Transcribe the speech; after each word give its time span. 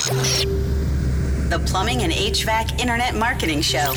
The 0.00 1.62
Plumbing 1.66 2.04
and 2.04 2.12
HVAC 2.12 2.80
Internet 2.80 3.16
Marketing 3.16 3.60
Show. 3.60 3.92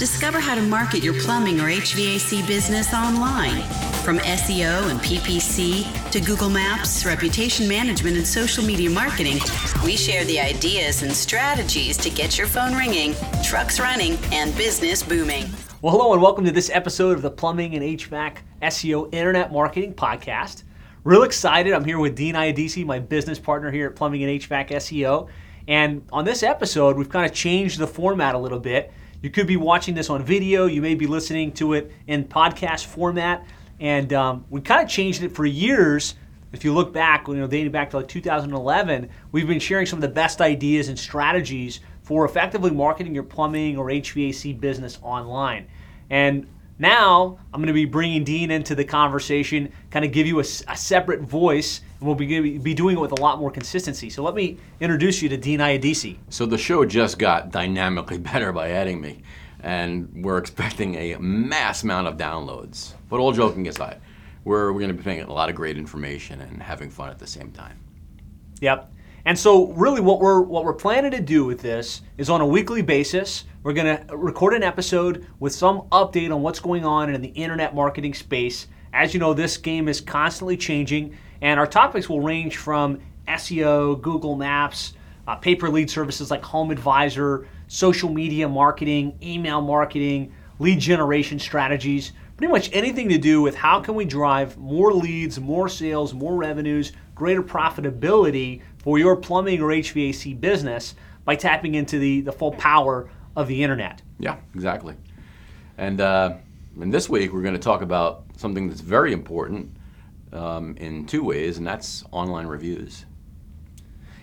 Discover 0.00 0.40
how 0.40 0.56
to 0.56 0.62
market 0.62 1.04
your 1.04 1.14
plumbing 1.20 1.60
or 1.60 1.68
HVAC 1.68 2.44
business 2.44 2.92
online. 2.92 3.62
From 4.02 4.18
SEO 4.18 4.90
and 4.90 4.98
PPC 4.98 6.10
to 6.10 6.20
Google 6.20 6.50
Maps, 6.50 7.06
reputation 7.06 7.68
management, 7.68 8.16
and 8.16 8.26
social 8.26 8.64
media 8.64 8.90
marketing, 8.90 9.38
we 9.84 9.96
share 9.96 10.24
the 10.24 10.40
ideas 10.40 11.04
and 11.04 11.12
strategies 11.12 11.96
to 11.98 12.10
get 12.10 12.36
your 12.36 12.48
phone 12.48 12.74
ringing, 12.74 13.14
trucks 13.44 13.78
running, 13.78 14.18
and 14.32 14.54
business 14.56 15.04
booming. 15.04 15.44
Well, 15.82 15.92
hello 15.92 16.14
and 16.14 16.20
welcome 16.20 16.44
to 16.46 16.52
this 16.52 16.68
episode 16.70 17.12
of 17.12 17.22
the 17.22 17.30
Plumbing 17.30 17.76
and 17.76 17.84
HVAC 17.84 18.38
SEO 18.60 19.14
Internet 19.14 19.52
Marketing 19.52 19.94
Podcast. 19.94 20.64
Real 21.04 21.22
excited. 21.22 21.74
I'm 21.74 21.84
here 21.84 22.00
with 22.00 22.16
Dean 22.16 22.34
Iadisi, 22.34 22.84
my 22.84 22.98
business 22.98 23.38
partner 23.38 23.70
here 23.70 23.86
at 23.88 23.94
Plumbing 23.94 24.24
and 24.24 24.40
HVAC 24.40 24.70
SEO. 24.70 25.28
And 25.66 26.06
on 26.12 26.24
this 26.24 26.42
episode, 26.42 26.96
we've 26.96 27.08
kind 27.08 27.24
of 27.24 27.32
changed 27.32 27.78
the 27.78 27.86
format 27.86 28.34
a 28.34 28.38
little 28.38 28.60
bit. 28.60 28.92
You 29.22 29.30
could 29.30 29.46
be 29.46 29.56
watching 29.56 29.94
this 29.94 30.10
on 30.10 30.22
video, 30.22 30.66
you 30.66 30.82
may 30.82 30.94
be 30.94 31.06
listening 31.06 31.52
to 31.52 31.72
it 31.72 31.90
in 32.06 32.24
podcast 32.24 32.84
format. 32.86 33.46
And 33.80 34.12
um, 34.12 34.44
we 34.50 34.60
kind 34.60 34.82
of 34.82 34.88
changed 34.88 35.22
it 35.22 35.32
for 35.34 35.46
years. 35.46 36.14
If 36.52 36.64
you 36.64 36.72
look 36.72 36.92
back, 36.92 37.26
you 37.26 37.34
know, 37.34 37.46
dating 37.46 37.72
back 37.72 37.90
to 37.90 37.96
like 37.98 38.08
2011, 38.08 39.08
we've 39.32 39.48
been 39.48 39.58
sharing 39.58 39.86
some 39.86 39.96
of 39.96 40.02
the 40.02 40.08
best 40.08 40.40
ideas 40.40 40.88
and 40.88 40.98
strategies 40.98 41.80
for 42.02 42.24
effectively 42.24 42.70
marketing 42.70 43.14
your 43.14 43.24
plumbing 43.24 43.76
or 43.78 43.86
HVAC 43.86 44.60
business 44.60 44.98
online. 45.02 45.66
And 46.10 46.46
now 46.78 47.38
I'm 47.52 47.60
going 47.60 47.68
to 47.68 47.72
be 47.72 47.86
bringing 47.86 48.24
Dean 48.24 48.50
into 48.50 48.74
the 48.74 48.84
conversation, 48.84 49.72
kind 49.90 50.04
of 50.04 50.12
give 50.12 50.26
you 50.26 50.38
a, 50.38 50.44
a 50.68 50.76
separate 50.76 51.22
voice, 51.22 51.80
and 52.04 52.06
we'll 52.06 52.14
be, 52.14 52.58
be 52.58 52.74
doing 52.74 52.96
it 52.96 53.00
with 53.00 53.12
a 53.12 53.20
lot 53.20 53.38
more 53.38 53.50
consistency. 53.50 54.10
So 54.10 54.22
let 54.22 54.34
me 54.34 54.58
introduce 54.78 55.22
you 55.22 55.28
to 55.30 55.36
Dean 55.36 55.60
Iadisi. 55.60 56.18
So 56.28 56.44
the 56.44 56.58
show 56.58 56.84
just 56.84 57.18
got 57.18 57.50
dynamically 57.50 58.18
better 58.32 58.52
by 58.52 58.70
adding 58.70 59.00
me 59.00 59.22
and 59.60 60.10
we're 60.22 60.36
expecting 60.36 60.94
a 60.96 61.16
mass 61.16 61.82
amount 61.82 62.06
of 62.06 62.18
downloads. 62.18 62.92
But 63.08 63.20
all 63.20 63.32
joking 63.32 63.66
aside, 63.66 64.00
we're, 64.44 64.70
we're 64.72 64.80
going 64.80 64.94
to 64.94 64.96
be 64.96 65.02
paying 65.02 65.22
a 65.22 65.32
lot 65.32 65.48
of 65.48 65.54
great 65.54 65.78
information 65.78 66.42
and 66.42 66.62
having 66.62 66.90
fun 66.90 67.08
at 67.08 67.18
the 67.18 67.26
same 67.26 67.50
time. 67.50 67.80
Yep. 68.60 68.90
And 69.24 69.38
so, 69.38 69.68
really, 69.68 70.02
what 70.02 70.20
we're 70.20 70.42
what 70.42 70.66
we're 70.66 70.74
planning 70.74 71.10
to 71.12 71.20
do 71.20 71.46
with 71.46 71.62
this 71.62 72.02
is 72.18 72.28
on 72.28 72.42
a 72.42 72.46
weekly 72.46 72.82
basis, 72.82 73.44
we're 73.62 73.72
going 73.72 74.06
to 74.06 74.14
record 74.14 74.52
an 74.52 74.62
episode 74.62 75.26
with 75.40 75.54
some 75.54 75.88
update 75.92 76.30
on 76.30 76.42
what's 76.42 76.60
going 76.60 76.84
on 76.84 77.14
in 77.14 77.22
the 77.22 77.28
internet 77.28 77.74
marketing 77.74 78.12
space. 78.12 78.66
As 78.94 79.12
you 79.12 79.18
know, 79.18 79.34
this 79.34 79.56
game 79.56 79.88
is 79.88 80.00
constantly 80.00 80.56
changing, 80.56 81.16
and 81.42 81.58
our 81.58 81.66
topics 81.66 82.08
will 82.08 82.20
range 82.20 82.58
from 82.58 83.00
SEO, 83.26 84.00
Google 84.00 84.36
Maps, 84.36 84.94
uh, 85.26 85.36
lead 85.44 85.90
services 85.90 86.30
like 86.30 86.44
Home 86.44 86.70
Advisor, 86.70 87.48
social 87.66 88.08
media 88.08 88.48
marketing, 88.48 89.18
email 89.20 89.60
marketing, 89.60 90.32
lead 90.60 90.78
generation 90.78 91.40
strategies, 91.40 92.12
pretty 92.36 92.52
much 92.52 92.70
anything 92.72 93.08
to 93.08 93.18
do 93.18 93.42
with 93.42 93.56
how 93.56 93.80
can 93.80 93.96
we 93.96 94.04
drive 94.04 94.56
more 94.58 94.92
leads, 94.92 95.40
more 95.40 95.68
sales, 95.68 96.14
more 96.14 96.36
revenues, 96.36 96.92
greater 97.16 97.42
profitability 97.42 98.62
for 98.78 99.00
your 99.00 99.16
plumbing 99.16 99.60
or 99.60 99.70
HVAC 99.70 100.40
business 100.40 100.94
by 101.24 101.34
tapping 101.34 101.74
into 101.74 101.98
the, 101.98 102.20
the 102.20 102.32
full 102.32 102.52
power 102.52 103.10
of 103.34 103.48
the 103.48 103.60
internet. 103.60 104.02
Yeah, 104.20 104.36
exactly. 104.54 104.94
And, 105.78 106.00
uh, 106.00 106.36
and 106.80 106.92
this 106.92 107.08
week 107.08 107.32
we're 107.32 107.42
going 107.42 107.54
to 107.54 107.60
talk 107.60 107.82
about 107.82 108.24
something 108.36 108.68
that's 108.68 108.80
very 108.80 109.12
important 109.12 109.76
um, 110.32 110.76
in 110.76 111.06
two 111.06 111.22
ways, 111.22 111.58
and 111.58 111.66
that's 111.66 112.04
online 112.10 112.46
reviews. 112.46 113.06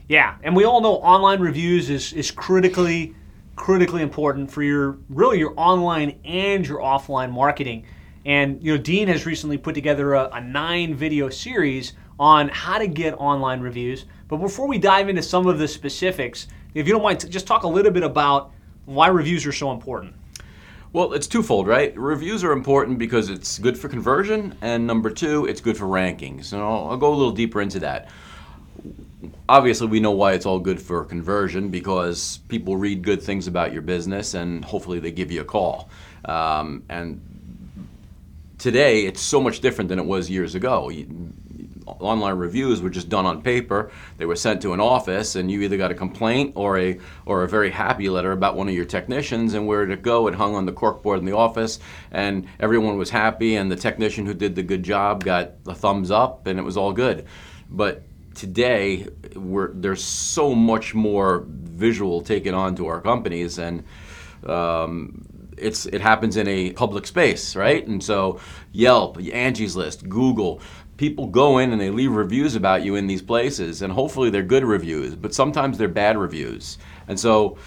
Yeah, 0.07 0.35
and 0.44 0.55
we 0.55 0.66
all 0.66 0.81
know 0.81 0.95
online 0.95 1.39
reviews 1.39 1.89
is, 1.89 2.13
is 2.13 2.31
critically 2.31 3.16
critically 3.55 4.02
important 4.02 4.49
for 4.49 4.63
your 4.63 4.97
really 5.09 5.38
your 5.38 5.53
online 5.55 6.19
and 6.25 6.66
your 6.67 6.79
offline 6.79 7.31
marketing. 7.31 7.85
And 8.25 8.61
you 8.63 8.75
know, 8.75 8.81
Dean 8.81 9.07
has 9.07 9.25
recently 9.25 9.57
put 9.57 9.75
together 9.75 10.13
a, 10.13 10.29
a 10.34 10.41
nine 10.41 10.95
video 10.95 11.29
series 11.29 11.94
on 12.19 12.50
how 12.50 12.78
to 12.78 12.88
get 12.88 13.13
online 13.13 13.61
reviews. 13.61 14.06
But 14.28 14.38
before 14.38 14.67
we 14.67 14.78
dive 14.78 15.09
into 15.09 15.22
some 15.22 15.47
of 15.47 15.59
the 15.59 15.67
specifics, 15.67 16.47
if 16.73 16.88
you 16.88 16.94
don't 16.94 17.03
mind, 17.03 17.29
just 17.29 17.47
talk 17.47 17.63
a 17.63 17.67
little 17.67 17.91
bit 17.91 18.03
about 18.03 18.51
why 18.85 19.07
reviews 19.07 19.45
are 19.45 19.51
so 19.51 19.72
important. 19.72 20.16
Well, 20.94 21.13
it's 21.13 21.28
twofold, 21.28 21.68
right? 21.68 21.97
Reviews 21.97 22.44
are 22.44 22.52
important 22.52 23.00
because 23.00 23.29
it's 23.29 23.59
good 23.59 23.78
for 23.78 23.88
conversion, 23.88 24.57
and 24.62 24.85
number 24.85 25.09
two, 25.09 25.46
it's 25.46 25.62
good 25.62 25.78
for 25.78 25.85
rankings. 25.85 26.52
And 26.52 26.62
I'll, 26.62 26.90
I'll 26.90 26.97
go 26.97 27.13
a 27.13 27.16
little 27.16 27.31
deeper 27.31 27.62
into 27.62 27.79
that 27.79 28.09
obviously 29.47 29.88
we 29.88 30.00
know 30.00 30.12
why 30.12 30.34
it's 30.34 30.46
all 30.46 30.59
good 30.59 30.81
for 30.81 31.03
conversion 31.06 31.69
because 31.69 32.40
people 32.47 32.78
read 32.78 33.03
good 33.03 33.22
things 33.22 33.47
about 33.47 33.74
your 33.74 33.81
business 33.81 34.34
and 34.34 34.63
hopefully 34.66 35.00
they 35.00 35.12
give 35.12 35.31
you 35.31 35.41
a 35.41 35.46
call 35.46 35.90
um, 36.25 36.84
and 36.90 37.22
today 38.58 39.06
it's 39.06 39.22
so 39.22 39.41
much 39.41 39.59
different 39.59 39.90
than 39.90 40.00
it 40.00 40.06
was 40.06 40.29
years 40.29 40.56
ago 40.56 40.90
online 42.01 42.35
reviews 42.35 42.81
were 42.81 42.89
just 42.89 43.09
done 43.09 43.25
on 43.25 43.41
paper. 43.41 43.91
They 44.17 44.25
were 44.25 44.35
sent 44.35 44.62
to 44.63 44.73
an 44.73 44.79
office 44.79 45.35
and 45.35 45.50
you 45.50 45.62
either 45.62 45.78
got 45.78 45.91
a 45.91 45.95
complaint 45.95 46.53
or 46.56 46.78
a 46.78 47.00
or 47.25 47.44
a 47.44 47.47
very 47.47 47.72
happy 47.72 48.09
letter 48.09 48.31
about 48.31 48.56
one 48.56 48.67
of 48.67 48.75
your 48.75 48.85
technicians 48.85 49.53
and 49.53 49.67
where 49.67 49.85
to 49.85 49.95
go. 49.95 50.28
It 50.28 50.35
hung 50.35 50.56
on 50.56 50.66
the 50.66 50.73
corkboard 50.73 51.19
in 51.19 51.25
the 51.25 51.35
office 51.35 51.79
and 52.11 52.47
everyone 52.59 52.97
was 52.97 53.09
happy 53.09 53.56
and 53.56 53.72
the 53.72 53.75
technician 53.75 54.25
who 54.25 54.34
did 54.34 54.56
the 54.56 54.63
good 54.63 54.84
job 54.84 55.23
got 55.23 55.51
a 55.67 55.75
thumbs 55.75 56.11
up 56.11 56.47
and 56.47 56.59
it 56.59 56.63
was 56.63 56.78
all 56.78 56.94
good. 56.94 57.25
But 57.69 58.03
today 58.34 59.07
there's 59.35 60.03
so 60.03 60.56
much 60.56 60.94
more 60.94 61.45
visual 61.47 62.22
taken 62.22 62.53
on 62.53 62.75
to 62.75 62.88
our 62.88 63.01
companies 63.01 63.59
and 63.59 63.84
um, 64.45 65.25
it's 65.57 65.85
it 65.85 66.01
happens 66.01 66.38
in 66.38 66.47
a 66.47 66.72
public 66.72 67.06
space 67.06 67.56
right? 67.56 67.85
And 67.85 68.03
so 68.03 68.40
yelp 68.72 69.17
angie's 69.34 69.75
list 69.75 70.07
google 70.07 70.61
people 71.01 71.25
go 71.25 71.57
in 71.57 71.72
and 71.72 71.81
they 71.81 71.89
leave 71.89 72.12
reviews 72.12 72.56
about 72.56 72.84
you 72.84 72.94
in 72.94 73.07
these 73.07 73.23
places 73.23 73.81
and 73.81 73.91
hopefully 73.91 74.29
they're 74.29 74.44
good 74.44 74.63
reviews 74.63 75.16
but 75.16 75.34
sometimes 75.34 75.75
they're 75.79 75.88
bad 75.88 76.16
reviews 76.16 76.78
and 77.07 77.19
so 77.19 77.57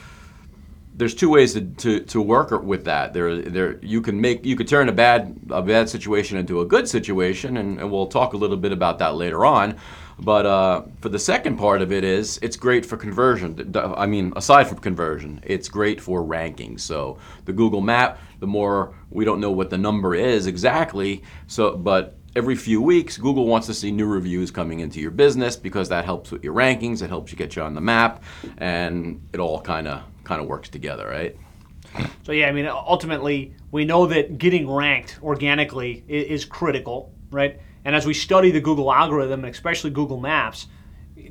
there's 0.96 1.16
two 1.16 1.28
ways 1.28 1.54
to, 1.54 1.62
to, 1.62 1.98
to 1.98 2.22
work 2.22 2.52
with 2.62 2.84
that. 2.84 3.12
There, 3.12 3.42
there, 3.42 3.78
you 3.82 4.00
can 4.00 4.20
make 4.20 4.46
you 4.46 4.54
could 4.54 4.68
turn 4.68 4.88
a 4.88 4.92
bad 4.92 5.36
a 5.50 5.60
bad 5.60 5.88
situation 5.88 6.38
into 6.38 6.60
a 6.60 6.64
good 6.64 6.88
situation, 6.88 7.56
and, 7.56 7.80
and 7.80 7.90
we'll 7.90 8.06
talk 8.06 8.32
a 8.32 8.36
little 8.36 8.56
bit 8.56 8.70
about 8.70 9.00
that 9.00 9.16
later 9.16 9.44
on. 9.44 9.74
But 10.20 10.46
uh, 10.46 10.82
for 11.00 11.08
the 11.08 11.18
second 11.18 11.56
part 11.56 11.82
of 11.82 11.90
it 11.90 12.04
is 12.04 12.38
it's 12.42 12.56
great 12.56 12.86
for 12.86 12.96
conversion. 12.96 13.74
I 13.74 14.06
mean, 14.06 14.32
aside 14.36 14.68
from 14.68 14.78
conversion, 14.78 15.40
it's 15.42 15.68
great 15.68 16.00
for 16.00 16.22
ranking. 16.22 16.78
So 16.78 17.18
the 17.44 17.52
Google 17.52 17.80
Map, 17.80 18.20
the 18.38 18.46
more 18.46 18.94
we 19.10 19.24
don't 19.24 19.40
know 19.40 19.50
what 19.50 19.70
the 19.70 19.78
number 19.78 20.14
is 20.14 20.46
exactly. 20.46 21.24
So, 21.48 21.76
but 21.76 22.16
every 22.36 22.56
few 22.56 22.80
weeks, 22.80 23.16
Google 23.16 23.46
wants 23.46 23.66
to 23.68 23.74
see 23.74 23.90
new 23.90 24.06
reviews 24.06 24.50
coming 24.50 24.80
into 24.80 25.00
your 25.00 25.10
business 25.10 25.56
because 25.56 25.88
that 25.88 26.04
helps 26.04 26.30
with 26.30 26.44
your 26.44 26.54
rankings. 26.54 27.02
It 27.02 27.08
helps 27.08 27.32
you 27.32 27.38
get 27.38 27.56
you 27.56 27.62
on 27.62 27.74
the 27.74 27.80
map, 27.80 28.22
and 28.58 29.26
it 29.32 29.40
all 29.40 29.60
kind 29.60 29.88
of 29.88 30.02
kind 30.24 30.40
of 30.40 30.48
works 30.48 30.68
together, 30.68 31.06
right? 31.06 31.36
So 32.24 32.32
yeah, 32.32 32.48
I 32.48 32.52
mean, 32.52 32.66
ultimately, 32.66 33.54
we 33.70 33.84
know 33.84 34.06
that 34.06 34.38
getting 34.38 34.68
ranked 34.68 35.18
organically 35.22 36.02
is, 36.08 36.44
critical, 36.44 37.12
right? 37.30 37.60
And 37.84 37.94
as 37.94 38.06
we 38.06 38.14
study 38.14 38.50
the 38.50 38.60
Google 38.60 38.92
algorithm, 38.92 39.44
especially 39.44 39.90
Google 39.90 40.18
Maps, 40.18 40.66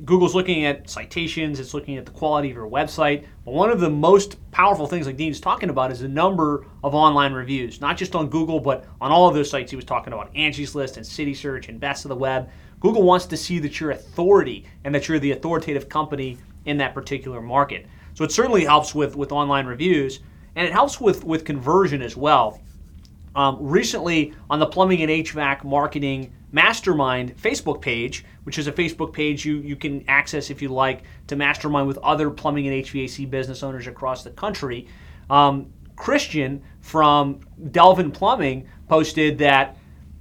Google's 0.04 0.34
looking 0.34 0.64
at 0.64 0.88
citations, 0.88 1.60
it's 1.60 1.74
looking 1.74 1.96
at 1.96 2.06
the 2.06 2.12
quality 2.12 2.50
of 2.50 2.56
your 2.56 2.68
website. 2.68 3.26
But 3.44 3.54
one 3.54 3.70
of 3.70 3.80
the 3.80 3.90
most 3.90 4.38
powerful 4.50 4.86
things, 4.86 5.06
like 5.06 5.16
Dean's 5.16 5.40
talking 5.40 5.70
about, 5.70 5.90
is 5.92 6.00
the 6.00 6.08
number 6.08 6.66
of 6.82 6.94
online 6.94 7.32
reviews, 7.32 7.80
not 7.80 7.96
just 7.96 8.14
on 8.14 8.28
Google, 8.28 8.60
but 8.60 8.84
on 9.00 9.10
all 9.10 9.28
of 9.28 9.34
those 9.34 9.50
sites 9.50 9.70
he 9.70 9.76
was 9.76 9.84
talking 9.84 10.12
about 10.12 10.30
Angie's 10.34 10.74
List 10.74 10.96
and 10.96 11.06
City 11.06 11.34
Search 11.34 11.68
and 11.68 11.78
Best 11.78 12.04
of 12.04 12.08
the 12.08 12.16
Web. 12.16 12.48
Google 12.80 13.02
wants 13.02 13.26
to 13.26 13.36
see 13.36 13.58
that 13.60 13.80
you're 13.80 13.92
authority 13.92 14.66
and 14.84 14.94
that 14.94 15.08
you're 15.08 15.18
the 15.18 15.32
authoritative 15.32 15.88
company 15.88 16.38
in 16.66 16.76
that 16.78 16.94
particular 16.94 17.40
market. 17.40 17.86
So 18.14 18.24
it 18.24 18.32
certainly 18.32 18.64
helps 18.64 18.94
with, 18.94 19.16
with 19.16 19.32
online 19.32 19.66
reviews, 19.66 20.20
and 20.56 20.66
it 20.66 20.72
helps 20.72 21.00
with, 21.00 21.24
with 21.24 21.44
conversion 21.44 22.02
as 22.02 22.16
well. 22.16 22.60
Um, 23.34 23.58
recently, 23.60 24.32
on 24.48 24.60
the 24.60 24.66
Plumbing 24.66 25.02
and 25.02 25.10
HVAC 25.10 25.64
Marketing 25.64 26.32
Mastermind 26.54 27.36
Facebook 27.36 27.80
page, 27.80 28.24
which 28.44 28.58
is 28.58 28.68
a 28.68 28.72
Facebook 28.72 29.12
page 29.12 29.44
you, 29.44 29.56
you 29.56 29.74
can 29.74 30.04
access 30.06 30.50
if 30.50 30.62
you 30.62 30.68
like 30.68 31.02
to 31.26 31.34
mastermind 31.34 31.88
with 31.88 31.98
other 31.98 32.30
plumbing 32.30 32.68
and 32.68 32.84
HVAC 32.84 33.28
business 33.28 33.64
owners 33.64 33.88
across 33.88 34.22
the 34.22 34.30
country, 34.30 34.86
um, 35.28 35.66
Christian 35.96 36.62
from 36.80 37.40
Delvin 37.72 38.12
Plumbing 38.12 38.68
posted 38.88 39.38
that 39.38 39.76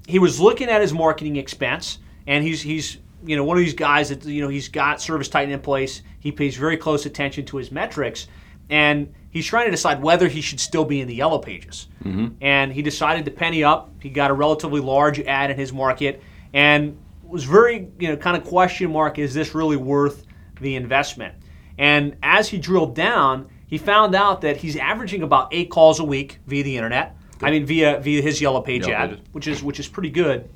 he 0.08 0.18
was 0.18 0.40
looking 0.40 0.70
at 0.70 0.82
his 0.82 0.92
marketing 0.92 1.36
expense, 1.36 2.00
and 2.26 2.44
he's 2.44 2.64
he's 2.64 2.98
you 3.24 3.36
know 3.36 3.44
one 3.44 3.56
of 3.56 3.64
these 3.64 3.76
guys 3.76 4.10
that 4.10 4.26
you 4.26 4.42
know 4.42 4.50
he's 4.50 4.70
got 4.70 5.00
Service 5.00 5.30
Titan 5.30 5.54
in 5.54 5.60
place. 5.60 6.02
He 6.20 6.32
pays 6.32 6.56
very 6.56 6.78
close 6.78 7.06
attention 7.06 7.46
to 7.46 7.58
his 7.58 7.72
metrics, 7.72 8.26
and 8.70 9.14
he's 9.30 9.46
trying 9.46 9.66
to 9.66 9.72
decide 9.72 10.02
whether 10.02 10.28
he 10.28 10.42
should 10.42 10.60
still 10.60 10.86
be 10.86 11.02
in 11.02 11.08
the 11.08 11.16
yellow 11.16 11.40
pages. 11.40 11.88
Mm-hmm. 12.04 12.36
And 12.42 12.72
he 12.72 12.82
decided 12.82 13.26
to 13.26 13.32
penny 13.32 13.64
up. 13.64 13.92
He 14.02 14.10
got 14.10 14.32
a 14.32 14.34
relatively 14.34 14.80
large 14.80 15.20
ad 15.20 15.52
in 15.52 15.58
his 15.58 15.74
market, 15.74 16.22
and 16.54 16.98
was 17.24 17.44
very 17.44 17.88
you 18.00 18.10
know 18.10 18.18
kind 18.18 18.38
of 18.38 18.44
question 18.44 18.92
mark: 18.92 19.20
Is 19.20 19.34
this 19.34 19.56
really 19.56 19.78
worth 19.78 20.26
the 20.62 20.76
investment? 20.76 21.36
And 21.78 22.16
as 22.22 22.48
he 22.48 22.60
drilled 22.60 22.96
down, 22.96 23.50
he 23.66 23.78
found 23.78 24.14
out 24.14 24.42
that 24.42 24.58
he's 24.58 24.76
averaging 24.76 25.24
about 25.24 25.50
eight 25.52 25.72
calls 25.72 26.00
a 26.00 26.04
week 26.04 26.40
via 26.46 26.64
the 26.64 26.78
internet. 26.78 27.18
I 27.42 27.52
mean, 27.52 27.66
via 27.66 28.00
via 28.00 28.22
his 28.22 28.40
Yellow 28.40 28.62
Page 28.62 28.88
Yellow 28.88 28.94
ad, 28.94 29.10
Pages. 29.10 29.26
which 29.32 29.48
is 29.48 29.64
which 29.64 29.80
is 29.80 29.88
pretty 29.88 30.12
good. 30.12 30.50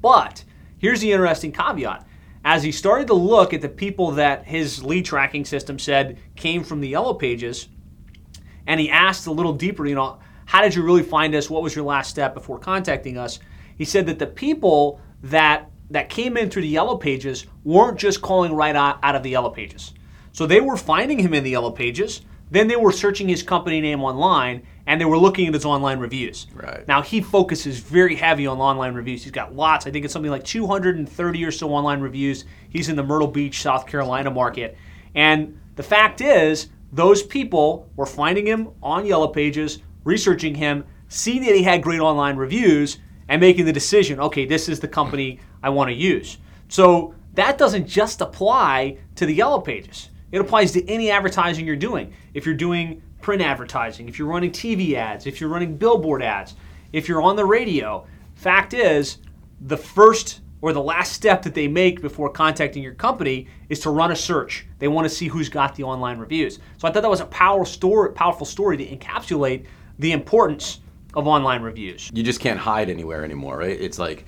But 0.00 0.42
here's 0.78 1.00
the 1.00 1.12
interesting 1.12 1.52
caveat. 1.52 2.06
As 2.44 2.62
he 2.62 2.72
started 2.72 3.06
to 3.08 3.14
look 3.14 3.52
at 3.52 3.60
the 3.60 3.68
people 3.68 4.12
that 4.12 4.46
his 4.46 4.82
lead 4.82 5.04
tracking 5.04 5.44
system 5.44 5.78
said 5.78 6.18
came 6.36 6.64
from 6.64 6.80
the 6.80 6.88
Yellow 6.88 7.14
Pages, 7.14 7.68
and 8.66 8.80
he 8.80 8.90
asked 8.90 9.26
a 9.26 9.32
little 9.32 9.52
deeper, 9.52 9.86
you 9.86 9.94
know, 9.94 10.18
how 10.46 10.62
did 10.62 10.74
you 10.74 10.82
really 10.82 11.02
find 11.02 11.34
us? 11.34 11.50
What 11.50 11.62
was 11.62 11.76
your 11.76 11.84
last 11.84 12.10
step 12.10 12.34
before 12.34 12.58
contacting 12.58 13.18
us? 13.18 13.38
He 13.76 13.84
said 13.84 14.06
that 14.06 14.18
the 14.18 14.26
people 14.26 15.00
that 15.22 15.70
that 15.90 16.08
came 16.08 16.36
in 16.36 16.48
through 16.48 16.62
the 16.62 16.68
Yellow 16.68 16.96
Pages 16.96 17.46
weren't 17.64 17.98
just 17.98 18.22
calling 18.22 18.52
right 18.52 18.76
out, 18.76 19.00
of 19.02 19.22
the 19.22 19.30
Yellow 19.30 19.50
Pages. 19.50 19.92
So 20.32 20.46
they 20.46 20.60
were 20.60 20.76
finding 20.76 21.18
him 21.18 21.34
in 21.34 21.42
the 21.42 21.50
Yellow 21.50 21.72
Pages, 21.72 22.22
then 22.50 22.68
they 22.68 22.76
were 22.76 22.92
searching 22.92 23.28
his 23.28 23.42
company 23.42 23.80
name 23.80 24.02
online, 24.02 24.64
and 24.90 25.00
they 25.00 25.04
were 25.04 25.18
looking 25.18 25.46
at 25.46 25.54
his 25.54 25.64
online 25.64 26.00
reviews. 26.00 26.48
Right. 26.52 26.86
Now 26.88 27.00
he 27.00 27.20
focuses 27.20 27.78
very 27.78 28.16
heavy 28.16 28.48
on 28.48 28.58
online 28.58 28.92
reviews. 28.92 29.22
He's 29.22 29.30
got 29.30 29.54
lots. 29.54 29.86
I 29.86 29.92
think 29.92 30.04
it's 30.04 30.12
something 30.12 30.32
like 30.32 30.42
230 30.42 31.44
or 31.44 31.52
so 31.52 31.70
online 31.70 32.00
reviews. 32.00 32.44
He's 32.70 32.88
in 32.88 32.96
the 32.96 33.02
Myrtle 33.04 33.28
Beach, 33.28 33.62
South 33.62 33.86
Carolina 33.86 34.32
market. 34.32 34.76
And 35.14 35.56
the 35.76 35.84
fact 35.84 36.20
is, 36.20 36.70
those 36.90 37.22
people 37.22 37.88
were 37.94 38.04
finding 38.04 38.44
him 38.44 38.70
on 38.82 39.06
Yellow 39.06 39.28
Pages, 39.28 39.78
researching 40.02 40.56
him, 40.56 40.84
seeing 41.06 41.44
that 41.44 41.54
he 41.54 41.62
had 41.62 41.84
great 41.84 42.00
online 42.00 42.34
reviews, 42.34 42.98
and 43.28 43.40
making 43.40 43.66
the 43.66 43.72
decision, 43.72 44.18
okay, 44.18 44.44
this 44.44 44.68
is 44.68 44.80
the 44.80 44.88
company 44.88 45.38
I 45.62 45.68
want 45.68 45.90
to 45.90 45.94
use. 45.94 46.38
So 46.66 47.14
that 47.34 47.58
doesn't 47.58 47.86
just 47.86 48.22
apply 48.22 48.98
to 49.14 49.24
the 49.24 49.34
Yellow 49.34 49.60
Pages. 49.60 50.10
It 50.32 50.40
applies 50.40 50.72
to 50.72 50.84
any 50.88 51.12
advertising 51.12 51.64
you're 51.64 51.76
doing. 51.76 52.12
If 52.34 52.44
you're 52.44 52.56
doing 52.56 53.02
print 53.22 53.42
advertising, 53.42 54.08
if 54.08 54.18
you're 54.18 54.28
running 54.28 54.50
TV 54.50 54.94
ads, 54.94 55.26
if 55.26 55.40
you're 55.40 55.50
running 55.50 55.76
billboard 55.76 56.22
ads, 56.22 56.54
if 56.92 57.08
you're 57.08 57.22
on 57.22 57.36
the 57.36 57.44
radio, 57.44 58.06
fact 58.34 58.74
is, 58.74 59.18
the 59.60 59.76
first 59.76 60.40
or 60.62 60.72
the 60.72 60.82
last 60.82 61.12
step 61.12 61.42
that 61.42 61.54
they 61.54 61.68
make 61.68 62.02
before 62.02 62.30
contacting 62.30 62.82
your 62.82 62.94
company 62.94 63.46
is 63.68 63.80
to 63.80 63.90
run 63.90 64.12
a 64.12 64.16
search. 64.16 64.66
They 64.78 64.88
want 64.88 65.06
to 65.06 65.14
see 65.14 65.28
who's 65.28 65.48
got 65.48 65.74
the 65.74 65.84
online 65.84 66.18
reviews. 66.18 66.58
So 66.78 66.86
I 66.86 66.92
thought 66.92 67.02
that 67.02 67.10
was 67.10 67.20
a 67.20 67.26
powerful 67.26 67.64
story, 67.64 68.12
powerful 68.12 68.46
story 68.46 68.76
to 68.76 68.96
encapsulate 68.96 69.66
the 69.98 70.12
importance 70.12 70.80
of 71.14 71.26
online 71.26 71.62
reviews. 71.62 72.10
you 72.12 72.22
just 72.22 72.40
can't 72.40 72.58
hide 72.58 72.88
anywhere 72.88 73.24
anymore, 73.24 73.58
right? 73.58 73.80
It's 73.80 73.98
like 73.98 74.26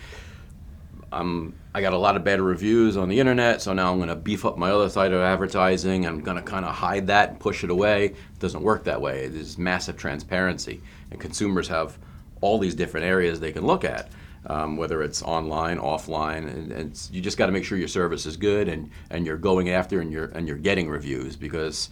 I'm 1.12 1.55
I 1.75 1.81
got 1.81 1.93
a 1.93 1.99
lot 1.99 2.17
of 2.17 2.25
bad 2.25 2.41
reviews 2.41 2.97
on 2.97 3.09
the 3.09 3.19
internet, 3.19 3.62
so 3.62 3.73
now 3.73 3.91
I'm 3.91 3.99
going 3.99 4.09
to 4.09 4.17
beef 4.17 4.44
up 4.44 4.59
my 4.59 4.70
other 4.70 4.91
side 4.91 5.12
of 5.12 5.20
advertising. 5.20 6.06
I'm 6.06 6.20
going 6.20 6.37
to 6.37 6.43
kind 6.43 6.64
of 6.64 6.75
hide 6.75 7.06
that 7.06 7.31
and 7.31 7.41
push 7.41 7.64
it 7.64 7.70
away. 7.70 8.06
It 8.06 8.38
doesn't 8.41 8.62
work 8.62 8.85
that 8.85 9.00
way. 9.00 9.29
There's 9.29 9.56
massive 9.56 9.97
transparency, 9.97 10.82
and 11.11 11.19
consumers 11.19 11.69
have 11.69 11.99
all 12.43 12.59
these 12.59 12.75
different 12.75 13.06
areas 13.06 13.41
they 13.41 13.53
can 13.53 13.64
look 13.64 13.85
at, 13.85 14.11
um, 14.47 14.76
whether 14.76 15.03
it's 15.03 15.23
online, 15.23 15.79
offline, 15.79 16.49
and, 16.50 16.73
and 16.73 17.09
you 17.11 17.20
just 17.23 17.38
got 17.38 17.47
to 17.47 17.53
make 17.53 17.64
sure 17.64 17.79
your 17.79 17.88
service 17.88 18.26
is 18.26 18.37
good 18.37 18.69
and, 18.69 18.91
and 19.11 19.25
you're 19.25 19.38
going 19.38 19.70
after 19.70 20.00
and 20.00 20.12
you're 20.12 20.26
and 20.26 20.47
you're 20.49 20.59
getting 20.59 20.91
reviews 20.91 21.37
because 21.37 21.88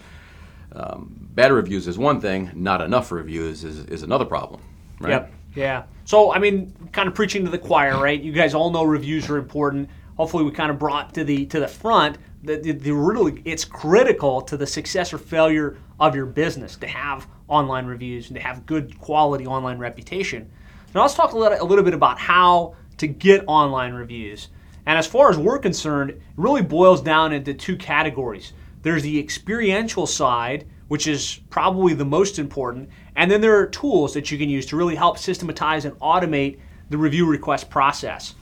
um, 0.72 1.28
bad 1.34 1.52
reviews 1.52 1.88
is 1.88 1.98
one 1.98 2.20
thing, 2.20 2.50
not 2.54 2.80
enough 2.80 3.10
reviews 3.10 3.64
is, 3.64 3.84
is 3.86 4.02
another 4.02 4.24
problem. 4.24 4.60
Right? 5.00 5.10
Yep. 5.10 5.32
Yeah. 5.54 5.82
So 6.10 6.32
I 6.32 6.40
mean, 6.40 6.74
kind 6.90 7.06
of 7.06 7.14
preaching 7.14 7.44
to 7.44 7.52
the 7.52 7.58
choir, 7.58 7.96
right? 7.96 8.20
You 8.20 8.32
guys 8.32 8.52
all 8.52 8.72
know 8.72 8.82
reviews 8.82 9.30
are 9.30 9.36
important. 9.36 9.88
Hopefully, 10.16 10.42
we 10.42 10.50
kind 10.50 10.68
of 10.68 10.76
brought 10.76 11.14
to 11.14 11.22
the 11.22 11.46
to 11.46 11.60
the 11.60 11.68
front 11.68 12.18
that 12.42 12.64
the, 12.64 12.72
the 12.72 12.90
really 12.90 13.40
it's 13.44 13.64
critical 13.64 14.40
to 14.40 14.56
the 14.56 14.66
success 14.66 15.12
or 15.12 15.18
failure 15.18 15.78
of 16.00 16.16
your 16.16 16.26
business 16.26 16.74
to 16.78 16.88
have 16.88 17.28
online 17.46 17.86
reviews 17.86 18.26
and 18.26 18.34
to 18.34 18.42
have 18.42 18.66
good 18.66 18.98
quality 18.98 19.46
online 19.46 19.78
reputation. 19.78 20.50
Now 20.96 21.02
let's 21.02 21.14
talk 21.14 21.30
a 21.30 21.38
little, 21.38 21.62
a 21.62 21.64
little 21.64 21.84
bit 21.84 21.94
about 21.94 22.18
how 22.18 22.74
to 22.96 23.06
get 23.06 23.44
online 23.46 23.92
reviews. 23.92 24.48
And 24.86 24.98
as 24.98 25.06
far 25.06 25.30
as 25.30 25.38
we're 25.38 25.60
concerned, 25.60 26.10
it 26.10 26.20
really 26.36 26.62
boils 26.62 27.00
down 27.02 27.32
into 27.32 27.54
two 27.54 27.76
categories. 27.76 28.52
There's 28.82 29.04
the 29.04 29.16
experiential 29.16 30.08
side, 30.08 30.66
which 30.88 31.06
is 31.06 31.38
probably 31.50 31.94
the 31.94 32.04
most 32.04 32.40
important, 32.40 32.90
and 33.16 33.30
then 33.30 33.40
there 33.40 33.56
are 33.58 33.66
tools 33.66 34.14
that 34.14 34.30
you 34.30 34.38
can 34.38 34.48
use 34.48 34.66
to 34.66 34.76
really 34.76 34.94
help 34.94 35.18
systematize 35.18 35.84
and 35.84 35.98
automate 36.00 36.58
the 36.90 36.98
review 36.98 37.26
request 37.26 37.70
process. 37.70 38.34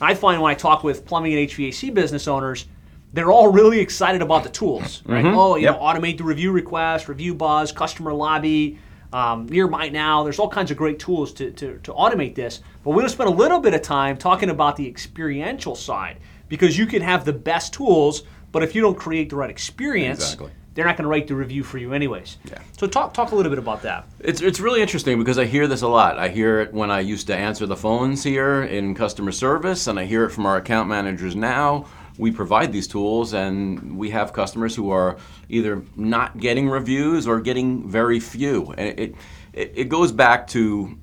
I 0.00 0.14
find 0.14 0.40
when 0.42 0.50
I 0.50 0.54
talk 0.54 0.84
with 0.84 1.04
plumbing 1.06 1.34
and 1.34 1.48
HVAC 1.48 1.92
business 1.94 2.28
owners, 2.28 2.66
they're 3.12 3.30
all 3.32 3.50
really 3.50 3.80
excited 3.80 4.20
about 4.20 4.42
the 4.42 4.50
tools, 4.50 5.02
right? 5.06 5.24
Oh, 5.24 5.56
you 5.56 5.62
Yep. 5.64 5.76
know, 5.76 5.80
automate 5.82 6.18
the 6.18 6.24
review 6.24 6.52
request, 6.52 7.08
review 7.08 7.34
buzz, 7.34 7.72
customer 7.72 8.12
lobby, 8.12 8.78
um, 9.12 9.46
nearby 9.46 9.88
now. 9.88 10.22
There's 10.22 10.38
all 10.38 10.48
kinds 10.50 10.70
of 10.70 10.76
great 10.76 10.98
tools 10.98 11.32
to, 11.34 11.50
to, 11.52 11.78
to 11.78 11.92
automate 11.92 12.34
this. 12.34 12.60
But 12.84 12.90
we're 12.90 12.96
going 12.96 13.06
to 13.06 13.12
spend 13.12 13.30
a 13.30 13.32
little 13.32 13.60
bit 13.60 13.72
of 13.72 13.80
time 13.80 14.18
talking 14.18 14.50
about 14.50 14.76
the 14.76 14.86
experiential 14.86 15.74
side 15.74 16.18
because 16.48 16.76
you 16.76 16.84
can 16.86 17.00
have 17.00 17.24
the 17.24 17.32
best 17.32 17.72
tools, 17.72 18.24
but 18.52 18.62
if 18.62 18.74
you 18.74 18.82
don't 18.82 18.96
create 18.98 19.30
the 19.30 19.36
right 19.36 19.48
experience, 19.50 20.22
Exactly. 20.22 20.50
They're 20.76 20.84
not 20.84 20.96
going 20.96 21.04
to 21.04 21.08
write 21.08 21.26
the 21.26 21.34
review 21.34 21.64
for 21.64 21.78
you 21.78 21.94
anyways. 21.94 22.36
Yeah. 22.44 22.58
So 22.78 22.86
talk 22.86 23.14
talk 23.14 23.32
a 23.32 23.34
little 23.34 23.50
bit 23.50 23.58
about 23.58 23.82
that. 23.82 24.06
It's, 24.20 24.42
it's 24.42 24.60
really 24.60 24.82
interesting 24.82 25.18
because 25.18 25.38
I 25.38 25.46
hear 25.46 25.66
this 25.66 25.80
a 25.80 25.88
lot. 25.88 26.18
I 26.18 26.28
hear 26.28 26.60
it 26.60 26.72
when 26.72 26.90
I 26.90 27.00
used 27.00 27.26
to 27.28 27.34
answer 27.34 27.64
the 27.64 27.76
phones 27.76 28.22
here 28.22 28.62
in 28.62 28.94
customer 28.94 29.32
service, 29.32 29.86
and 29.86 29.98
I 29.98 30.04
hear 30.04 30.24
it 30.24 30.30
from 30.30 30.44
our 30.44 30.58
account 30.58 30.88
managers 30.88 31.34
now. 31.34 31.86
We 32.18 32.30
provide 32.30 32.72
these 32.72 32.86
tools, 32.86 33.32
and 33.32 33.96
we 33.96 34.10
have 34.10 34.34
customers 34.34 34.76
who 34.76 34.90
are 34.90 35.16
either 35.48 35.82
not 35.96 36.38
getting 36.38 36.68
reviews 36.68 37.26
or 37.26 37.40
getting 37.40 37.88
very 37.88 38.20
few. 38.20 38.72
And 38.76 39.00
it, 39.00 39.14
it, 39.54 39.72
it 39.74 39.88
goes 39.88 40.12
back 40.12 40.46
to 40.48 40.98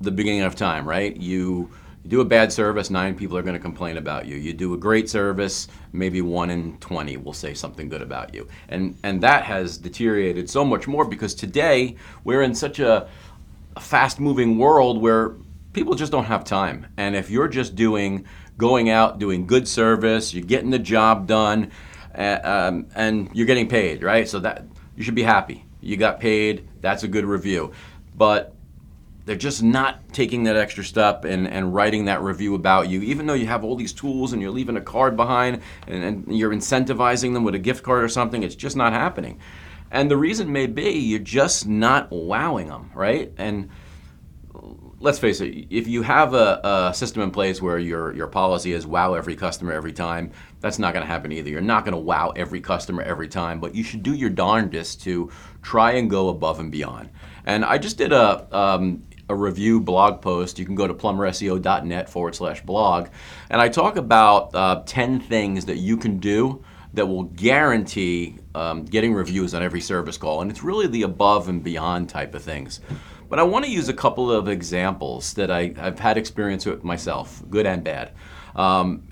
the 0.00 0.12
beginning 0.12 0.42
of 0.42 0.54
time, 0.54 0.88
right? 0.88 1.16
You, 1.16 1.70
you 2.06 2.10
do 2.10 2.20
a 2.20 2.24
bad 2.24 2.52
service, 2.52 2.88
nine 2.88 3.16
people 3.16 3.36
are 3.36 3.42
going 3.42 3.56
to 3.56 3.60
complain 3.60 3.96
about 3.96 4.26
you. 4.26 4.36
You 4.36 4.52
do 4.52 4.74
a 4.74 4.76
great 4.76 5.10
service, 5.10 5.66
maybe 5.92 6.22
one 6.22 6.50
in 6.50 6.78
20 6.78 7.16
will 7.16 7.32
say 7.32 7.52
something 7.52 7.88
good 7.88 8.00
about 8.00 8.32
you. 8.32 8.46
And, 8.68 8.96
and 9.02 9.20
that 9.22 9.42
has 9.42 9.76
deteriorated 9.76 10.48
so 10.48 10.64
much 10.64 10.86
more 10.86 11.04
because 11.04 11.34
today 11.34 11.96
we're 12.22 12.42
in 12.42 12.54
such 12.54 12.78
a, 12.78 13.08
a 13.74 13.80
fast 13.80 14.20
moving 14.20 14.56
world 14.56 15.02
where 15.02 15.34
people 15.72 15.96
just 15.96 16.12
don't 16.12 16.26
have 16.26 16.44
time. 16.44 16.86
And 16.96 17.16
if 17.16 17.28
you're 17.28 17.48
just 17.48 17.74
doing, 17.74 18.24
going 18.56 18.88
out, 18.88 19.18
doing 19.18 19.44
good 19.44 19.66
service, 19.66 20.32
you're 20.32 20.44
getting 20.44 20.70
the 20.70 20.78
job 20.78 21.26
done, 21.26 21.72
uh, 22.14 22.38
um, 22.44 22.86
and 22.94 23.30
you're 23.34 23.46
getting 23.46 23.68
paid, 23.68 24.04
right? 24.04 24.28
So 24.28 24.38
that 24.40 24.64
you 24.96 25.02
should 25.02 25.16
be 25.16 25.24
happy. 25.24 25.64
You 25.80 25.96
got 25.96 26.20
paid, 26.20 26.68
that's 26.80 27.02
a 27.02 27.08
good 27.08 27.24
review. 27.24 27.72
But 28.14 28.54
they're 29.26 29.36
just 29.36 29.62
not 29.62 30.12
taking 30.12 30.44
that 30.44 30.56
extra 30.56 30.84
step 30.84 31.24
and, 31.24 31.46
and 31.48 31.74
writing 31.74 32.06
that 32.06 32.22
review 32.22 32.54
about 32.54 32.88
you, 32.88 33.02
even 33.02 33.26
though 33.26 33.34
you 33.34 33.46
have 33.46 33.64
all 33.64 33.76
these 33.76 33.92
tools 33.92 34.32
and 34.32 34.40
you're 34.40 34.52
leaving 34.52 34.76
a 34.76 34.80
card 34.80 35.16
behind 35.16 35.60
and, 35.88 36.02
and 36.04 36.38
you're 36.38 36.52
incentivizing 36.52 37.34
them 37.34 37.42
with 37.42 37.54
a 37.54 37.58
gift 37.58 37.82
card 37.82 38.04
or 38.04 38.08
something. 38.08 38.44
It's 38.44 38.54
just 38.54 38.76
not 38.76 38.92
happening. 38.92 39.40
And 39.90 40.10
the 40.10 40.16
reason 40.16 40.52
may 40.52 40.66
be 40.66 40.90
you're 40.90 41.18
just 41.18 41.66
not 41.66 42.10
wowing 42.10 42.68
them, 42.68 42.90
right? 42.94 43.32
And 43.36 43.68
let's 45.00 45.18
face 45.18 45.40
it, 45.40 45.66
if 45.70 45.88
you 45.88 46.02
have 46.02 46.32
a, 46.32 46.60
a 46.62 46.94
system 46.94 47.22
in 47.22 47.32
place 47.32 47.60
where 47.60 47.78
your, 47.78 48.14
your 48.14 48.28
policy 48.28 48.72
is 48.72 48.86
wow 48.86 49.14
every 49.14 49.34
customer 49.34 49.72
every 49.72 49.92
time, 49.92 50.30
that's 50.60 50.78
not 50.78 50.94
going 50.94 51.04
to 51.04 51.10
happen 51.10 51.32
either. 51.32 51.50
You're 51.50 51.60
not 51.60 51.84
going 51.84 51.92
to 51.92 51.98
wow 51.98 52.32
every 52.36 52.60
customer 52.60 53.02
every 53.02 53.28
time, 53.28 53.58
but 53.58 53.74
you 53.74 53.82
should 53.82 54.04
do 54.04 54.14
your 54.14 54.30
darndest 54.30 55.02
to 55.02 55.30
try 55.62 55.92
and 55.92 56.08
go 56.08 56.28
above 56.28 56.60
and 56.60 56.70
beyond. 56.70 57.10
And 57.44 57.64
I 57.64 57.78
just 57.78 57.98
did 57.98 58.12
a, 58.12 58.46
um, 58.56 59.02
a 59.28 59.34
review 59.34 59.80
blog 59.80 60.22
post. 60.22 60.58
You 60.58 60.64
can 60.64 60.74
go 60.74 60.86
to 60.86 60.94
plumberseo.net 60.94 62.08
forward 62.08 62.34
slash 62.34 62.62
blog. 62.62 63.08
And 63.50 63.60
I 63.60 63.68
talk 63.68 63.96
about 63.96 64.54
uh, 64.54 64.82
10 64.86 65.20
things 65.20 65.64
that 65.66 65.76
you 65.76 65.96
can 65.96 66.18
do 66.18 66.64
that 66.94 67.06
will 67.06 67.24
guarantee 67.24 68.36
um, 68.54 68.84
getting 68.84 69.12
reviews 69.12 69.54
on 69.54 69.62
every 69.62 69.80
service 69.80 70.16
call. 70.16 70.40
And 70.40 70.50
it's 70.50 70.62
really 70.62 70.86
the 70.86 71.02
above 71.02 71.48
and 71.48 71.62
beyond 71.62 72.08
type 72.08 72.34
of 72.34 72.42
things. 72.42 72.80
But 73.28 73.38
I 73.38 73.42
want 73.42 73.64
to 73.64 73.70
use 73.70 73.88
a 73.88 73.94
couple 73.94 74.30
of 74.30 74.48
examples 74.48 75.34
that 75.34 75.50
I, 75.50 75.74
I've 75.78 75.98
had 75.98 76.16
experience 76.16 76.64
with 76.64 76.84
myself, 76.84 77.42
good 77.50 77.66
and 77.66 77.82
bad. 77.82 78.12
Um, 78.54 79.08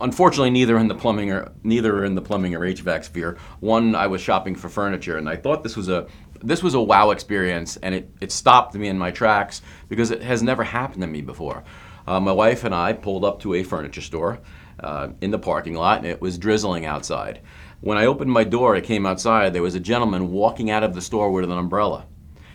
unfortunately, 0.00 0.50
neither 0.50 0.76
in 0.78 0.88
the 0.88 0.94
plumbing 0.96 1.30
or 1.30 1.52
neither 1.62 2.04
in 2.04 2.16
the 2.16 2.22
plumbing 2.22 2.54
or 2.56 2.60
HVAC 2.60 3.04
sphere. 3.04 3.38
One, 3.60 3.94
I 3.94 4.08
was 4.08 4.20
shopping 4.20 4.56
for 4.56 4.68
furniture, 4.68 5.16
and 5.16 5.28
I 5.28 5.36
thought 5.36 5.62
this 5.62 5.76
was 5.76 5.88
a 5.88 6.08
this 6.42 6.62
was 6.62 6.74
a 6.74 6.80
wow 6.80 7.10
experience, 7.10 7.76
and 7.76 7.94
it, 7.94 8.10
it 8.20 8.32
stopped 8.32 8.74
me 8.74 8.88
in 8.88 8.98
my 8.98 9.10
tracks 9.10 9.62
because 9.88 10.10
it 10.10 10.22
has 10.22 10.42
never 10.42 10.64
happened 10.64 11.02
to 11.02 11.06
me 11.06 11.20
before. 11.20 11.64
Uh, 12.06 12.20
my 12.20 12.32
wife 12.32 12.64
and 12.64 12.74
I 12.74 12.92
pulled 12.92 13.24
up 13.24 13.40
to 13.40 13.54
a 13.54 13.62
furniture 13.62 14.00
store 14.00 14.40
uh, 14.80 15.08
in 15.20 15.30
the 15.30 15.38
parking 15.38 15.74
lot, 15.74 15.98
and 15.98 16.06
it 16.06 16.20
was 16.20 16.38
drizzling 16.38 16.84
outside. 16.84 17.40
When 17.80 17.98
I 17.98 18.06
opened 18.06 18.30
my 18.30 18.44
door, 18.44 18.76
I 18.76 18.80
came 18.80 19.06
outside. 19.06 19.52
There 19.52 19.62
was 19.62 19.74
a 19.74 19.80
gentleman 19.80 20.30
walking 20.30 20.70
out 20.70 20.84
of 20.84 20.94
the 20.94 21.00
store 21.00 21.30
with 21.30 21.44
an 21.44 21.52
umbrella. 21.52 22.06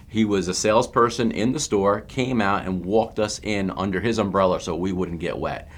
He 0.07 0.23
was 0.23 0.47
a 0.47 0.53
salesperson 0.53 1.31
in 1.31 1.51
the 1.51 1.59
store, 1.59 2.01
came 2.01 2.39
out 2.39 2.65
and 2.65 2.85
walked 2.85 3.19
us 3.19 3.39
in 3.43 3.71
under 3.71 3.99
his 3.99 4.19
umbrella 4.19 4.61
so 4.61 4.75
we 4.75 4.93
wouldn't 4.93 5.19
get 5.19 5.37
wet. 5.37 5.69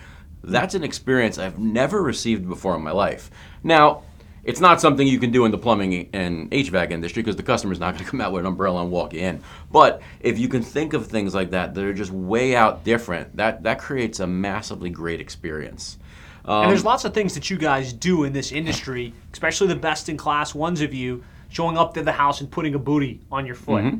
That's 0.43 0.75
an 0.75 0.83
experience 0.83 1.37
I've 1.37 1.57
never 1.57 2.01
received 2.01 2.47
before 2.47 2.75
in 2.75 2.83
my 2.83 2.91
life. 2.91 3.31
Now, 3.63 4.03
It's 4.49 4.59
not 4.59 4.81
something 4.81 5.05
you 5.07 5.19
can 5.19 5.29
do 5.29 5.45
in 5.45 5.51
the 5.51 5.59
plumbing 5.59 6.09
and 6.11 6.49
HVAC 6.49 6.89
industry 6.89 7.21
because 7.21 7.35
the 7.35 7.43
customer's 7.43 7.79
not 7.79 7.93
going 7.93 8.03
to 8.03 8.09
come 8.09 8.19
out 8.19 8.31
with 8.31 8.39
an 8.39 8.47
umbrella 8.47 8.81
and 8.81 8.89
walk 8.89 9.13
in. 9.13 9.43
But 9.71 10.01
if 10.21 10.39
you 10.39 10.47
can 10.47 10.63
think 10.63 10.93
of 10.93 11.05
things 11.05 11.35
like 11.35 11.51
that 11.51 11.75
that 11.75 11.83
are 11.83 11.93
just 11.93 12.09
way 12.09 12.55
out 12.55 12.83
different, 12.83 13.37
that 13.37 13.61
that 13.61 13.77
creates 13.77 14.21
a 14.21 14.25
massively 14.25 14.89
great 14.89 15.21
experience. 15.21 15.99
Um, 16.45 16.63
and 16.63 16.71
there's 16.71 16.83
lots 16.83 17.05
of 17.05 17.13
things 17.13 17.35
that 17.35 17.51
you 17.51 17.59
guys 17.59 17.93
do 17.93 18.23
in 18.23 18.33
this 18.33 18.51
industry, 18.51 19.13
especially 19.33 19.67
the 19.67 19.75
best 19.75 20.09
in 20.09 20.17
class 20.17 20.55
ones 20.55 20.81
of 20.81 20.95
you 20.95 21.23
showing 21.49 21.77
up 21.77 21.93
to 21.93 22.01
the 22.01 22.11
house 22.11 22.41
and 22.41 22.49
putting 22.49 22.73
a 22.73 22.79
booty 22.79 23.21
on 23.31 23.45
your 23.45 23.53
foot. 23.53 23.83
Mm-hmm. 23.83 23.99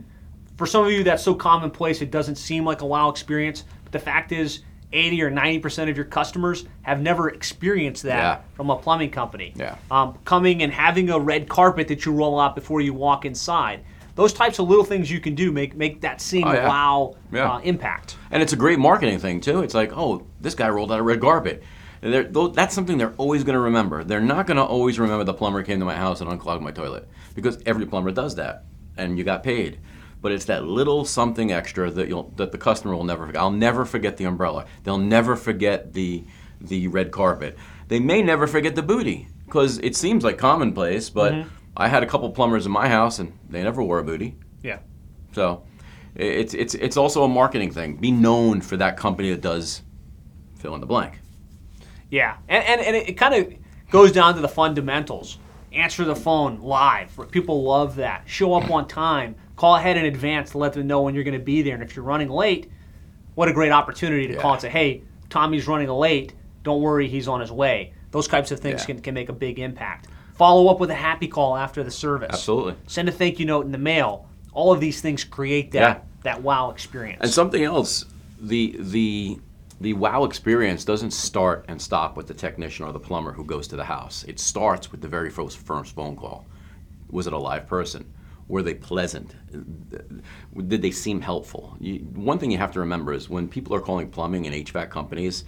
For 0.58 0.66
some 0.66 0.84
of 0.84 0.92
you, 0.92 1.04
that's 1.04 1.22
so 1.22 1.36
commonplace 1.36 2.02
it 2.02 2.10
doesn't 2.10 2.38
seem 2.38 2.66
like 2.66 2.82
a 2.82 2.88
wow 2.88 3.10
experience. 3.10 3.66
But 3.84 3.92
the 3.92 4.00
fact 4.00 4.32
is, 4.32 4.64
80 4.92 5.22
or 5.24 5.30
90 5.30 5.60
percent 5.60 5.90
of 5.90 5.96
your 5.98 6.06
customers 6.06 6.66
have 6.82 7.00
never 7.02 7.30
experienced 7.30 8.04
that 8.04 8.18
Yeah. 8.18 8.38
from 8.56 8.70
a 8.70 8.76
plumbing 8.78 9.12
company. 9.12 9.54
Yeah. 9.56 9.76
Um, 9.92 10.18
coming 10.26 10.64
and 10.64 10.72
having 10.74 11.10
a 11.10 11.20
red 11.20 11.48
carpet 11.48 11.88
that 11.90 12.06
you 12.06 12.12
roll 12.12 12.40
out 12.40 12.56
before 12.56 12.82
you 12.82 12.94
walk 12.94 13.26
inside. 13.26 13.82
Those 14.16 14.34
types 14.34 14.60
of 14.60 14.68
little 14.68 14.84
things 14.84 15.10
you 15.10 15.20
can 15.20 15.36
do 15.36 15.52
make 15.52 15.76
make 15.76 16.02
that 16.02 16.20
seem 16.22 16.46
Oh, 16.48 16.54
yeah. 16.54 16.68
wow 16.68 17.16
uh, 17.34 17.60
impact. 17.64 18.18
And 18.32 18.42
it's 18.44 18.52
a 18.54 18.58
great 18.58 18.80
marketing 18.80 19.20
thing 19.20 19.40
too. 19.42 19.62
It's 19.62 19.74
like, 19.74 19.92
oh, 19.96 20.26
this 20.42 20.56
guy 20.56 20.70
rolled 20.70 20.92
out 20.92 21.00
a 21.00 21.04
red 21.04 21.22
carpet. 21.22 21.64
They're- 22.02 22.24
that's 22.54 22.74
something 22.74 22.98
they're 22.98 23.14
always 23.18 23.44
going 23.44 23.56
to 23.56 23.60
remember. 23.60 24.04
They're 24.04 24.22
not 24.22 24.48
going 24.48 24.56
to 24.58 24.64
always 24.64 25.00
remember 25.00 25.24
the 25.26 25.34
plumber 25.34 25.64
came 25.64 25.80
to 25.80 25.86
my 25.86 25.96
house 25.96 26.22
and 26.22 26.30
unclogged 26.32 26.64
my 26.64 26.72
toilet 26.72 27.08
because 27.36 27.60
every 27.66 27.86
plumber 27.86 28.12
does 28.12 28.36
that, 28.36 28.64
and 28.98 29.18
you 29.18 29.24
got 29.26 29.44
paid. 29.44 29.80
But 30.22 30.34
it's 30.34 30.46
that 30.46 30.66
little 30.66 31.06
something 31.06 31.52
extra 31.52 31.90
that 31.92 32.10
you'll 32.10 32.32
that 32.36 32.52
the 32.52 32.58
customer 32.58 32.96
will 32.96 33.06
never 33.06 33.26
forget. 33.26 33.42
I'll 33.42 33.52
never 33.52 33.86
forget 33.86 34.18
the 34.18 34.26
umbrella. 34.26 34.66
They'll 34.84 34.98
never 34.98 35.36
forget 35.36 35.94
the 35.94 36.26
the 36.60 36.88
red 36.88 37.12
carpet. 37.12 37.58
They 37.88 38.00
may 38.00 38.22
never 38.22 38.46
forget 38.46 38.76
the 38.76 38.84
booty 38.84 39.28
because 39.46 39.78
it 39.80 39.96
seems 39.96 40.24
like 40.24 40.38
commonplace. 40.38 41.10
But 41.10 41.34
mm-hmm. 41.34 41.50
I 41.78 41.88
had 41.88 42.04
a 42.04 42.06
couple 42.06 42.30
plumbers 42.32 42.66
in 42.66 42.72
my 42.72 42.90
house 42.90 43.20
and 43.20 43.38
they 43.50 43.64
never 43.64 43.82
wore 43.82 44.00
a 44.00 44.04
booty. 44.04 44.36
Yeah. 44.62 44.80
So 45.32 45.64
it's 46.16 46.54
it's 46.54 46.74
it's 46.76 46.98
also 46.98 47.24
a 47.24 47.28
marketing 47.28 47.72
thing. 47.72 47.98
Be 47.98 48.12
known 48.12 48.62
for 48.62 48.78
that 48.78 48.98
company 48.98 49.32
that 49.32 49.42
does 49.42 49.82
fill 50.58 50.76
in 50.76 50.82
the 50.82 50.88
blank. 50.88 51.20
Yeah, 52.10 52.38
and 52.48 52.64
and, 52.66 52.82
and 52.82 52.96
it, 52.96 53.14
kind 53.14 53.36
of 53.36 53.54
goes 53.92 54.12
down 54.12 54.36
to 54.36 54.42
the 54.42 54.50
fundamentals. 54.50 55.38
Answer 55.72 56.04
the 56.04 56.16
phone 56.16 56.60
live. 56.62 57.18
People 57.32 57.64
love 57.64 57.96
that. 57.98 58.24
Show 58.26 58.56
up 58.56 58.72
on 58.72 58.88
time. 58.88 59.36
Call 59.60 59.76
ahead 59.76 59.98
in 59.98 60.06
advance 60.06 60.52
to 60.52 60.58
let 60.58 60.72
them 60.72 60.88
know 60.88 61.02
when 61.02 61.14
you're 61.14 61.26
going 61.26 61.38
to 61.38 61.44
be 61.44 61.62
there. 61.62 61.74
And 61.74 61.84
if 61.84 61.94
you're 61.94 62.06
running 62.06 62.30
late, 62.30 62.72
what 63.36 63.50
a 63.50 63.54
great 63.54 63.74
opportunity 63.74 64.26
to 64.28 64.36
call 64.38 64.54
and 64.54 64.62
say, 64.62 64.70
"Hey, 64.70 65.02
Tommy's 65.30 65.68
running 65.68 65.90
late. 65.90 66.34
Don't 66.64 66.82
worry, 66.82 67.10
he's 67.10 67.28
on 67.28 67.42
his 67.42 67.52
way." 67.52 67.92
Those 68.12 68.26
types 68.30 68.52
of 68.52 68.62
things 68.62 68.80
Yeah. 68.84 68.86
can, 68.86 69.02
can 69.02 69.14
make 69.14 69.28
a 69.28 69.34
big 69.34 69.60
impact. 69.60 70.08
Follow 70.36 70.70
up 70.70 70.80
with 70.80 70.90
a 70.92 70.96
happy 70.96 71.28
call 71.28 71.58
after 71.58 71.84
the 71.84 71.92
service. 71.92 72.30
Absolutely. 72.32 72.76
Send 72.88 73.10
a 73.10 73.12
thank 73.12 73.38
you 73.38 73.46
note 73.46 73.66
in 73.66 73.74
the 73.74 73.78
mail. 73.78 74.28
All 74.54 74.72
of 74.72 74.80
these 74.80 75.02
things 75.02 75.26
create 75.26 75.72
that 75.74 75.80
Yeah. 75.80 75.98
that 76.24 76.42
wow 76.42 76.70
experience. 76.70 77.20
And 77.20 77.30
something 77.30 77.62
else, 77.62 78.06
the 78.40 78.78
the 78.80 79.40
the 79.82 79.92
wow 79.92 80.24
experience 80.24 80.86
doesn't 80.86 81.12
start 81.12 81.66
and 81.68 81.82
stop 81.82 82.16
with 82.16 82.28
the 82.28 82.34
technician 82.34 82.86
or 82.86 82.94
the 82.94 83.00
plumber 83.00 83.34
who 83.34 83.44
goes 83.44 83.68
to 83.68 83.76
the 83.76 83.84
house. 83.84 84.24
It 84.26 84.40
starts 84.40 84.90
with 84.90 85.02
the 85.02 85.10
very 85.10 85.30
first 85.30 85.58
first 85.58 85.94
phone 85.96 86.16
call. 86.16 86.46
Was 87.12 87.28
it 87.28 87.34
a 87.34 87.38
live 87.38 87.68
person? 87.68 88.06
Were 88.50 88.64
they 88.64 88.74
pleasant? 88.74 89.36
Did 90.68 90.82
they 90.82 90.92
seem 90.92 91.22
helpful? 91.22 91.78
You, 91.80 92.00
one 92.00 92.40
thing 92.40 92.52
you 92.52 92.58
have 92.58 92.72
to 92.72 92.80
remember 92.80 93.14
is 93.14 93.30
when 93.30 93.48
people 93.48 93.76
are 93.76 93.80
calling 93.80 94.10
plumbing 94.10 94.48
and 94.48 94.56
HVAC 94.66 94.90
companies, 94.90 95.46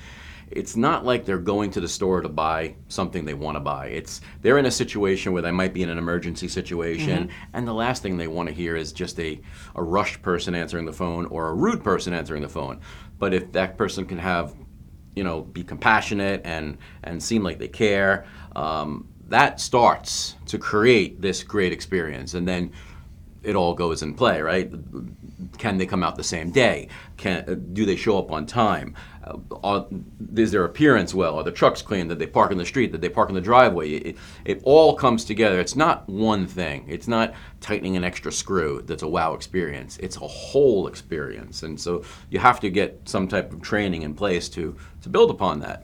it's 0.51 0.75
not 0.75 1.03
like 1.05 1.25
they're 1.25 1.37
going 1.39 1.71
to 1.71 1.81
the 1.81 1.87
store 1.87 2.21
to 2.21 2.29
buy 2.29 2.75
something 2.89 3.25
they 3.25 3.33
want 3.33 3.55
to 3.55 3.59
buy. 3.59 3.87
It's 3.87 4.21
they're 4.41 4.57
in 4.57 4.65
a 4.65 4.71
situation 4.71 5.31
where 5.31 5.41
they 5.41 5.51
might 5.51 5.73
be 5.73 5.81
in 5.81 5.89
an 5.89 5.97
emergency 5.97 6.47
situation, 6.47 7.29
and 7.53 7.67
the 7.67 7.73
last 7.73 8.03
thing 8.03 8.17
they 8.17 8.27
want 8.27 8.49
to 8.49 8.53
hear 8.53 8.75
is 8.75 8.91
just 8.91 9.19
a, 9.19 9.41
a 9.75 9.81
rushed 9.81 10.21
person 10.21 10.53
answering 10.53 10.85
the 10.85 10.93
phone 10.93 11.25
or 11.27 11.47
a 11.47 11.53
rude 11.53 11.83
person 11.83 12.13
answering 12.13 12.41
the 12.41 12.49
phone. 12.49 12.81
But 13.17 13.33
if 13.33 13.51
that 13.53 13.77
person 13.77 14.05
can 14.05 14.19
have, 14.19 14.53
you 15.15 15.23
know, 15.23 15.41
be 15.41 15.63
compassionate 15.63 16.41
and 16.43 16.77
and 17.03 17.23
seem 17.23 17.43
like 17.43 17.57
they 17.57 17.69
care, 17.69 18.25
um, 18.55 19.07
that 19.29 19.61
starts 19.61 20.35
to 20.47 20.59
create 20.59 21.21
this 21.21 21.43
great 21.43 21.71
experience, 21.71 22.33
and 22.33 22.45
then 22.45 22.71
it 23.43 23.55
all 23.55 23.73
goes 23.73 24.03
in 24.03 24.13
play, 24.13 24.41
right? 24.41 24.71
Can 25.57 25.77
they 25.77 25.85
come 25.85 26.03
out 26.03 26.15
the 26.15 26.23
same 26.23 26.51
day? 26.51 26.87
Can 27.17 27.43
uh, 27.47 27.55
do 27.73 27.85
they 27.85 27.95
show 27.95 28.17
up 28.17 28.31
on 28.31 28.45
time? 28.45 28.95
Uh, 29.23 29.37
are, 29.63 29.87
is 30.35 30.51
their 30.51 30.65
appearance 30.65 31.13
well? 31.13 31.37
Are 31.37 31.43
the 31.43 31.51
trucks 31.51 31.81
clean? 31.81 32.07
Did 32.07 32.19
they 32.19 32.27
park 32.27 32.51
in 32.51 32.57
the 32.57 32.65
street? 32.65 32.91
Did 32.91 33.01
they 33.01 33.09
park 33.09 33.29
in 33.29 33.35
the 33.35 33.41
driveway? 33.41 33.91
It, 33.91 34.17
it 34.45 34.61
all 34.63 34.95
comes 34.95 35.25
together. 35.25 35.59
It's 35.59 35.75
not 35.75 36.07
one 36.07 36.47
thing. 36.47 36.85
It's 36.87 37.07
not 37.07 37.33
tightening 37.59 37.97
an 37.97 38.03
extra 38.03 38.31
screw 38.31 38.81
that's 38.85 39.03
a 39.03 39.07
wow 39.07 39.33
experience. 39.33 39.97
It's 39.97 40.17
a 40.17 40.27
whole 40.27 40.87
experience, 40.87 41.63
and 41.63 41.79
so 41.79 42.03
you 42.29 42.39
have 42.39 42.59
to 42.61 42.69
get 42.69 43.01
some 43.05 43.27
type 43.27 43.51
of 43.53 43.61
training 43.61 44.03
in 44.03 44.13
place 44.13 44.49
to 44.49 44.75
to 45.01 45.09
build 45.09 45.31
upon 45.31 45.59
that. 45.61 45.83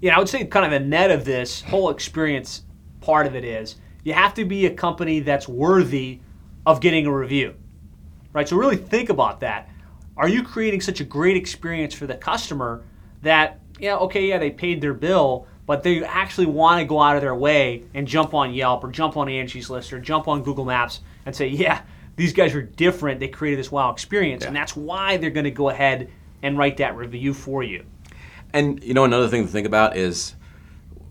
Yeah, 0.00 0.16
I 0.16 0.18
would 0.18 0.28
say 0.28 0.44
kind 0.46 0.66
of 0.66 0.72
a 0.72 0.84
net 0.84 1.10
of 1.10 1.24
this 1.24 1.62
whole 1.62 1.90
experience 1.90 2.62
part 3.00 3.26
of 3.26 3.34
it 3.34 3.44
is 3.44 3.76
you 4.02 4.12
have 4.12 4.34
to 4.34 4.44
be 4.44 4.66
a 4.66 4.70
company 4.70 5.20
that's 5.20 5.46
worthy 5.46 6.20
of 6.70 6.80
getting 6.80 7.06
a 7.06 7.12
review. 7.12 7.54
Right? 8.32 8.48
So 8.48 8.56
really 8.56 8.76
think 8.76 9.10
about 9.10 9.40
that. 9.40 9.68
Are 10.16 10.28
you 10.28 10.42
creating 10.42 10.80
such 10.80 11.00
a 11.00 11.04
great 11.04 11.36
experience 11.36 11.94
for 11.94 12.06
the 12.06 12.14
customer 12.14 12.84
that 13.22 13.60
yeah, 13.80 13.96
okay, 13.96 14.26
yeah, 14.26 14.38
they 14.38 14.50
paid 14.50 14.80
their 14.80 14.92
bill, 14.92 15.46
but 15.66 15.82
they 15.82 16.04
actually 16.04 16.46
want 16.46 16.80
to 16.80 16.84
go 16.84 17.00
out 17.00 17.16
of 17.16 17.22
their 17.22 17.34
way 17.34 17.84
and 17.94 18.06
jump 18.06 18.34
on 18.34 18.52
Yelp 18.52 18.84
or 18.84 18.90
jump 18.90 19.16
on 19.16 19.28
Angie's 19.28 19.70
List 19.70 19.92
or 19.92 19.98
jump 19.98 20.28
on 20.28 20.42
Google 20.42 20.66
Maps 20.66 21.00
and 21.24 21.34
say, 21.34 21.48
yeah, 21.48 21.82
these 22.16 22.32
guys 22.32 22.54
are 22.54 22.62
different. 22.62 23.20
They 23.20 23.28
created 23.28 23.58
this 23.58 23.72
wow 23.72 23.90
experience, 23.90 24.44
and 24.44 24.54
that's 24.54 24.76
why 24.76 25.16
they're 25.16 25.30
going 25.30 25.44
to 25.44 25.50
go 25.50 25.70
ahead 25.70 26.10
and 26.42 26.58
write 26.58 26.76
that 26.76 26.96
review 26.96 27.32
for 27.32 27.62
you. 27.62 27.84
And 28.52 28.82
you 28.84 28.94
know, 28.94 29.04
another 29.04 29.28
thing 29.28 29.46
to 29.46 29.50
think 29.50 29.66
about 29.66 29.96
is 29.96 30.34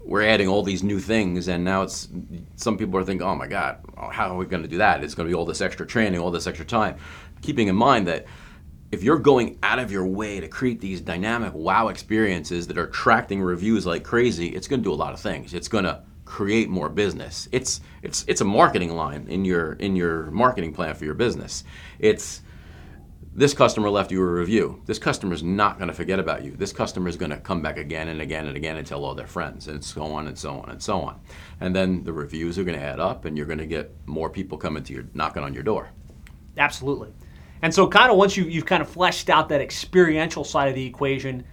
we're 0.10 0.24
adding 0.24 0.48
all 0.48 0.64
these 0.64 0.82
new 0.82 1.00
things, 1.00 1.48
and 1.48 1.64
now 1.64 1.84
it's 1.84 2.10
some 2.56 2.78
people 2.78 3.00
are 3.00 3.04
thinking, 3.04 3.26
"Oh 3.26 3.36
my 3.36 3.48
God, 3.48 3.78
how 4.12 4.30
are 4.30 4.38
we 4.38 4.46
going 4.48 4.64
to 4.64 4.68
do 4.68 4.80
that? 4.80 5.04
It's 5.04 5.14
going 5.14 5.28
to 5.28 5.32
be 5.32 5.36
all 5.36 5.46
this 5.46 5.62
extra 5.62 5.86
training, 5.86 6.20
all 6.20 6.32
this 6.32 6.48
extra 6.48 6.66
time." 6.66 6.96
Keeping 7.42 7.68
in 7.68 7.76
mind 7.76 8.08
that 8.08 8.26
if 8.92 9.04
you're 9.04 9.20
going 9.20 9.60
out 9.62 9.78
of 9.78 9.92
your 9.92 10.08
way 10.08 10.40
to 10.40 10.48
create 10.48 10.82
these 10.82 11.00
dynamic 11.00 11.54
wow 11.54 11.90
experiences 11.90 12.66
that 12.68 12.78
are 12.80 12.86
attracting 12.86 13.40
reviews 13.40 13.86
like 13.86 14.04
crazy, 14.04 14.48
it's 14.48 14.68
going 14.68 14.82
to 14.82 14.84
do 14.84 14.92
a 14.92 14.96
lot 14.96 15.14
of 15.14 15.20
things. 15.20 15.54
It's 15.54 15.68
going 15.68 15.84
to 15.84 16.02
create 16.26 16.70
more 16.70 16.90
business. 16.90 17.48
It's 17.52 17.82
it's 18.02 18.26
it's 18.28 18.42
a 18.42 18.46
marketing 18.46 18.96
line 18.96 19.28
in 19.30 19.46
your 19.46 19.74
in 19.74 19.96
your 19.96 20.32
marketing 20.32 20.74
plan 20.74 20.96
for 20.96 21.06
your 21.06 21.14
business. 21.14 21.64
It's 22.00 22.42
this 23.40 23.54
customer 23.54 23.90
left 23.90 24.12
you 24.12 24.22
a 24.22 24.26
review. 24.26 24.82
This 24.86 25.00
customer 25.00 25.34
is 25.34 25.44
not 25.44 25.78
going 25.78 25.88
to 25.88 25.94
forget 25.94 26.20
about 26.20 26.44
you. 26.44 26.52
This 26.52 26.74
customer 26.74 27.08
is 27.08 27.16
going 27.16 27.32
to 27.32 27.38
come 27.38 27.62
back 27.62 27.78
again 27.78 28.10
and 28.10 28.20
again 28.20 28.48
and 28.48 28.58
again 28.58 28.76
and 28.76 28.86
tell 28.86 29.06
all 29.06 29.16
their 29.16 29.28
friends, 29.28 29.70
and 29.70 29.82
so 29.82 30.04
on 30.04 30.28
and 30.28 30.38
so 30.38 30.60
on 30.60 30.70
and 30.70 30.84
so 30.84 31.00
on. 31.00 31.22
And 31.62 31.74
then 31.74 32.04
the 32.04 32.12
reviews 32.12 32.60
are 32.60 32.66
going 32.66 32.78
to 32.78 32.84
add 32.84 33.00
up, 33.00 33.24
and 33.24 33.38
you're 33.38 33.46
going 33.46 33.60
to 33.60 33.66
get 33.66 33.96
more 34.06 34.30
people 34.30 34.58
coming 34.58 34.84
to 34.84 34.94
your 34.94 35.06
knocking 35.14 35.42
on 35.42 35.54
your 35.54 35.64
door. 35.64 35.90
Absolutely. 36.58 37.14
And 37.62 37.74
so, 37.74 37.88
kind 37.88 38.12
of 38.12 38.18
once 38.18 38.36
you, 38.36 38.44
you've 38.44 38.66
kind 38.66 38.82
of 38.82 38.90
fleshed 38.90 39.30
out 39.30 39.48
that 39.50 39.62
experiential 39.62 40.44
side 40.44 40.68
of 40.68 40.76
the 40.76 40.86
equation, 40.86 41.46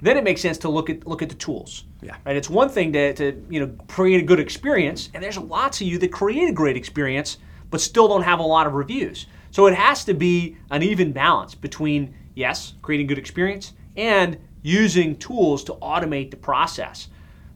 then 0.00 0.16
it 0.16 0.24
makes 0.24 0.40
sense 0.40 0.56
to 0.58 0.70
look 0.70 0.88
at 0.88 1.06
look 1.06 1.20
at 1.20 1.28
the 1.28 1.34
tools. 1.34 1.84
Yeah. 2.00 2.16
Right. 2.24 2.36
It's 2.36 2.48
one 2.48 2.70
thing 2.70 2.90
to, 2.94 3.12
to 3.12 3.46
you 3.50 3.60
know 3.60 3.76
create 3.88 4.22
a 4.22 4.24
good 4.24 4.40
experience, 4.40 5.10
and 5.12 5.22
there's 5.22 5.36
lots 5.36 5.82
of 5.82 5.86
you 5.88 5.98
that 5.98 6.10
create 6.10 6.48
a 6.48 6.52
great 6.52 6.78
experience, 6.78 7.36
but 7.68 7.82
still 7.82 8.08
don't 8.08 8.22
have 8.22 8.38
a 8.38 8.42
lot 8.42 8.66
of 8.66 8.72
reviews. 8.72 9.26
So 9.54 9.66
it 9.66 9.74
has 9.76 10.04
to 10.06 10.14
be 10.14 10.56
an 10.72 10.82
even 10.82 11.12
balance 11.12 11.54
between 11.54 12.12
yes, 12.34 12.74
creating 12.82 13.06
good 13.06 13.18
experience 13.18 13.74
and 13.96 14.36
using 14.62 15.14
tools 15.14 15.62
to 15.62 15.74
automate 15.74 16.32
the 16.32 16.36
process. 16.36 17.06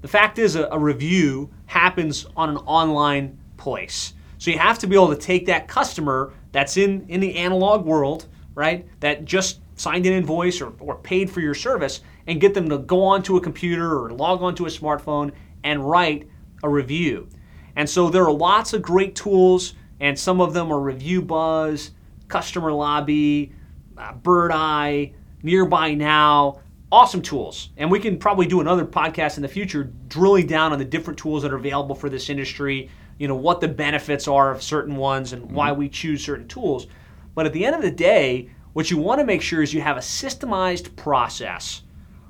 The 0.03 0.07
fact 0.07 0.39
is, 0.39 0.55
a, 0.55 0.69
a 0.71 0.79
review 0.79 1.51
happens 1.67 2.25
on 2.37 2.51
an 2.51 2.59
online 2.59 3.37
place. 3.57 4.15
So 4.39 4.53
you 4.53 4.59
have 4.59 4.79
to 4.79 4.87
be 4.87 4.95
able 4.95 5.09
to 5.09 5.17
take 5.17 5.47
that 5.47 5.67
customer 5.67 6.33
that's 6.53 6.77
in, 6.77 7.05
in 7.09 7.19
the 7.19 7.35
analog 7.35 7.85
world, 7.85 8.29
right, 8.55 8.87
that 9.01 9.25
just 9.25 9.59
signed 9.75 10.07
an 10.07 10.13
invoice 10.13 10.61
or, 10.61 10.75
or 10.79 10.99
paid 10.99 11.29
for 11.29 11.41
your 11.41 11.53
service, 11.53 12.03
and 12.29 12.41
get 12.41 12.55
them 12.55 12.69
to 12.69 12.79
go 12.79 13.03
onto 13.03 13.39
a 13.39 13.41
computer 13.41 13.99
or 13.99 14.13
log 14.13 14.41
onto 14.41 14.67
a 14.67 14.71
smartphone 14.71 15.33
and 15.65 15.91
write 15.91 16.29
a 16.63 16.69
review. 16.69 17.29
And 17.75 17.91
so 17.91 18.09
there 18.09 18.23
are 18.23 18.33
lots 18.33 18.73
of 18.73 18.83
great 18.83 19.17
tools, 19.17 19.75
and 20.01 20.19
some 20.19 20.41
of 20.41 20.53
them 20.55 20.73
are 20.73 20.81
Review 20.81 21.23
Buzz, 21.23 21.91
Customer 22.29 22.73
Lobby, 22.73 23.53
uh, 23.97 24.13
Bird 24.15 24.53
Eye, 24.53 25.13
Nearby 25.43 25.95
Now. 25.95 26.61
Awesome 26.91 27.21
tools. 27.21 27.71
And 27.77 27.91
we 27.91 28.01
can 28.01 28.19
probably 28.19 28.47
do 28.47 28.61
another 28.61 28.85
podcast 28.85 29.37
in 29.37 29.43
the 29.43 29.49
future 29.49 29.93
drilling 30.09 30.47
down 30.47 30.73
on 30.73 30.79
the 30.79 30.85
different 30.85 31.19
tools 31.19 31.43
that 31.43 31.53
are 31.53 31.57
available 31.57 31.95
for 31.95 32.09
this 32.09 32.31
industry, 32.31 32.89
you 33.19 33.29
know, 33.29 33.35
what 33.35 33.61
the 33.61 33.69
benefits 33.69 34.27
are 34.27 34.51
of 34.51 34.63
certain 34.63 34.97
ones 34.97 35.33
and 35.33 35.51
why 35.51 35.71
we 35.73 35.89
choose 35.89 36.25
certain 36.25 36.49
tools. 36.49 36.87
But 37.35 37.45
at 37.45 37.53
the 37.53 37.67
end 37.67 37.77
of 37.77 37.83
the 37.83 37.91
day, 37.91 38.51
what 38.73 38.91
you 38.91 38.97
want 38.97 39.21
to 39.21 39.27
make 39.27 39.43
sure 39.43 39.63
is 39.63 39.75
you 39.75 39.83
have 39.83 39.97
a 39.97 40.01
systemized 40.01 40.97
process 40.97 41.83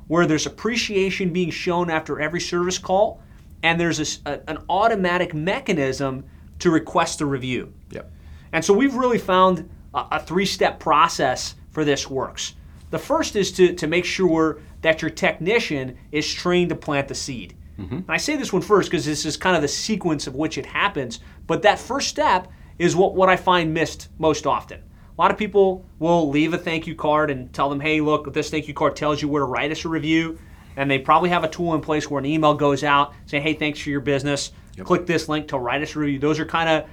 where 0.09 0.27
there's 0.27 0.47
appreciation 0.47 1.33
being 1.33 1.51
shown 1.51 1.91
after 1.91 2.21
every 2.21 2.41
service 2.41 2.79
call 2.79 3.23
and 3.63 3.81
there's 3.81 4.01
a 4.01 4.31
a 4.31 4.51
an 4.51 4.59
automatic 4.69 5.35
mechanism 5.35 6.25
to 6.61 6.71
request 6.71 7.21
a 7.21 7.27
review. 7.27 7.73
Yep. 7.91 8.11
And 8.53 8.65
so 8.65 8.75
we've 8.75 8.95
really 8.95 9.19
found 9.19 9.69
a, 9.95 10.07
a 10.13 10.21
three 10.21 10.47
step 10.47 10.81
process 10.81 11.55
for 11.71 11.85
this 11.85 12.09
works. 12.09 12.55
The 12.91 12.99
first 12.99 13.37
is 13.37 13.53
to, 13.53 13.75
to 13.75 13.87
make 13.87 14.05
sure 14.05 14.61
that 14.81 15.03
your 15.03 15.11
technician 15.11 15.97
is 16.13 16.33
trained 16.33 16.71
to 16.71 16.77
plant 16.77 17.09
the 17.09 17.15
seed. 17.15 17.55
Mm-hmm. 17.79 17.95
And 17.97 18.11
I 18.11 18.17
say 18.17 18.37
this 18.37 18.53
one 18.53 18.63
first 18.63 18.91
because 18.91 19.05
this 19.05 19.25
is 19.25 19.37
kind 19.37 19.55
of 19.57 19.63
the 19.63 19.69
sequence 19.69 20.27
of 20.27 20.35
which 20.35 20.59
it 20.59 20.67
happens, 20.67 21.21
but 21.47 21.63
that 21.63 21.79
first 21.79 22.09
step 22.09 22.49
is 22.79 22.97
what, 22.97 23.15
what 23.15 23.29
I 23.29 23.37
find 23.37 23.75
missed 23.75 24.09
most 24.19 24.47
often. 24.47 24.81
A 24.81 25.21
lot 25.21 25.31
of 25.31 25.37
people 25.37 25.85
will 25.99 26.29
leave 26.29 26.55
a 26.55 26.59
thank 26.59 26.87
you 26.87 26.95
card 26.95 27.31
and 27.31 27.53
tell 27.53 27.69
them, 27.69 27.81
hey, 27.81 28.01
look, 28.01 28.33
this 28.33 28.51
thank 28.51 28.69
you 28.69 28.75
card 28.75 28.95
tells 28.95 29.21
you 29.21 29.29
where 29.29 29.43
to 29.43 29.47
write 29.47 29.73
us 29.73 29.85
a 29.85 29.89
review. 29.89 30.39
And 30.77 30.89
they 30.89 31.01
probably 31.01 31.31
have 31.31 31.43
a 31.43 31.49
tool 31.49 31.75
in 31.75 31.81
place 31.81 32.09
where 32.09 32.21
an 32.21 32.27
email 32.27 32.55
goes 32.55 32.85
out 32.85 33.15
saying, 33.27 33.43
hey, 33.43 33.55
thanks 33.55 33.81
for 33.81 33.91
your 33.91 34.01
business. 34.01 34.53
Click 34.85 35.07
this 35.07 35.29
link 35.29 35.49
to 35.49 35.59
write 35.59 35.83
us 35.83 35.95
a 35.97 35.99
review. 35.99 36.19
Those 36.19 36.39
are 36.39 36.47
kind 36.47 36.69
of 36.69 36.91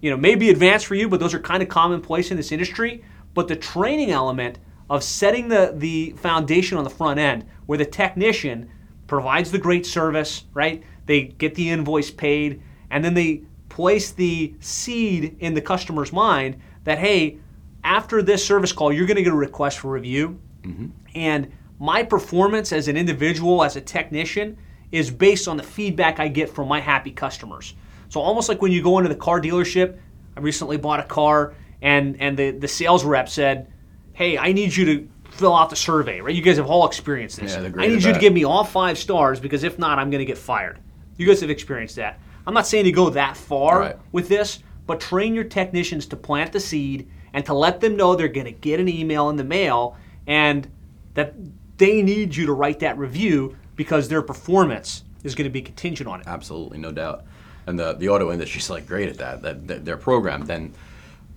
you 0.00 0.10
know, 0.10 0.16
maybe 0.16 0.50
advanced 0.50 0.86
for 0.86 0.94
you, 0.94 1.08
but 1.08 1.20
those 1.20 1.34
are 1.34 1.40
kind 1.40 1.62
of 1.62 1.68
commonplace 1.68 2.30
in 2.30 2.36
this 2.36 2.52
industry. 2.52 3.02
But 3.34 3.48
the 3.48 3.56
training 3.56 4.10
element 4.10 4.58
of 4.88 5.02
setting 5.02 5.48
the, 5.48 5.72
the 5.74 6.10
foundation 6.12 6.78
on 6.78 6.84
the 6.84 6.90
front 6.90 7.18
end 7.18 7.46
where 7.66 7.78
the 7.78 7.86
technician 7.86 8.70
provides 9.06 9.50
the 9.50 9.58
great 9.58 9.86
service, 9.86 10.44
right? 10.54 10.82
They 11.06 11.22
get 11.22 11.54
the 11.54 11.70
invoice 11.70 12.10
paid, 12.10 12.62
and 12.90 13.04
then 13.04 13.14
they 13.14 13.42
place 13.68 14.12
the 14.12 14.54
seed 14.60 15.36
in 15.40 15.54
the 15.54 15.60
customer's 15.60 16.12
mind 16.12 16.56
that, 16.84 16.98
hey, 16.98 17.38
after 17.84 18.22
this 18.22 18.44
service 18.44 18.72
call, 18.72 18.92
you're 18.92 19.06
going 19.06 19.16
to 19.16 19.22
get 19.22 19.32
a 19.32 19.36
request 19.36 19.78
for 19.78 19.90
review. 19.90 20.40
Mm-hmm. 20.62 20.86
And 21.14 21.52
my 21.78 22.02
performance 22.02 22.72
as 22.72 22.88
an 22.88 22.96
individual, 22.96 23.62
as 23.62 23.76
a 23.76 23.80
technician, 23.80 24.56
is 24.92 25.10
based 25.10 25.48
on 25.48 25.56
the 25.56 25.62
feedback 25.62 26.20
I 26.20 26.28
get 26.28 26.48
from 26.50 26.68
my 26.68 26.80
happy 26.80 27.10
customers. 27.10 27.74
So 28.08 28.20
almost 28.20 28.48
like 28.48 28.62
when 28.62 28.72
you 28.72 28.82
go 28.82 28.98
into 28.98 29.08
the 29.08 29.18
car 29.18 29.40
dealership, 29.40 29.98
I 30.36 30.40
recently 30.40 30.76
bought 30.76 31.00
a 31.00 31.04
car 31.04 31.54
and 31.82 32.20
and 32.20 32.36
the, 32.36 32.50
the 32.52 32.68
sales 32.68 33.04
rep 33.04 33.28
said, 33.28 33.72
Hey, 34.12 34.38
I 34.38 34.52
need 34.52 34.74
you 34.74 34.84
to 34.86 35.08
fill 35.30 35.54
out 35.54 35.68
the 35.70 35.76
survey, 35.76 36.20
right? 36.20 36.34
You 36.34 36.40
guys 36.40 36.56
have 36.56 36.66
all 36.70 36.86
experienced 36.86 37.38
this. 37.38 37.54
Yeah, 37.54 37.70
I 37.76 37.88
need 37.88 38.02
you 38.02 38.12
to 38.12 38.18
give 38.18 38.32
me 38.32 38.44
all 38.44 38.64
five 38.64 38.96
stars 38.96 39.40
because 39.40 39.64
if 39.64 39.78
not, 39.78 39.98
I'm 39.98 40.10
gonna 40.10 40.24
get 40.24 40.38
fired. 40.38 40.78
You 41.16 41.26
guys 41.26 41.40
have 41.40 41.50
experienced 41.50 41.96
that. 41.96 42.20
I'm 42.46 42.54
not 42.54 42.66
saying 42.66 42.84
to 42.84 42.92
go 42.92 43.10
that 43.10 43.36
far 43.36 43.80
Right. 43.80 43.96
with 44.12 44.28
this, 44.28 44.62
but 44.86 45.00
train 45.00 45.34
your 45.34 45.44
technicians 45.44 46.06
to 46.06 46.16
plant 46.16 46.52
the 46.52 46.60
seed 46.60 47.08
and 47.32 47.44
to 47.46 47.54
let 47.54 47.80
them 47.80 47.96
know 47.96 48.14
they're 48.14 48.28
going 48.28 48.46
to 48.46 48.52
get 48.52 48.78
an 48.78 48.88
email 48.88 49.28
in 49.30 49.36
the 49.36 49.44
mail 49.44 49.96
and 50.26 50.70
that 51.14 51.34
they 51.76 52.02
need 52.02 52.34
you 52.36 52.46
to 52.46 52.52
write 52.52 52.78
that 52.80 52.96
review 52.96 53.56
because 53.76 54.08
their 54.08 54.22
performance 54.22 55.04
is 55.22 55.34
going 55.34 55.44
to 55.44 55.50
be 55.50 55.62
contingent 55.62 56.08
on 56.08 56.20
it. 56.20 56.26
Absolutely, 56.26 56.78
no 56.78 56.92
doubt. 56.92 57.24
And 57.66 57.78
the, 57.78 57.92
the 57.94 58.08
auto 58.08 58.32
industry's 58.32 58.70
like 58.70 58.86
great 58.86 59.08
at 59.08 59.18
that. 59.18 59.42
That, 59.42 59.66
that 59.68 59.84
they're 59.84 59.96
programmed, 59.96 60.46
then, 60.46 60.72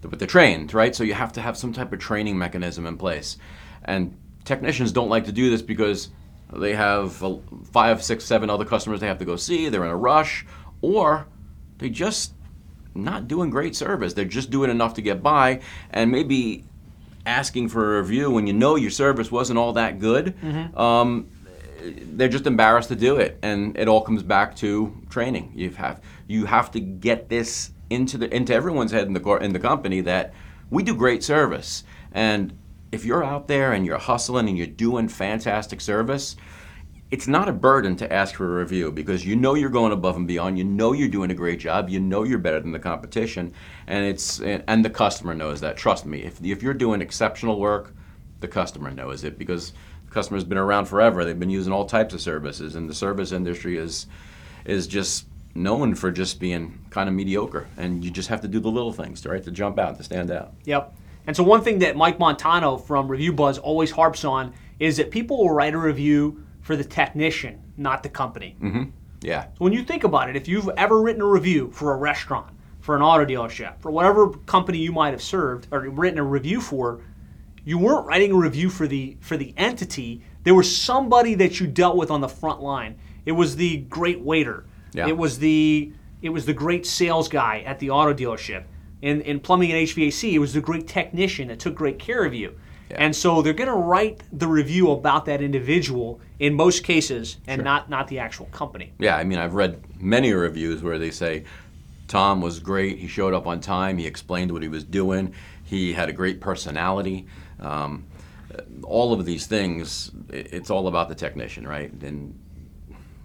but 0.01 0.19
they're 0.19 0.27
trained, 0.27 0.74
right? 0.74 0.96
So 0.96 1.03
you 1.03 1.13
have 1.13 1.34
to 1.34 1.41
have 1.41 1.58
some 1.58 1.74
type 1.74 1.91
of 1.91 2.00
training 2.00 2.38
mechanism 2.38 2.86
in 2.86 2.98
place. 2.98 3.38
And 3.84 4.15
technicians 4.46 4.91
don't 4.91 5.10
like 5.10 5.25
to 5.25 5.31
do 5.31 5.50
this 5.50 5.62
because 5.62 6.10
they 6.53 6.75
have 6.75 7.24
five, 7.72 8.03
six, 8.03 8.25
seven 8.25 8.50
other 8.50 8.65
customers 8.65 9.00
they 9.00 9.08
have 9.08 9.19
to 9.19 9.25
go 9.25 9.36
see. 9.36 9.69
They're 9.69 9.84
in 9.86 9.91
a 9.91 9.98
rush, 9.98 10.46
or 10.81 11.27
they 11.77 11.89
just 11.89 12.34
not 12.96 13.27
doing 13.27 13.50
great 13.50 13.75
service. 13.75 14.13
They're 14.13 14.25
just 14.25 14.50
doing 14.50 14.69
enough 14.69 14.96
to 14.96 15.01
get 15.01 15.22
by, 15.22 15.62
and 15.91 16.12
maybe 16.12 16.65
asking 17.25 17.69
for 17.69 17.98
a 17.98 18.01
review 18.01 18.31
when 18.31 18.48
you 18.48 18.53
know 18.53 18.75
your 18.75 18.89
service 18.89 19.31
wasn't 19.31 19.60
all 19.60 19.74
that 19.74 20.00
good. 20.00 20.36
Um, 20.75 21.27
they're 21.81 22.29
just 22.29 22.48
embarrassed 22.48 22.89
to 22.89 22.95
do 22.95 23.17
it, 23.17 23.38
and 23.41 23.77
it 23.77 23.88
all 23.88 24.01
comes 24.01 24.24
back 24.24 24.55
to 24.57 24.95
training. 25.09 25.51
You 25.55 25.71
have 25.71 26.01
you 26.27 26.45
have 26.45 26.71
to 26.71 26.79
get 26.79 27.29
this 27.29 27.71
into 27.89 28.17
the 28.17 28.33
into 28.33 28.53
everyone's 28.53 28.91
head 28.91 29.07
in 29.07 29.13
the 29.13 29.38
in 29.38 29.53
the 29.53 29.59
company 29.59 30.01
that 30.01 30.33
we 30.69 30.84
do 30.84 30.95
great 30.95 31.23
service, 31.23 31.84
and 32.12 32.58
if 32.91 33.06
you're 33.06 33.23
out 33.23 33.47
there 33.47 33.73
and 33.73 33.86
you're 33.86 33.97
hustling 33.97 34.49
and 34.49 34.58
you're 34.58 34.67
doing 34.67 35.08
fantastic 35.08 35.80
service, 35.80 36.36
it's 37.12 37.27
not 37.27 37.49
a 37.49 37.53
burden 37.53 37.95
to 37.95 38.12
ask 38.12 38.36
for 38.36 38.45
a 38.45 38.62
review 38.62 38.91
because 38.91 39.25
you 39.25 39.36
know 39.36 39.56
you're 39.56 39.69
going 39.69 39.91
above 39.91 40.15
and 40.15 40.27
beyond. 40.27 40.58
You 40.58 40.63
know 40.63 40.93
you're 40.93 41.08
doing 41.08 41.32
a 41.32 41.36
great 41.36 41.60
job. 41.60 41.89
You 41.89 41.99
know 41.99 42.23
you're 42.23 42.38
better 42.38 42.60
than 42.60 42.71
the 42.71 42.80
competition, 42.80 43.53
and 43.88 44.06
it's 44.06 44.39
and 44.39 44.86
the 44.86 44.89
customer 44.89 45.34
knows 45.34 45.62
that. 45.62 45.77
Trust 45.77 46.06
me, 46.06 46.23
if 46.23 46.43
if 46.43 46.62
you're 46.62 46.73
doing 46.73 47.01
exceptional 47.01 47.60
work, 47.60 47.93
the 48.39 48.47
customer 48.47 48.91
knows 48.91 49.23
it 49.23 49.39
because 49.39 49.73
customer's 50.10 50.43
been 50.43 50.58
around 50.58 50.86
forever. 50.86 51.24
They've 51.24 51.39
been 51.39 51.50
using 51.50 51.74
all 51.74 51.86
types 51.86 52.13
of 52.13 52.22
services, 52.22 52.76
and 52.76 52.89
the 52.89 52.93
service 52.93 53.32
industry 53.32 53.78
is 53.78 54.08
is 54.65 54.88
just 54.88 55.26
known 55.56 55.95
for 55.95 56.12
just 56.12 56.39
being 56.39 56.80
kind 56.89 57.10
of 57.10 57.15
mediocre. 57.15 57.67
And 57.78 58.04
you 58.04 58.12
just 58.12 58.30
have 58.30 58.41
to 58.41 58.48
do 58.48 58.60
the 58.60 58.69
little 58.69 58.93
things, 58.93 59.26
right, 59.26 59.43
to 59.43 59.52
jump 59.52 59.80
out, 59.80 59.98
to 59.98 60.04
stand 60.04 60.32
out. 60.32 60.54
Yep. 60.65 60.95
And 61.28 61.36
so 61.36 61.43
one 61.43 61.62
thing 61.62 61.80
that 61.80 61.95
Mike 61.95 62.19
Montano 62.19 62.78
from 62.78 63.08
Review 63.08 63.34
Buzz 63.34 63.58
always 63.58 63.91
harps 63.91 64.24
on 64.26 64.54
is 64.80 64.98
that 64.98 65.12
people 65.12 65.38
will 65.38 65.52
write 65.52 65.74
a 65.74 65.78
review 65.78 66.43
for 66.62 66.76
the 66.76 66.84
technician, 66.84 67.62
not 67.78 68.04
the 68.04 68.10
company. 68.10 68.56
Mm-hmm. 68.62 68.84
Yeah. 69.22 69.48
When 69.58 69.74
you 69.74 69.84
think 69.84 70.04
about 70.04 70.30
it, 70.30 70.36
if 70.36 70.48
you've 70.48 70.69
ever 70.78 71.02
written 71.02 71.22
a 71.22 71.28
review 71.28 71.72
for 71.72 71.93
a 71.93 71.98
restaurant, 71.98 72.54
for 72.80 72.95
an 72.95 73.02
auto 73.02 73.26
dealership, 73.26 73.80
for 73.80 73.91
whatever 73.91 74.30
company 74.30 74.78
you 74.78 74.91
might 74.91 75.12
have 75.12 75.22
served 75.22 75.67
or 75.72 75.82
written 75.82 76.19
a 76.19 76.24
review 76.24 76.62
for, 76.62 77.02
you 77.65 77.78
weren't 77.78 78.06
writing 78.06 78.32
a 78.32 78.36
review 78.36 78.69
for 78.69 78.88
the 78.88 79.17
for 79.22 79.38
the 79.38 79.54
entity. 79.58 80.22
There 80.43 80.56
was 80.56 80.76
somebody 80.76 81.36
that 81.36 81.60
you 81.60 81.67
dealt 81.67 81.98
with 81.98 82.12
on 82.12 82.22
the 82.22 82.30
front 82.30 82.62
line. 82.62 82.98
It 83.26 83.34
was 83.34 83.56
the 83.56 83.78
great 83.78 84.22
waiter. 84.22 84.65
Yeah. 84.93 85.08
It 85.08 85.17
was 85.17 85.39
the 85.39 85.91
it 86.22 86.30
was 86.30 86.45
the 86.45 86.54
great 86.54 86.86
sales 86.86 87.30
guy 87.30 87.63
at 87.65 87.80
the 87.80 87.89
auto 87.89 88.13
dealership. 88.13 88.63
In, 89.02 89.22
in 89.22 89.39
plumbing 89.39 89.72
and 89.72 89.88
HVAC, 89.88 90.34
it 90.34 90.39
was 90.39 90.54
the 90.54 90.60
great 90.60 90.86
technician 90.86 91.48
that 91.48 91.60
took 91.60 91.74
great 91.74 92.00
care 92.00 92.26
of 92.26 92.34
you. 92.34 92.54
And 92.91 93.15
so 93.15 93.41
they're 93.41 93.54
going 93.54 93.69
to 93.69 93.76
write 93.76 94.24
the 94.34 94.48
review 94.48 94.91
about 94.91 95.26
that 95.26 95.41
individual 95.41 96.19
in 96.39 96.56
most 96.56 96.84
cases, 96.84 97.38
and 97.48 97.63
not 97.63 97.89
not 97.89 98.08
the 98.08 98.19
actual 98.19 98.48
company. 98.48 98.93
Yeah, 98.98 99.15
I 99.15 99.24
mean, 99.24 99.38
I've 99.38 99.54
read 99.54 99.84
many 100.02 100.34
reviews 100.34 100.82
where 100.82 100.98
they 100.98 101.12
say 101.12 101.43
Tom 102.08 102.41
was 102.41 102.60
great. 102.60 102.98
He 102.98 103.08
showed 103.08 103.34
up 103.34 103.45
on 103.45 103.62
time. 103.62 103.98
He 103.98 104.08
explained 104.08 104.52
what 104.52 104.63
he 104.63 104.69
was 104.69 104.84
doing. 104.84 105.34
He 105.63 105.93
had 105.93 106.10
a 106.10 106.13
great 106.13 106.41
personality. 106.41 107.28
Um, 107.60 108.06
all 108.84 109.13
of 109.13 109.26
these 109.26 109.45
things, 109.48 110.12
it's 110.30 110.69
all 110.69 110.88
about 110.88 111.10
the 111.10 111.15
technician, 111.15 111.67
right? 111.67 111.91
And 112.02 112.38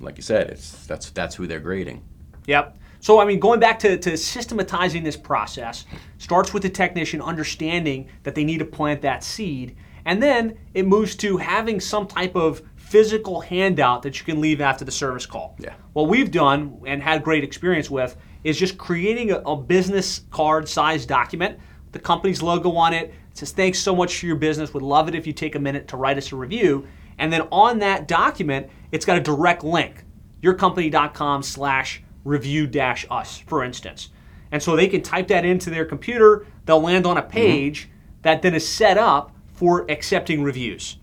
like 0.01 0.17
you 0.17 0.23
said, 0.23 0.51
it's 0.51 0.87
that's 0.87 1.11
that's 1.11 1.35
who 1.35 1.47
they're 1.47 1.61
grading. 1.61 2.03
Yep. 2.47 2.79
So, 3.01 3.21
I 3.21 3.27
mean, 3.27 3.39
going 3.39 3.61
back 3.61 3.79
to, 3.81 3.99
to 3.99 4.17
systematizing 4.17 5.03
this 5.03 5.17
process 5.17 5.85
starts 6.17 6.55
with 6.55 6.63
the 6.63 6.71
technician 6.71 7.21
understanding 7.21 8.09
that 8.23 8.35
they 8.35 8.45
need 8.45 8.59
to 8.59 8.65
plant 8.65 9.03
that 9.03 9.23
seed, 9.23 9.77
and 10.07 10.23
then 10.23 10.57
it 10.73 10.87
moves 10.87 11.15
to 11.17 11.37
having 11.37 11.81
some 11.81 12.07
type 12.07 12.35
of 12.35 12.63
physical 12.77 13.41
handout 13.41 14.03
that 14.03 14.19
you 14.19 14.25
can 14.25 14.41
leave 14.41 14.61
after 14.61 14.85
the 14.85 14.91
service 14.91 15.27
call. 15.27 15.57
Yeah. 15.59 15.75
What 15.93 16.09
we've 16.09 16.31
done 16.31 16.81
and 16.87 17.03
had 17.03 17.23
great 17.23 17.45
experience 17.45 17.91
with 17.91 18.17
is 18.43 18.59
just 18.59 18.79
creating 18.79 19.33
a, 19.33 19.39
a 19.41 19.57
business 19.57 20.23
card 20.31 20.69
size 20.69 21.05
document, 21.05 21.59
the 21.93 21.99
company's 21.99 22.43
logo 22.43 22.73
on 22.73 22.93
it. 22.93 23.13
It 23.35 23.39
says, 23.39 23.53
Thanks 23.53 23.81
so 23.81 23.95
much 23.95 24.17
for 24.17 24.27
your 24.27 24.37
business. 24.37 24.73
Would 24.73 24.83
love 24.83 25.09
it 25.09 25.15
if 25.15 25.27
you 25.27 25.33
take 25.33 25.57
a 25.57 25.59
minute 25.59 25.89
to 25.89 25.97
write 25.97 26.17
us 26.17 26.31
a 26.33 26.37
review. 26.37 26.87
And 27.19 27.33
then 27.33 27.43
on 27.51 27.81
that 27.81 28.09
document, 28.09 28.69
it's 28.93 29.05
got 29.05 29.19
a 29.19 29.21
direct 29.21 29.65
link 29.65 30.05
yourcompany.com 30.45 31.43
slash 31.43 32.03
review 32.23 32.67
dash 32.67 33.07
us, 33.11 33.39
for 33.39 33.65
instance. 33.65 34.11
And 34.53 34.63
so 34.63 34.77
they 34.77 34.89
can 34.89 35.01
type 35.01 35.29
that 35.29 35.45
into 35.45 35.71
their 35.71 35.87
computer, 35.87 36.47
they'll 36.67 36.81
land 36.81 37.07
on 37.07 37.17
a 37.17 37.23
mm-hmm. 37.23 37.31
page 37.31 37.89
that 38.23 38.43
then 38.43 38.55
is 38.55 38.69
set 38.69 38.99
up 38.99 39.35
for 39.55 39.91
accepting 39.91 40.43
reviews. 40.43 40.99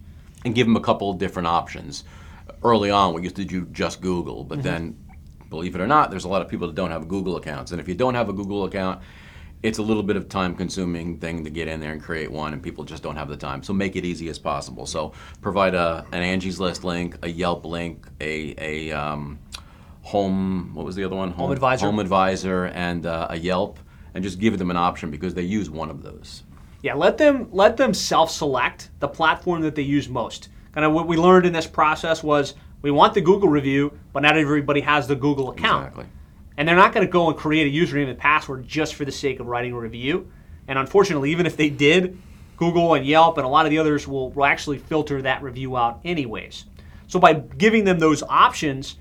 and 0.45 0.55
give 0.55 0.67
them 0.67 0.75
a 0.75 0.81
couple 0.81 1.09
of 1.09 1.17
different 1.17 1.47
options. 1.47 2.03
Early 2.63 2.91
on, 2.91 3.13
we 3.13 3.23
used 3.23 3.35
to 3.35 3.45
do 3.45 3.65
just 3.67 4.01
Google, 4.01 4.43
but 4.43 4.59
mm-hmm. 4.59 4.67
then, 4.67 5.05
believe 5.49 5.75
it 5.75 5.81
or 5.81 5.87
not, 5.87 6.11
there's 6.11 6.25
a 6.25 6.27
lot 6.27 6.41
of 6.41 6.49
people 6.49 6.67
that 6.67 6.75
don't 6.75 6.91
have 6.91 7.07
Google 7.07 7.35
accounts. 7.35 7.71
And 7.71 7.81
if 7.81 7.87
you 7.87 7.95
don't 7.95 8.15
have 8.15 8.29
a 8.29 8.33
Google 8.33 8.65
account, 8.65 9.01
it's 9.63 9.77
a 9.77 9.81
little 9.81 10.03
bit 10.03 10.15
of 10.15 10.27
time-consuming 10.27 11.19
thing 11.19 11.43
to 11.43 11.49
get 11.49 11.67
in 11.67 11.79
there 11.79 11.91
and 11.91 12.01
create 12.01 12.31
one, 12.31 12.53
and 12.53 12.63
people 12.63 12.83
just 12.83 13.03
don't 13.03 13.15
have 13.15 13.29
the 13.29 13.37
time. 13.37 13.61
So 13.63 13.73
make 13.73 13.95
it 13.95 14.05
easy 14.05 14.27
as 14.29 14.39
possible. 14.39 14.85
So 14.85 15.13
provide 15.41 15.75
a, 15.75 16.05
an 16.11 16.23
Angie's 16.23 16.59
List 16.59 16.83
link, 16.83 17.17
a 17.21 17.29
Yelp 17.29 17.65
link, 17.65 18.07
a, 18.19 18.55
a 18.57 18.91
um, 18.91 19.39
home. 20.01 20.73
What 20.73 20.85
was 20.85 20.95
the 20.95 21.03
other 21.03 21.15
one? 21.15 21.31
Home, 21.31 21.51
Advisor. 21.51 21.85
Home 21.85 21.99
Advisor, 21.99 22.65
and 22.65 23.05
uh, 23.05 23.27
a 23.29 23.37
Yelp, 23.37 23.79
and 24.13 24.23
just 24.23 24.39
give 24.39 24.57
them 24.57 24.71
an 24.71 24.77
option 24.77 25.11
because 25.11 25.33
they 25.33 25.43
use 25.43 25.69
one 25.69 25.89
of 25.89 26.01
those. 26.01 26.43
Yeah, 26.81 26.95
let 26.95 27.19
them 27.19 27.47
let 27.51 27.77
them 27.77 27.93
self-select 27.93 28.89
the 28.99 29.07
platform 29.07 29.61
that 29.61 29.75
they 29.75 29.83
use 29.83 30.09
most. 30.09 30.49
Kind 30.71 30.85
of 30.85 30.93
what 30.93 31.07
we 31.07 31.17
learned 31.17 31.45
in 31.45 31.53
this 31.53 31.67
process 31.67 32.23
was 32.23 32.55
we 32.81 32.89
want 32.89 33.13
the 33.13 33.21
Google 33.21 33.49
review, 33.49 33.95
but 34.13 34.23
not 34.23 34.35
everybody 34.35 34.81
has 34.81 35.07
the 35.07 35.15
Google 35.15 35.51
account. 35.51 35.89
Exactly. 35.89 36.05
And 36.61 36.67
they're 36.67 36.75
not 36.75 36.93
going 36.93 37.03
to 37.03 37.11
go 37.11 37.27
and 37.27 37.35
create 37.35 37.65
a 37.65 37.75
username 37.75 38.07
and 38.07 38.19
password 38.19 38.67
just 38.67 38.93
for 38.93 39.03
the 39.03 39.11
sake 39.11 39.39
of 39.39 39.47
writing 39.47 39.73
a 39.73 39.79
review. 39.79 40.31
And 40.67 40.77
unfortunately, 40.77 41.31
even 41.31 41.47
if 41.47 41.57
they 41.57 41.71
did, 41.71 42.19
Google 42.55 42.93
and 42.93 43.03
Yelp 43.03 43.39
and 43.39 43.47
a 43.47 43.49
lot 43.49 43.65
of 43.65 43.71
the 43.71 43.79
others 43.79 44.07
will, 44.07 44.29
will 44.29 44.45
actually 44.45 44.77
filter 44.77 45.23
that 45.23 45.41
review 45.41 45.75
out 45.75 46.01
anyways. 46.05 46.65
So 47.07 47.19
by 47.19 47.33
giving 47.33 47.83
them 47.83 47.97
those 47.97 48.21
options, 48.21 48.97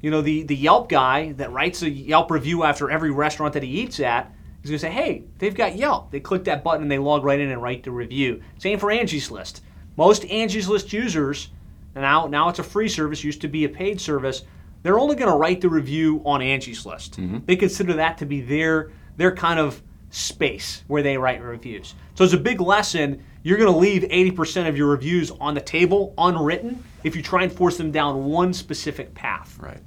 you 0.00 0.10
know, 0.10 0.22
the, 0.22 0.42
the 0.42 0.56
Yelp 0.56 0.88
guy 0.88 1.30
that 1.34 1.52
writes 1.52 1.82
a 1.82 1.88
Yelp 1.88 2.32
review 2.32 2.64
after 2.64 2.90
every 2.90 3.12
restaurant 3.12 3.52
that 3.52 3.62
he 3.62 3.68
eats 3.68 4.00
at 4.00 4.34
is 4.64 4.70
going 4.70 4.78
to 4.78 4.78
say, 4.80 4.90
hey, 4.90 5.22
they've 5.38 5.54
got 5.54 5.76
Yelp. 5.76 6.10
They 6.10 6.18
click 6.18 6.42
that 6.46 6.64
button 6.64 6.82
and 6.82 6.90
they 6.90 6.98
log 6.98 7.22
right 7.22 7.38
in 7.38 7.52
and 7.52 7.62
write 7.62 7.84
the 7.84 7.92
review. 7.92 8.42
Same 8.58 8.80
for 8.80 8.90
Angie's 8.90 9.30
List. 9.30 9.62
Most 9.96 10.24
Angie's 10.24 10.68
List 10.68 10.92
users, 10.92 11.50
now, 11.94 12.26
now 12.26 12.48
it's 12.48 12.58
a 12.58 12.64
free 12.64 12.88
service, 12.88 13.22
used 13.22 13.40
to 13.42 13.46
be 13.46 13.66
a 13.66 13.68
paid 13.68 14.00
service, 14.00 14.42
they're 14.84 14.98
only 14.98 15.16
going 15.16 15.30
to 15.30 15.36
write 15.36 15.62
the 15.62 15.68
review 15.68 16.22
on 16.24 16.42
Angie's 16.42 16.86
List. 16.86 17.18
They 17.46 17.56
consider 17.56 17.94
that 17.94 18.18
to 18.18 18.26
be 18.26 18.42
their, 18.42 18.92
their 19.16 19.34
kind 19.34 19.58
of 19.58 19.82
space 20.10 20.84
where 20.86 21.02
they 21.02 21.16
write 21.16 21.42
reviews. 21.42 21.94
So 22.14 22.22
it's 22.22 22.34
a 22.34 22.38
big 22.38 22.60
lesson. 22.60 23.24
You're 23.42 23.56
going 23.56 23.72
to 23.72 23.78
leave 23.78 24.02
80% 24.02 24.68
of 24.68 24.76
your 24.76 24.88
reviews 24.88 25.30
on 25.40 25.54
the 25.54 25.60
table 25.62 26.12
unwritten 26.18 26.84
if 27.02 27.16
you 27.16 27.22
try 27.22 27.42
and 27.42 27.52
force 27.52 27.78
them 27.78 27.90
down 27.90 28.26
one 28.26 28.52
specific 28.52 29.14
path. 29.14 29.58
Right. 29.58 29.80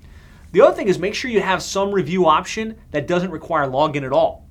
The 0.51 0.61
other 0.61 0.75
thing 0.75 0.87
is 0.87 0.97
make 0.97 1.13
sure 1.13 1.29
you 1.29 1.41
have 1.41 1.61
some 1.61 1.91
review 1.91 2.25
option 2.25 2.75
that 2.89 3.05
doesn't 3.05 3.29
require 3.29 3.67
login 3.67 4.03
at 4.03 4.11
all. 4.11 4.47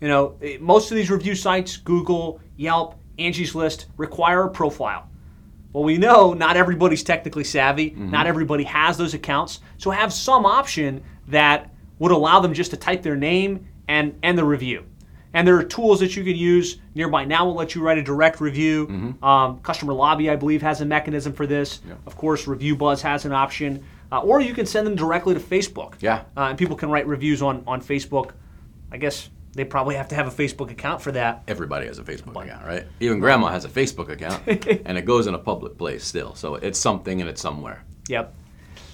You 0.00 0.08
know, 0.08 0.36
eh, 0.42 0.58
most 0.60 0.90
of 0.90 0.96
these 0.96 1.10
review 1.10 1.36
sites, 1.36 1.76
Google, 1.76 2.40
Yelp, 2.56 2.96
Angie's 3.20 3.54
List, 3.54 3.86
require 3.96 4.42
a 4.42 4.50
profile. 4.50 5.08
Well, 5.72 5.84
we 5.84 5.98
know 5.98 6.32
not 6.32 6.56
everybody's 6.56 7.02
technically 7.02 7.44
savvy, 7.44 7.90
not 7.90 8.26
everybody 8.26 8.64
has 8.64 8.96
those 8.96 9.14
accounts, 9.14 9.60
so 9.76 9.90
have 9.90 10.12
some 10.12 10.46
option 10.46 11.02
that 11.28 11.70
would 11.98 12.10
allow 12.12 12.40
them 12.40 12.54
just 12.54 12.70
to 12.70 12.76
type 12.76 13.02
their 13.02 13.16
name 13.16 13.66
and, 13.86 14.18
and 14.22 14.38
the 14.38 14.44
review. 14.44 14.84
And 15.34 15.46
there 15.46 15.56
are 15.56 15.62
tools 15.64 16.00
that 16.00 16.16
you 16.16 16.24
can 16.24 16.36
use. 16.36 16.78
Nearby 16.94 17.24
Now 17.26 17.44
will 17.44 17.54
let 17.54 17.74
you 17.74 17.82
write 17.82 17.98
a 17.98 18.02
direct 18.02 18.40
review. 18.40 19.14
Um, 19.22 19.60
Customer 19.60 19.92
Lobby, 19.92 20.30
I 20.30 20.36
believe, 20.36 20.62
has 20.62 20.80
a 20.80 20.86
mechanism 20.86 21.34
for 21.34 21.46
this. 21.46 21.80
Of 22.06 22.16
course, 22.16 22.46
Review 22.46 22.74
Buzz 22.74 23.02
has 23.02 23.26
an 23.26 23.32
option. 23.32 23.84
Uh, 24.10 24.20
or 24.20 24.40
you 24.40 24.54
can 24.54 24.64
send 24.64 24.86
them 24.86 24.94
directly 24.96 25.34
to 25.34 25.40
Facebook. 25.40 25.94
Yeah. 26.00 26.24
Uh, 26.34 26.44
and 26.44 26.58
people 26.58 26.76
can 26.76 26.90
write 26.90 27.06
reviews 27.06 27.42
on, 27.42 27.62
on 27.66 27.82
Facebook. 27.82 28.30
I 28.90 28.96
guess 28.96 29.28
they 29.54 29.64
probably 29.64 29.96
have 29.96 30.08
to 30.08 30.14
have 30.14 30.26
a 30.26 30.30
Facebook 30.30 30.70
account 30.70 31.02
for 31.02 31.12
that. 31.12 31.42
Everybody 31.48 31.86
has 31.86 31.98
a 31.98 32.02
Facebook 32.02 32.42
account, 32.42 32.66
right? 32.66 32.86
Even 33.00 33.18
grandma 33.18 33.48
has 33.48 33.64
a 33.64 33.68
Facebook 33.68 34.08
account, 34.08 34.42
and 34.86 34.98
it 34.98 35.04
goes 35.04 35.26
in 35.26 35.34
a 35.34 35.38
public 35.38 35.76
place 35.78 36.04
still. 36.04 36.34
So 36.34 36.56
it's 36.56 36.78
something 36.78 37.20
and 37.20 37.28
it's 37.28 37.40
somewhere. 37.40 37.84
Yep. 38.08 38.34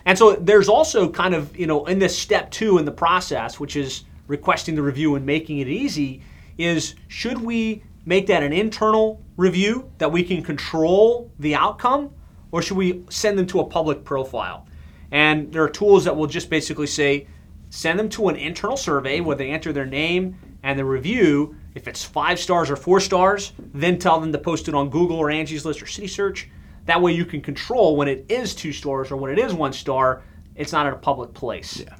And 0.07 0.19
so 0.19 0.35
there's 0.35 0.69
also 0.69 1.11
kind 1.11 1.35
of, 1.35 1.57
you 1.57 1.67
know, 1.67 1.87
in 1.87 1.99
this 1.99 2.17
step 2.17 2.51
two 2.51 2.79
in 2.79 2.85
the 2.85 2.93
process, 2.93 3.59
which 3.59 3.77
is 3.77 4.05
requesting 4.27 4.75
the 4.75 4.83
review 4.83 5.14
and 5.14 5.25
making 5.25 5.59
it 5.59 5.69
easy, 5.69 6.23
is 6.59 6.95
should 7.09 7.40
we 7.40 7.83
make 8.07 8.27
that 8.27 8.43
an 8.43 8.53
internal 8.53 9.23
review 9.37 9.90
that 9.99 10.11
we 10.11 10.23
can 10.23 10.43
control 10.43 11.31
the 11.38 11.55
outcome, 11.55 12.11
or 12.53 12.62
should 12.62 12.77
we 12.77 13.05
send 13.09 13.38
them 13.38 13.47
to 13.47 13.61
a 13.61 13.64
public 13.64 14.05
profile? 14.05 14.67
And 15.11 15.53
there 15.53 15.62
are 15.62 15.71
tools 15.71 16.05
that 16.05 16.17
will 16.17 16.27
just 16.27 16.51
basically 16.51 16.87
say, 16.87 17.27
send 17.75 17.99
them 17.99 18.09
to 18.09 18.29
an 18.29 18.37
internal 18.37 18.77
survey 18.77 19.19
where 19.19 19.35
they 19.35 19.51
enter 19.51 19.73
their 19.73 19.85
name 19.85 20.39
and 20.63 20.79
the 20.79 20.85
review. 20.85 21.57
If 21.75 21.89
it's 21.89 22.05
five 22.05 22.39
stars 22.39 22.71
or 22.71 22.77
four 22.77 23.01
stars, 23.01 23.53
then 23.75 23.99
tell 23.99 24.21
them 24.21 24.31
to 24.31 24.39
post 24.39 24.69
it 24.69 24.75
on 24.75 24.91
Google 24.91 25.17
or 25.17 25.29
Angie's 25.29 25.65
List 25.65 25.83
or 25.83 25.87
City 25.87 26.07
Search. 26.07 26.49
That 26.85 27.03
way 27.03 27.11
you 27.13 27.25
can 27.25 27.41
control 27.41 27.97
when 27.97 28.07
it 28.07 28.27
is 28.29 28.55
two 28.55 28.73
stars 28.73 29.11
or 29.11 29.17
when 29.17 29.33
it 29.33 29.41
is 29.41 29.53
one 29.55 29.73
star, 29.73 30.23
it's 30.55 30.71
not 30.71 30.87
in 30.87 30.93
a 30.93 30.97
public 30.97 31.35
place. 31.35 31.81
Yeah. 31.81 31.97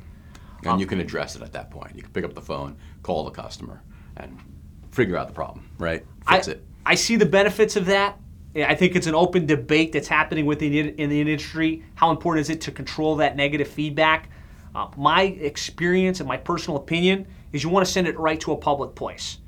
And 0.59 0.81
you 0.81 0.87
um, 0.87 0.91
can 0.91 1.01
address 1.01 1.35
it 1.35 1.43
at 1.43 1.53
that 1.55 1.73
point. 1.73 1.97
You 1.97 2.03
can 2.03 2.13
pick 2.13 2.25
up 2.25 2.35
the 2.35 2.41
phone, 2.41 2.77
call 3.03 3.25
the 3.25 3.33
customer, 3.33 3.83
and 4.17 4.39
figure 4.93 5.17
out 5.17 5.27
the 5.27 5.35
problem, 5.35 5.69
right? 5.79 6.07
Fix 6.29 6.47
I, 6.47 6.53
it. 6.53 6.65
I 6.87 6.95
see 6.95 7.17
the 7.17 7.27
benefits 7.27 7.75
of 7.75 7.87
that. 7.87 8.21
I 8.55 8.77
think 8.77 8.95
it's 8.95 9.09
an 9.09 9.17
open 9.17 9.45
debate 9.45 9.91
that's 9.91 10.07
happening 10.07 10.47
within 10.47 10.73
in 10.73 11.11
the 11.11 11.21
industry. 11.21 11.85
How 11.97 12.13
important 12.13 12.43
is 12.43 12.51
it 12.51 12.61
to 12.61 12.71
control 12.71 13.17
that 13.17 13.35
negative 13.35 13.67
feedback? 13.67 14.29
Uh, 14.75 14.89
my 14.97 15.23
experience 15.23 16.21
and 16.21 16.29
my 16.29 16.37
personal 16.37 16.77
opinion 16.77 17.27
is 17.53 17.63
you 17.63 17.69
want 17.69 17.87
to 17.87 17.93
send 17.93 18.09
it 18.09 18.19
right 18.19 18.41
to 18.41 18.53
a 18.53 18.57
public 18.57 18.95
place. 18.95 19.39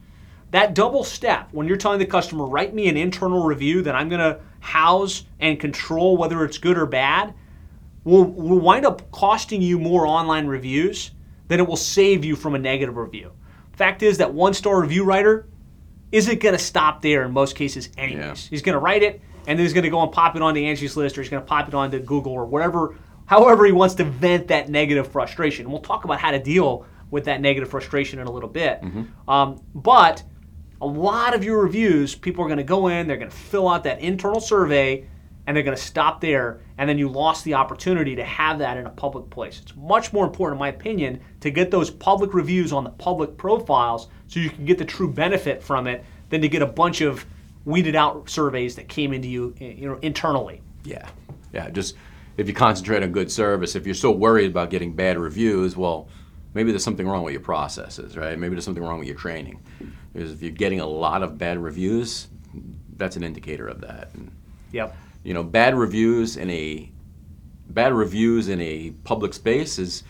That 0.53 0.75
double 0.75 1.03
step, 1.03 1.49
when 1.53 1.67
you're 1.67 1.77
telling 1.77 1.99
the 1.99 2.07
customer, 2.07 2.47
write 2.47 2.73
me 2.73 2.89
an 2.89 2.97
internal 2.97 3.43
review 3.43 3.83
that 3.83 3.95
I'm 3.95 4.09
going 4.09 4.21
to 4.21 4.41
house 4.61 5.25
and 5.41 5.59
control 5.59 6.17
whether 6.17 6.45
it's 6.45 6.59
good 6.59 6.79
or 6.79 6.87
bad, 6.87 7.35
will, 8.05 8.25
will 8.25 8.61
wind 8.61 8.87
up 8.87 9.11
costing 9.11 9.61
you 9.61 9.79
more 9.79 10.07
online 10.07 10.47
reviews 10.47 11.11
than 11.49 11.61
it 11.61 11.67
will 11.67 11.77
save 11.77 12.25
you 12.25 12.37
from 12.37 12.55
a 12.55 12.59
negative 12.59 12.97
review. 12.97 13.33
Fact 13.73 14.03
is 14.03 14.19
that 14.19 14.33
one 14.33 14.55
star 14.55 14.81
review 14.81 15.05
writer 15.05 15.49
isn't 16.13 16.41
going 16.41 16.55
to 16.55 16.59
stop 16.59 17.03
there 17.03 17.25
in 17.25 17.33
most 17.33 17.57
cases, 17.57 17.89
anyways. 17.99 18.45
Yeah. 18.45 18.51
He's 18.51 18.63
going 18.63 18.75
to 18.75 18.79
write 18.79 19.03
it 19.03 19.21
and 19.47 19.59
then 19.59 19.65
he's 19.65 19.73
going 19.73 19.85
to 19.85 19.91
go 19.91 20.03
and 20.03 20.11
pop 20.11 20.37
it 20.37 20.43
onto 20.43 20.61
Angie's 20.61 20.97
List 20.97 21.19
or 21.19 21.23
he's 21.23 21.31
going 21.31 21.43
to 21.43 21.47
pop 21.47 21.69
it 21.69 21.75
onto 21.75 21.99
Google 21.99 22.33
or 22.33 22.47
whatever, 22.47 22.97
however 23.27 23.67
he 23.67 23.73
wants 23.73 23.95
to 23.97 24.05
vent 24.05 24.49
that 24.49 24.69
negative 24.69 25.11
frustration. 25.13 25.71
We'll 25.71 25.81
talk 25.81 26.05
about 26.05 26.19
how 26.19 26.31
to 26.31 26.39
deal 26.39 26.87
with 27.11 27.25
that 27.27 27.41
negative 27.41 27.71
frustration 27.71 28.19
in 28.19 28.27
a 28.27 28.31
little 28.31 28.49
bit. 28.49 28.83
Um, 29.29 29.63
but 29.75 30.23
a 30.81 30.87
lot 30.87 31.35
of 31.35 31.45
your 31.45 31.63
reviews, 31.63 32.15
people 32.15 32.45
are 32.45 32.49
going 32.49 32.59
to 32.59 32.65
go 32.65 32.89
in, 32.89 33.07
they're 33.07 33.17
going 33.17 33.31
to 33.31 33.37
fill 33.37 33.69
out 33.69 33.85
that 33.85 34.01
internal 34.01 34.41
survey, 34.41 35.07
and 35.47 35.57
they're 35.57 35.63
going 35.63 35.77
to 35.77 35.83
stop 35.83 36.21
there, 36.21 36.61
and 36.77 36.89
then 36.89 36.99
you 36.99 37.09
lost 37.09 37.45
the 37.45 37.55
opportunity 37.55 38.17
to 38.17 38.25
have 38.25 38.59
that 38.59 38.77
in 38.77 38.87
a 38.87 38.91
public 38.91 39.31
place. 39.31 39.61
It's 39.63 39.77
much 39.77 40.13
more 40.13 40.25
important, 40.25 40.57
in 40.57 40.59
my 40.59 40.69
opinion, 40.69 41.21
to 41.41 41.51
get 41.51 41.71
those 41.71 41.89
public 41.89 42.35
reviews 42.35 42.73
on 42.73 42.83
the 42.83 42.91
public 42.91 43.37
profiles 43.37 44.09
so 44.27 44.41
you 44.41 44.51
can 44.51 44.65
get 44.65 44.77
the 44.77 44.85
true 44.85 45.11
benefit 45.11 45.63
from 45.63 45.87
it 45.87 46.05
than 46.31 46.43
to 46.43 46.49
get 46.49 46.63
a 46.63 46.67
bunch 46.67 47.01
of 47.01 47.25
weeded 47.65 47.95
out 47.95 48.29
surveys 48.29 48.75
that 48.75 48.89
came 48.89 49.13
into 49.13 49.29
you, 49.29 49.55
you 49.61 49.89
know, 49.89 49.99
internally. 50.03 50.63
Yeah. 50.85 51.09
Yeah. 51.53 51.71
Just 51.71 51.95
if 52.37 52.49
you 52.49 52.55
concentrate 52.55 53.03
on 53.03 53.13
good 53.13 53.31
service, 53.31 53.75
if 53.75 53.87
you're 53.87 53.95
so 53.95 54.11
worried 54.11 54.51
about 54.51 54.71
getting 54.71 54.95
bad 54.95 55.19
reviews, 55.19 55.77
well, 55.77 56.09
maybe 56.55 56.71
there's 56.71 56.85
something 56.85 57.07
wrong 57.07 57.23
with 57.23 57.33
your 57.33 57.41
processes, 57.41 58.17
right? 58.17 58.39
Maybe 58.39 58.55
there's 58.55 58.65
something 58.65 58.83
wrong 58.83 58.99
with 58.99 59.09
your 59.09 59.17
training. 59.17 59.63
Because 60.13 60.33
if 60.33 60.43
you're 60.43 60.51
getting 60.53 60.81
a 60.81 60.87
lot 60.87 61.23
of 61.23 61.39
bad 61.39 61.59
reviews, 61.59 62.29
that's 62.97 63.17
an 63.17 63.23
indicator 63.23 63.67
of 63.69 63.81
that. 63.83 64.11
And, 64.15 64.31
Yep. 64.73 64.97
you 65.23 65.35
know, 65.35 65.43
bad 65.43 65.75
reviews 65.75 66.37
in 66.37 66.51
a 66.51 66.91
bad 67.69 67.93
reviews 67.93 68.49
in 68.49 68.61
a 68.61 68.91
public 69.05 69.35
space 69.35 69.79
is 69.79 70.05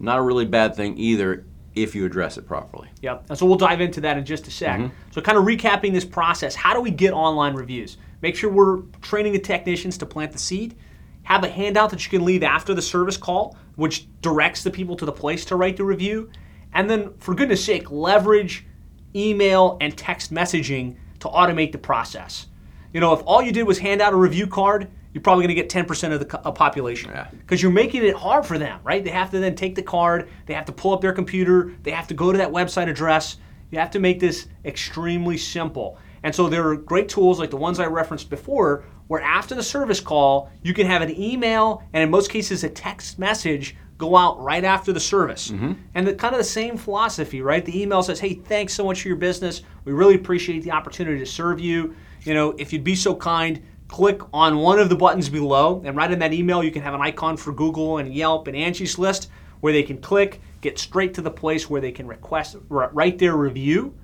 not 0.00 0.18
a 0.18 0.22
really 0.22 0.46
bad 0.46 0.74
thing 0.74 0.96
either 0.98 1.44
if 1.74 1.94
you 1.94 2.06
address 2.06 2.38
it 2.38 2.46
properly. 2.46 2.88
Yep. 3.02 3.26
And 3.28 3.38
so 3.38 3.46
we'll 3.46 3.56
dive 3.56 3.80
into 3.80 4.00
that 4.02 4.16
in 4.16 4.24
just 4.24 4.46
a 4.46 4.50
sec. 4.50 4.78
Mm-hmm. 4.78 4.94
So, 5.10 5.20
kind 5.20 5.36
of 5.36 5.44
recapping 5.44 5.92
this 5.92 6.04
process, 6.04 6.54
how 6.54 6.72
do 6.74 6.80
we 6.80 6.90
get 6.90 7.12
online 7.12 7.54
reviews? 7.54 7.96
Make 8.22 8.36
sure 8.36 8.50
we're 8.50 8.82
training 9.02 9.32
the 9.32 9.38
technicians 9.38 9.98
to 9.98 10.06
plant 10.06 10.32
the 10.32 10.38
seed. 10.38 10.76
Have 11.24 11.44
a 11.44 11.48
handout 11.48 11.90
that 11.90 12.04
you 12.04 12.10
can 12.10 12.24
leave 12.24 12.42
after 12.42 12.72
the 12.74 12.82
service 12.82 13.16
call, 13.16 13.56
which 13.76 14.06
directs 14.20 14.62
the 14.62 14.70
people 14.70 14.96
to 14.96 15.04
the 15.04 15.12
place 15.12 15.44
to 15.46 15.56
write 15.56 15.76
the 15.76 15.84
review. 15.84 16.30
And 16.72 16.88
then, 16.88 17.12
for 17.18 17.34
goodness 17.34 17.64
sake, 17.64 17.90
leverage 17.90 18.66
email 19.14 19.76
and 19.80 19.96
text 19.96 20.32
messaging 20.32 20.96
to 21.20 21.28
automate 21.28 21.72
the 21.72 21.78
process. 21.78 22.46
You 22.92 23.00
know, 23.00 23.12
if 23.12 23.20
all 23.26 23.42
you 23.42 23.52
did 23.52 23.64
was 23.64 23.78
hand 23.78 24.00
out 24.00 24.12
a 24.12 24.16
review 24.16 24.46
card, 24.46 24.90
you're 25.12 25.22
probably 25.22 25.46
going 25.46 25.56
to 25.56 25.62
get 25.62 25.70
10% 25.70 26.12
of 26.12 26.18
the 26.18 26.26
co- 26.26 26.52
population 26.52 27.10
Yeah. 27.14 27.28
because 27.30 27.62
you're 27.62 27.70
making 27.72 28.04
it 28.04 28.16
hard 28.16 28.44
for 28.44 28.58
them, 28.58 28.80
right? 28.82 29.02
They 29.04 29.10
have 29.10 29.30
to 29.30 29.38
then 29.38 29.54
take 29.54 29.76
the 29.76 29.82
card, 29.82 30.28
they 30.46 30.54
have 30.54 30.64
to 30.66 30.72
pull 30.72 30.92
up 30.92 31.00
their 31.00 31.12
computer, 31.12 31.72
they 31.84 31.92
have 31.92 32.08
to 32.08 32.14
go 32.14 32.32
to 32.32 32.38
that 32.38 32.50
website 32.50 32.88
address. 32.88 33.36
You 33.70 33.78
have 33.78 33.92
to 33.92 34.00
make 34.00 34.18
this 34.20 34.48
extremely 34.64 35.36
simple. 35.38 35.98
And 36.24 36.34
so 36.34 36.48
there 36.48 36.66
are 36.68 36.76
great 36.76 37.08
tools 37.08 37.38
like 37.38 37.50
the 37.50 37.56
ones 37.56 37.78
I 37.78 37.86
referenced 37.86 38.28
before, 38.30 38.84
where 39.08 39.20
after 39.20 39.54
the 39.54 39.62
service 39.62 40.00
call, 40.00 40.50
you 40.62 40.74
can 40.74 40.86
have 40.86 41.02
an 41.02 41.18
email 41.18 41.82
and 41.92 42.02
in 42.02 42.10
most 42.10 42.30
cases 42.30 42.64
a 42.64 42.68
text 42.68 43.18
message 43.18 43.76
go 43.98 44.16
out 44.16 44.40
right 44.40 44.64
after 44.64 44.92
the 44.92 45.00
service. 45.00 45.50
Mm-hmm. 45.50 45.72
And 45.94 46.06
the 46.06 46.14
kind 46.14 46.34
of 46.34 46.38
the 46.38 46.44
same 46.44 46.76
philosophy, 46.76 47.42
right? 47.42 47.64
The 47.64 47.80
email 47.80 48.02
says, 48.02 48.18
"Hey, 48.18 48.34
thanks 48.34 48.74
so 48.74 48.84
much 48.84 49.02
for 49.02 49.08
your 49.08 49.16
business. 49.16 49.62
We 49.84 49.92
really 49.92 50.16
appreciate 50.16 50.62
the 50.64 50.72
opportunity 50.72 51.18
to 51.18 51.26
serve 51.26 51.60
you. 51.60 51.94
You 52.22 52.34
know, 52.34 52.54
if 52.58 52.72
you'd 52.72 52.84
be 52.84 52.96
so 52.96 53.14
kind, 53.14 53.62
click 53.88 54.20
on 54.32 54.58
one 54.58 54.78
of 54.78 54.88
the 54.88 54.96
buttons 54.96 55.28
below, 55.28 55.82
and 55.84 55.96
right 55.96 56.10
in 56.10 56.18
that 56.18 56.32
email, 56.32 56.64
you 56.64 56.70
can 56.70 56.82
have 56.82 56.94
an 56.94 57.00
icon 57.00 57.36
for 57.36 57.52
Google 57.52 57.98
and 57.98 58.12
Yelp 58.12 58.48
and 58.48 58.56
Angie's 58.56 58.98
List 58.98 59.28
where 59.64 59.72
they 59.72 59.82
can 59.82 59.96
click, 59.96 60.42
get 60.60 60.78
straight 60.78 61.14
to 61.14 61.22
the 61.22 61.30
place 61.30 61.70
where 61.70 61.80
they 61.80 61.90
can 61.90 62.06
request, 62.06 62.54
write 62.68 63.18
their 63.18 63.34
review. 63.34 63.94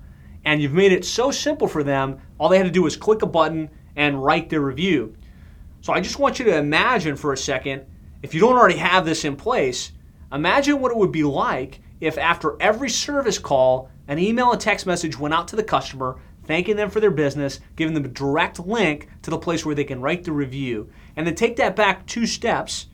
And 0.43 0.59
you've 0.59 0.73
made 0.73 0.91
it 0.91 1.05
so 1.05 1.29
simple 1.29 1.67
for 1.67 1.83
them, 1.83 2.19
all 2.39 2.49
they 2.49 2.57
had 2.57 2.65
to 2.65 2.71
do 2.71 2.81
was 2.81 2.95
click 2.95 3.21
a 3.21 3.27
button 3.27 3.69
and 3.95 4.23
write 4.23 4.49
their 4.49 4.61
review. 4.61 5.15
So 5.81 5.93
I 5.93 5.99
just 5.99 6.19
want 6.19 6.39
you 6.39 6.45
to 6.45 6.57
imagine 6.57 7.15
for 7.15 7.33
a 7.33 7.37
second, 7.37 7.85
if 8.21 8.33
you 8.33 8.39
don't 8.39 8.57
already 8.57 8.77
have 8.77 9.05
this 9.05 9.25
in 9.25 9.35
place, 9.35 9.91
imagine 10.31 10.79
what 10.79 10.91
it 10.91 10.97
would 10.97 11.11
be 11.11 11.23
like 11.23 11.79
if 11.99 12.17
after 12.17 12.55
every 12.61 12.89
service 12.89 13.39
call, 13.39 13.89
an 14.07 14.19
email 14.19 14.51
and 14.51 14.61
text 14.61 14.85
message 14.85 15.17
went 15.17 15.33
out 15.33 15.47
to 15.49 15.55
the 15.55 15.63
customer 15.63 16.19
thanking 16.43 16.75
them 16.75 16.89
for 16.89 16.99
their 16.99 17.11
business, 17.11 17.59
giving 17.75 17.93
them 17.93 18.05
a 18.05 18.09
direct 18.09 18.59
link 18.59 19.07
to 19.21 19.29
the 19.29 19.37
place 19.37 19.65
where 19.65 19.75
they 19.75 19.83
can 19.83 20.01
write 20.01 20.23
the 20.23 20.31
review, 20.31 20.89
and 21.15 21.25
then 21.25 21.35
take 21.35 21.55
that 21.55 21.75
back 21.75 22.05
two 22.05 22.25
steps. 22.25 22.87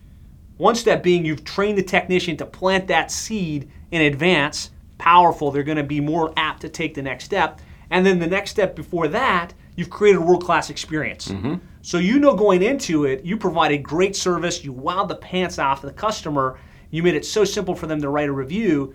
One 0.58 0.76
step 0.76 1.04
being 1.04 1.26
you've 1.26 1.44
trained 1.44 1.78
the 1.78 1.84
technician 1.84 2.38
to 2.38 2.46
plant 2.46 2.88
that 2.88 3.12
seed 3.12 3.70
in 3.92 4.02
advance. 4.02 4.72
Powerful, 4.98 5.52
they're 5.52 5.64
going 5.64 5.78
to 5.78 5.84
be 5.84 6.00
more 6.00 6.34
apt 6.36 6.62
to 6.62 6.70
take 6.70 6.94
the 6.94 7.02
next 7.02 7.26
step. 7.26 7.60
And 7.90 8.06
then 8.06 8.20
the 8.20 8.28
next 8.28 8.52
step 8.52 8.76
before 8.76 9.08
that, 9.10 9.54
you've 9.78 9.90
created 9.90 10.18
a 10.18 10.22
world 10.22 10.44
class 10.44 10.70
experience. 10.70 11.30
Mm-hmm. 11.30 11.56
So 11.82 12.00
you 12.00 12.20
know 12.20 12.36
going 12.36 12.62
into 12.62 13.06
it, 13.06 13.24
you 13.24 13.38
provided 13.38 13.82
great 13.82 14.16
service, 14.16 14.66
you 14.66 14.74
wowed 14.74 15.08
the 15.08 15.16
pants 15.16 15.58
off 15.58 15.82
the 15.82 15.94
customer, 15.94 16.60
you 16.90 17.02
made 17.02 17.16
it 17.16 17.26
so 17.26 17.46
simple 17.46 17.76
for 17.76 17.88
them 17.88 18.02
to 18.02 18.10
write 18.10 18.28
a 18.28 18.34
review. 18.34 18.94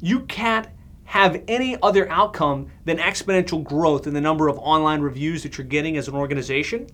You 0.00 0.20
can't 0.20 0.66
have 1.04 1.42
any 1.46 1.76
other 1.82 2.10
outcome 2.10 2.70
than 2.84 2.96
exponential 2.98 3.62
growth 3.62 4.06
in 4.06 4.14
the 4.14 4.20
number 4.20 4.48
of 4.48 4.58
online 4.58 5.00
reviews 5.02 5.42
that 5.42 5.58
you're 5.58 5.66
getting 5.66 5.96
as 5.96 6.08
an 6.08 6.14
organization, 6.14 6.88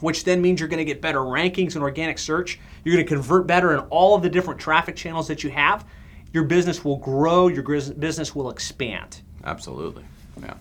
which 0.00 0.24
then 0.24 0.40
means 0.40 0.60
you're 0.60 0.68
going 0.68 0.78
to 0.78 0.84
get 0.84 1.02
better 1.02 1.18
rankings 1.18 1.74
in 1.76 1.82
organic 1.82 2.18
search. 2.18 2.60
You're 2.84 2.94
going 2.94 3.04
to 3.04 3.14
convert 3.14 3.46
better 3.46 3.72
in 3.74 3.80
all 3.90 4.14
of 4.14 4.22
the 4.22 4.30
different 4.30 4.60
traffic 4.60 4.94
channels 4.94 5.26
that 5.28 5.42
you 5.42 5.50
have. 5.50 5.86
Your 6.32 6.44
business 6.44 6.84
will 6.84 6.98
grow, 6.98 7.48
your 7.48 7.62
business 7.62 8.34
will 8.34 8.48
expand. 8.48 9.22
Absolutely. 9.44 10.04
Yeah. 10.40 10.54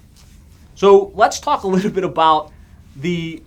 So 0.81 1.11
let's 1.13 1.39
talk 1.39 1.61
a 1.61 1.67
little 1.67 1.91
bit 1.91 2.03
about 2.03 2.51
the 2.95 3.43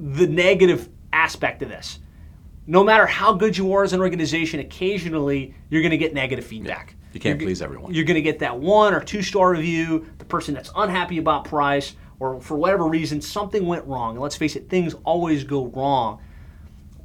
the 0.00 0.26
negative 0.26 0.88
aspect 1.12 1.62
of 1.62 1.68
this. 1.68 2.00
No 2.66 2.82
matter 2.82 3.06
how 3.06 3.34
good 3.34 3.56
you 3.56 3.72
are 3.74 3.84
as 3.84 3.92
an 3.92 4.00
organization, 4.00 4.58
occasionally 4.58 5.54
you're 5.70 5.82
going 5.82 5.92
to 5.92 5.96
get 5.96 6.12
negative 6.12 6.44
feedback. 6.44 6.96
You 7.12 7.20
can't 7.20 7.38
you're, 7.38 7.46
please 7.46 7.62
everyone. 7.62 7.94
You're 7.94 8.04
going 8.04 8.16
to 8.16 8.20
get 8.20 8.40
that 8.40 8.58
one 8.58 8.94
or 8.94 9.00
two 9.00 9.22
star 9.22 9.52
review, 9.52 10.06
the 10.18 10.24
person 10.24 10.54
that's 10.54 10.72
unhappy 10.74 11.18
about 11.18 11.44
price, 11.44 11.94
or 12.18 12.40
for 12.40 12.56
whatever 12.56 12.88
reason, 12.88 13.20
something 13.20 13.64
went 13.64 13.86
wrong. 13.86 14.14
And 14.16 14.20
let's 14.20 14.34
face 14.34 14.56
it, 14.56 14.68
things 14.68 14.96
always 15.04 15.44
go 15.44 15.66
wrong. 15.66 16.20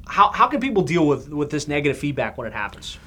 How, 0.08 0.32
how 0.32 0.48
can 0.48 0.60
people 0.60 0.82
deal 0.82 1.06
with, 1.06 1.30
with 1.30 1.52
this 1.52 1.68
negative 1.68 2.00
feedback 2.00 2.36
when 2.36 2.48
it 2.48 2.54
happens? 2.54 2.98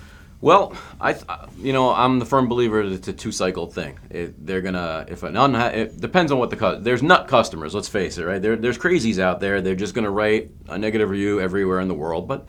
Well, 0.42 0.74
I, 0.98 1.16
you 1.58 1.74
know, 1.74 1.92
I'm 1.92 2.18
the 2.18 2.24
firm 2.24 2.48
believer 2.48 2.88
that 2.88 2.94
it's 2.94 3.08
a 3.08 3.12
two-cycle 3.12 3.66
thing. 3.66 3.98
It, 4.08 4.46
they're 4.46 4.62
gonna, 4.62 5.04
if 5.08 5.22
an 5.22 5.34
unha- 5.34 5.74
it 5.74 6.00
depends 6.00 6.32
on 6.32 6.38
what 6.38 6.48
the 6.48 6.78
there's 6.80 7.02
nut 7.02 7.28
customers. 7.28 7.74
Let's 7.74 7.88
face 7.88 8.16
it, 8.16 8.24
right? 8.24 8.40
There, 8.40 8.56
there's 8.56 8.78
crazies 8.78 9.18
out 9.18 9.40
there. 9.40 9.60
They're 9.60 9.74
just 9.74 9.94
gonna 9.94 10.10
write 10.10 10.50
a 10.68 10.78
negative 10.78 11.10
review 11.10 11.40
everywhere 11.40 11.80
in 11.80 11.88
the 11.88 11.94
world, 11.94 12.26
but 12.26 12.46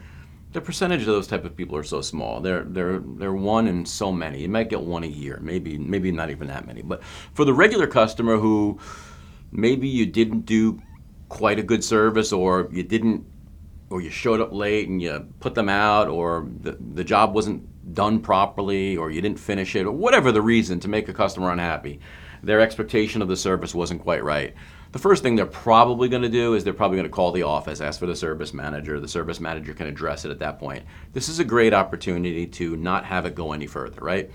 the 0.53 0.61
percentage 0.61 1.01
of 1.01 1.07
those 1.07 1.27
type 1.27 1.43
of 1.43 1.55
people 1.55 1.75
are 1.75 1.83
so 1.83 2.01
small. 2.01 2.39
They're 2.39 2.63
they're 2.63 2.99
they're 2.99 3.33
one 3.33 3.67
in 3.67 3.85
so 3.85 4.11
many. 4.11 4.41
You 4.41 4.49
might 4.49 4.69
get 4.69 4.81
one 4.81 5.03
a 5.03 5.07
year, 5.07 5.39
maybe 5.41 5.77
maybe 5.77 6.11
not 6.11 6.29
even 6.29 6.47
that 6.47 6.65
many. 6.65 6.81
But 6.81 7.03
for 7.33 7.45
the 7.45 7.53
regular 7.53 7.87
customer 7.87 8.37
who 8.37 8.79
maybe 9.51 9.87
you 9.89 10.05
didn't 10.05 10.45
do 10.45 10.81
quite 11.29 11.59
a 11.59 11.63
good 11.63 11.83
service, 11.83 12.31
or 12.33 12.69
you 12.71 12.83
didn't, 12.83 13.25
or 13.89 14.01
you 14.01 14.09
showed 14.09 14.41
up 14.41 14.51
late 14.53 14.89
and 14.89 15.01
you 15.01 15.27
put 15.39 15.55
them 15.55 15.69
out, 15.69 16.07
or 16.07 16.47
the 16.61 16.77
the 16.93 17.03
job 17.03 17.33
wasn't 17.33 17.67
done 17.93 18.19
properly 18.19 18.97
or 18.97 19.11
you 19.11 19.21
didn't 19.21 19.39
finish 19.39 19.75
it 19.75 19.85
or 19.85 19.91
whatever 19.91 20.31
the 20.31 20.41
reason 20.41 20.79
to 20.79 20.87
make 20.87 21.09
a 21.09 21.13
customer 21.13 21.51
unhappy. 21.51 21.99
Their 22.43 22.59
expectation 22.61 23.21
of 23.21 23.27
the 23.27 23.37
service 23.37 23.75
wasn't 23.75 24.01
quite 24.01 24.23
right. 24.23 24.55
The 24.91 24.99
first 24.99 25.23
thing 25.23 25.35
they're 25.35 25.45
probably 25.45 26.09
going 26.09 26.23
to 26.23 26.29
do 26.29 26.53
is 26.53 26.63
they're 26.63 26.73
probably 26.73 26.97
going 26.97 27.09
to 27.09 27.15
call 27.15 27.31
the 27.31 27.43
office, 27.43 27.79
ask 27.79 27.99
for 27.99 28.07
the 28.07 28.15
service 28.15 28.53
manager. 28.53 28.99
The 28.99 29.07
service 29.07 29.39
manager 29.39 29.73
can 29.73 29.87
address 29.87 30.25
it 30.25 30.31
at 30.31 30.39
that 30.39 30.59
point. 30.59 30.83
This 31.13 31.29
is 31.29 31.39
a 31.39 31.45
great 31.45 31.73
opportunity 31.73 32.45
to 32.47 32.75
not 32.75 33.05
have 33.05 33.25
it 33.25 33.35
go 33.35 33.53
any 33.53 33.67
further, 33.67 34.01
right? 34.01 34.29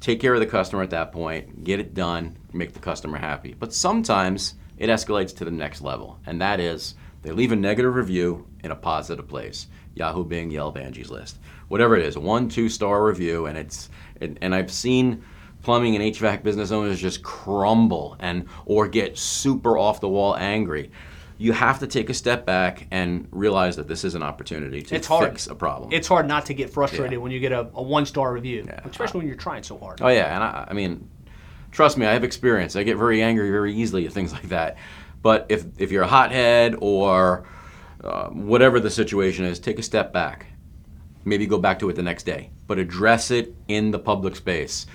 Take 0.00 0.20
care 0.20 0.34
of 0.34 0.40
the 0.40 0.46
customer 0.46 0.82
at 0.82 0.90
that 0.90 1.12
point, 1.12 1.64
get 1.64 1.80
it 1.80 1.94
done, 1.94 2.36
make 2.52 2.72
the 2.72 2.80
customer 2.80 3.18
happy. 3.18 3.54
But 3.58 3.72
sometimes 3.72 4.54
it 4.76 4.88
escalates 4.88 5.34
to 5.36 5.44
the 5.44 5.50
next 5.50 5.80
level, 5.80 6.18
and 6.26 6.40
that 6.40 6.60
is 6.60 6.96
they 7.22 7.30
leave 7.30 7.52
a 7.52 7.56
negative 7.56 7.94
review 7.94 8.46
in 8.64 8.72
a 8.72 8.76
positive 8.76 9.28
place. 9.28 9.68
Yahoo, 9.94 10.24
Bing, 10.24 10.50
Yelp, 10.50 10.76
Angie's 10.76 11.10
List, 11.10 11.38
whatever 11.72 11.96
it 11.96 12.04
is, 12.04 12.18
one, 12.18 12.50
two 12.50 12.68
star 12.68 13.02
review, 13.02 13.46
and 13.46 13.56
it's 13.56 13.88
and, 14.20 14.38
and 14.42 14.54
I've 14.54 14.70
seen 14.70 15.24
plumbing 15.62 15.96
and 15.96 16.04
HVAC 16.14 16.42
business 16.42 16.70
owners 16.70 17.00
just 17.00 17.22
crumble 17.22 18.14
and 18.20 18.46
or 18.66 18.86
get 18.86 19.16
super 19.16 19.78
off 19.78 19.98
the 19.98 20.08
wall 20.08 20.36
angry. 20.36 20.90
You 21.38 21.52
have 21.54 21.78
to 21.78 21.86
take 21.86 22.10
a 22.10 22.14
step 22.14 22.44
back 22.44 22.86
and 22.90 23.26
realize 23.30 23.76
that 23.76 23.88
this 23.88 24.04
is 24.04 24.14
an 24.14 24.22
opportunity 24.22 24.82
to 24.82 24.94
it's 24.94 25.06
hard. 25.06 25.30
fix 25.30 25.46
a 25.46 25.54
problem. 25.54 25.90
It's 25.94 26.06
hard 26.06 26.28
not 26.28 26.44
to 26.46 26.54
get 26.54 26.68
frustrated 26.68 27.12
Yeah. 27.12 27.18
when 27.18 27.32
you 27.32 27.40
get 27.40 27.52
a, 27.52 27.60
a 27.74 27.82
one 27.82 28.04
star 28.04 28.34
review, 28.34 28.64
Yeah. 28.66 28.80
especially 28.84 29.20
when 29.20 29.26
you're 29.28 29.36
trying 29.36 29.62
so 29.62 29.78
hard. 29.78 30.02
Oh 30.02 30.08
yeah, 30.08 30.34
and 30.34 30.44
I, 30.44 30.66
I 30.68 30.74
mean, 30.74 31.08
trust 31.70 31.96
me, 31.96 32.04
I 32.04 32.12
have 32.12 32.22
experience. 32.22 32.76
I 32.76 32.82
get 32.82 32.98
very 32.98 33.22
angry 33.22 33.50
very 33.50 33.74
easily 33.74 34.04
at 34.06 34.12
things 34.12 34.34
like 34.34 34.50
that. 34.50 34.76
But 35.22 35.46
if 35.48 35.64
if 35.78 35.90
you're 35.90 36.02
a 36.02 36.06
hothead 36.18 36.76
or 36.80 37.48
uh, 38.04 38.28
whatever 38.28 38.78
the 38.78 38.90
situation 38.90 39.46
is, 39.46 39.58
take 39.58 39.78
a 39.78 39.82
step 39.82 40.12
back. 40.12 40.51
Maybe 41.24 41.46
go 41.46 41.58
back 41.58 41.78
to 41.80 41.88
it 41.88 41.96
the 41.96 42.02
next 42.02 42.24
day, 42.24 42.50
but 42.66 42.78
address 42.78 43.30
it 43.30 43.54
in 43.68 43.90
the 43.90 43.98
public 43.98 44.36
space 44.36 44.86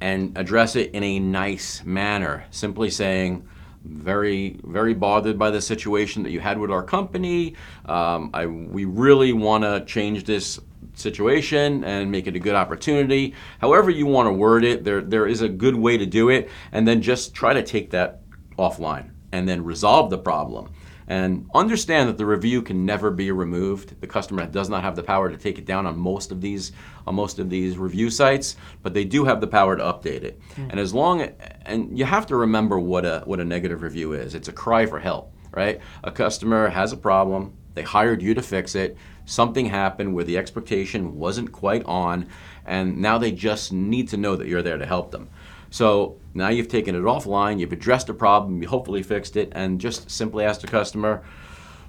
and 0.00 0.36
address 0.36 0.74
it 0.74 0.90
in 0.92 1.02
a 1.04 1.20
nice 1.20 1.84
manner. 1.84 2.44
Simply 2.50 2.90
saying, 2.90 3.48
very, 3.84 4.60
very 4.64 4.94
bothered 4.94 5.38
by 5.38 5.50
the 5.50 5.60
situation 5.60 6.22
that 6.22 6.30
you 6.30 6.40
had 6.40 6.58
with 6.58 6.70
our 6.70 6.82
company. 6.82 7.54
Um, 7.86 8.30
I, 8.32 8.46
we 8.46 8.84
really 8.84 9.32
want 9.32 9.64
to 9.64 9.84
change 9.84 10.24
this 10.24 10.60
situation 10.94 11.84
and 11.84 12.10
make 12.10 12.26
it 12.26 12.36
a 12.36 12.38
good 12.38 12.54
opportunity. 12.54 13.34
However 13.60 13.90
you 13.90 14.06
want 14.06 14.26
to 14.26 14.32
word 14.32 14.64
it, 14.64 14.84
there, 14.84 15.00
there 15.00 15.26
is 15.26 15.42
a 15.42 15.48
good 15.48 15.74
way 15.74 15.96
to 15.96 16.06
do 16.06 16.28
it, 16.28 16.50
and 16.72 16.86
then 16.86 17.02
just 17.02 17.34
try 17.34 17.54
to 17.54 17.62
take 17.62 17.90
that 17.90 18.20
offline 18.58 19.10
and 19.32 19.48
then 19.48 19.64
resolve 19.64 20.10
the 20.10 20.18
problem. 20.18 20.70
And 21.08 21.48
understand 21.54 22.08
that 22.08 22.18
the 22.18 22.26
review 22.26 22.62
can 22.62 22.86
never 22.86 23.10
be 23.10 23.30
removed. 23.30 24.00
The 24.00 24.06
customer 24.06 24.46
does 24.46 24.68
not 24.68 24.82
have 24.82 24.96
the 24.96 25.02
power 25.02 25.30
to 25.30 25.36
take 25.36 25.58
it 25.58 25.66
down 25.66 25.86
on 25.86 25.98
most 25.98 26.30
of 26.30 26.40
these 26.40 26.72
on 27.06 27.14
most 27.14 27.38
of 27.38 27.50
these 27.50 27.76
review 27.76 28.10
sites, 28.10 28.56
but 28.82 28.94
they 28.94 29.04
do 29.04 29.24
have 29.24 29.40
the 29.40 29.46
power 29.46 29.76
to 29.76 29.82
update 29.82 30.22
it. 30.22 30.40
Mm. 30.54 30.70
And 30.70 30.80
as 30.80 30.94
long 30.94 31.22
and 31.66 31.98
you 31.98 32.04
have 32.04 32.26
to 32.26 32.36
remember 32.36 32.78
what 32.78 33.04
a 33.04 33.22
what 33.24 33.40
a 33.40 33.44
negative 33.44 33.82
review 33.82 34.12
is. 34.12 34.34
It's 34.34 34.48
a 34.48 34.52
cry 34.52 34.86
for 34.86 35.00
help, 35.00 35.32
right? 35.50 35.80
A 36.04 36.10
customer 36.10 36.68
has 36.68 36.92
a 36.92 36.96
problem, 36.96 37.52
they 37.74 37.82
hired 37.82 38.22
you 38.22 38.34
to 38.34 38.42
fix 38.42 38.74
it. 38.74 38.96
Something 39.24 39.66
happened 39.66 40.14
where 40.14 40.24
the 40.24 40.36
expectation 40.36 41.16
wasn't 41.16 41.52
quite 41.52 41.84
on, 41.84 42.26
and 42.66 42.98
now 42.98 43.18
they 43.18 43.32
just 43.32 43.72
need 43.72 44.08
to 44.08 44.16
know 44.16 44.36
that 44.36 44.48
you're 44.48 44.62
there 44.62 44.78
to 44.78 44.86
help 44.86 45.10
them. 45.10 45.28
So 45.70 46.18
now 46.34 46.48
you've 46.48 46.68
taken 46.68 46.94
it 46.94 47.00
offline, 47.00 47.60
you've 47.60 47.72
addressed 47.72 48.06
the 48.06 48.14
problem, 48.14 48.62
you 48.62 48.68
hopefully 48.68 49.02
fixed 49.02 49.36
it, 49.36 49.52
and 49.52 49.80
just 49.80 50.10
simply 50.10 50.44
ask 50.44 50.60
the 50.60 50.66
customer 50.66 51.22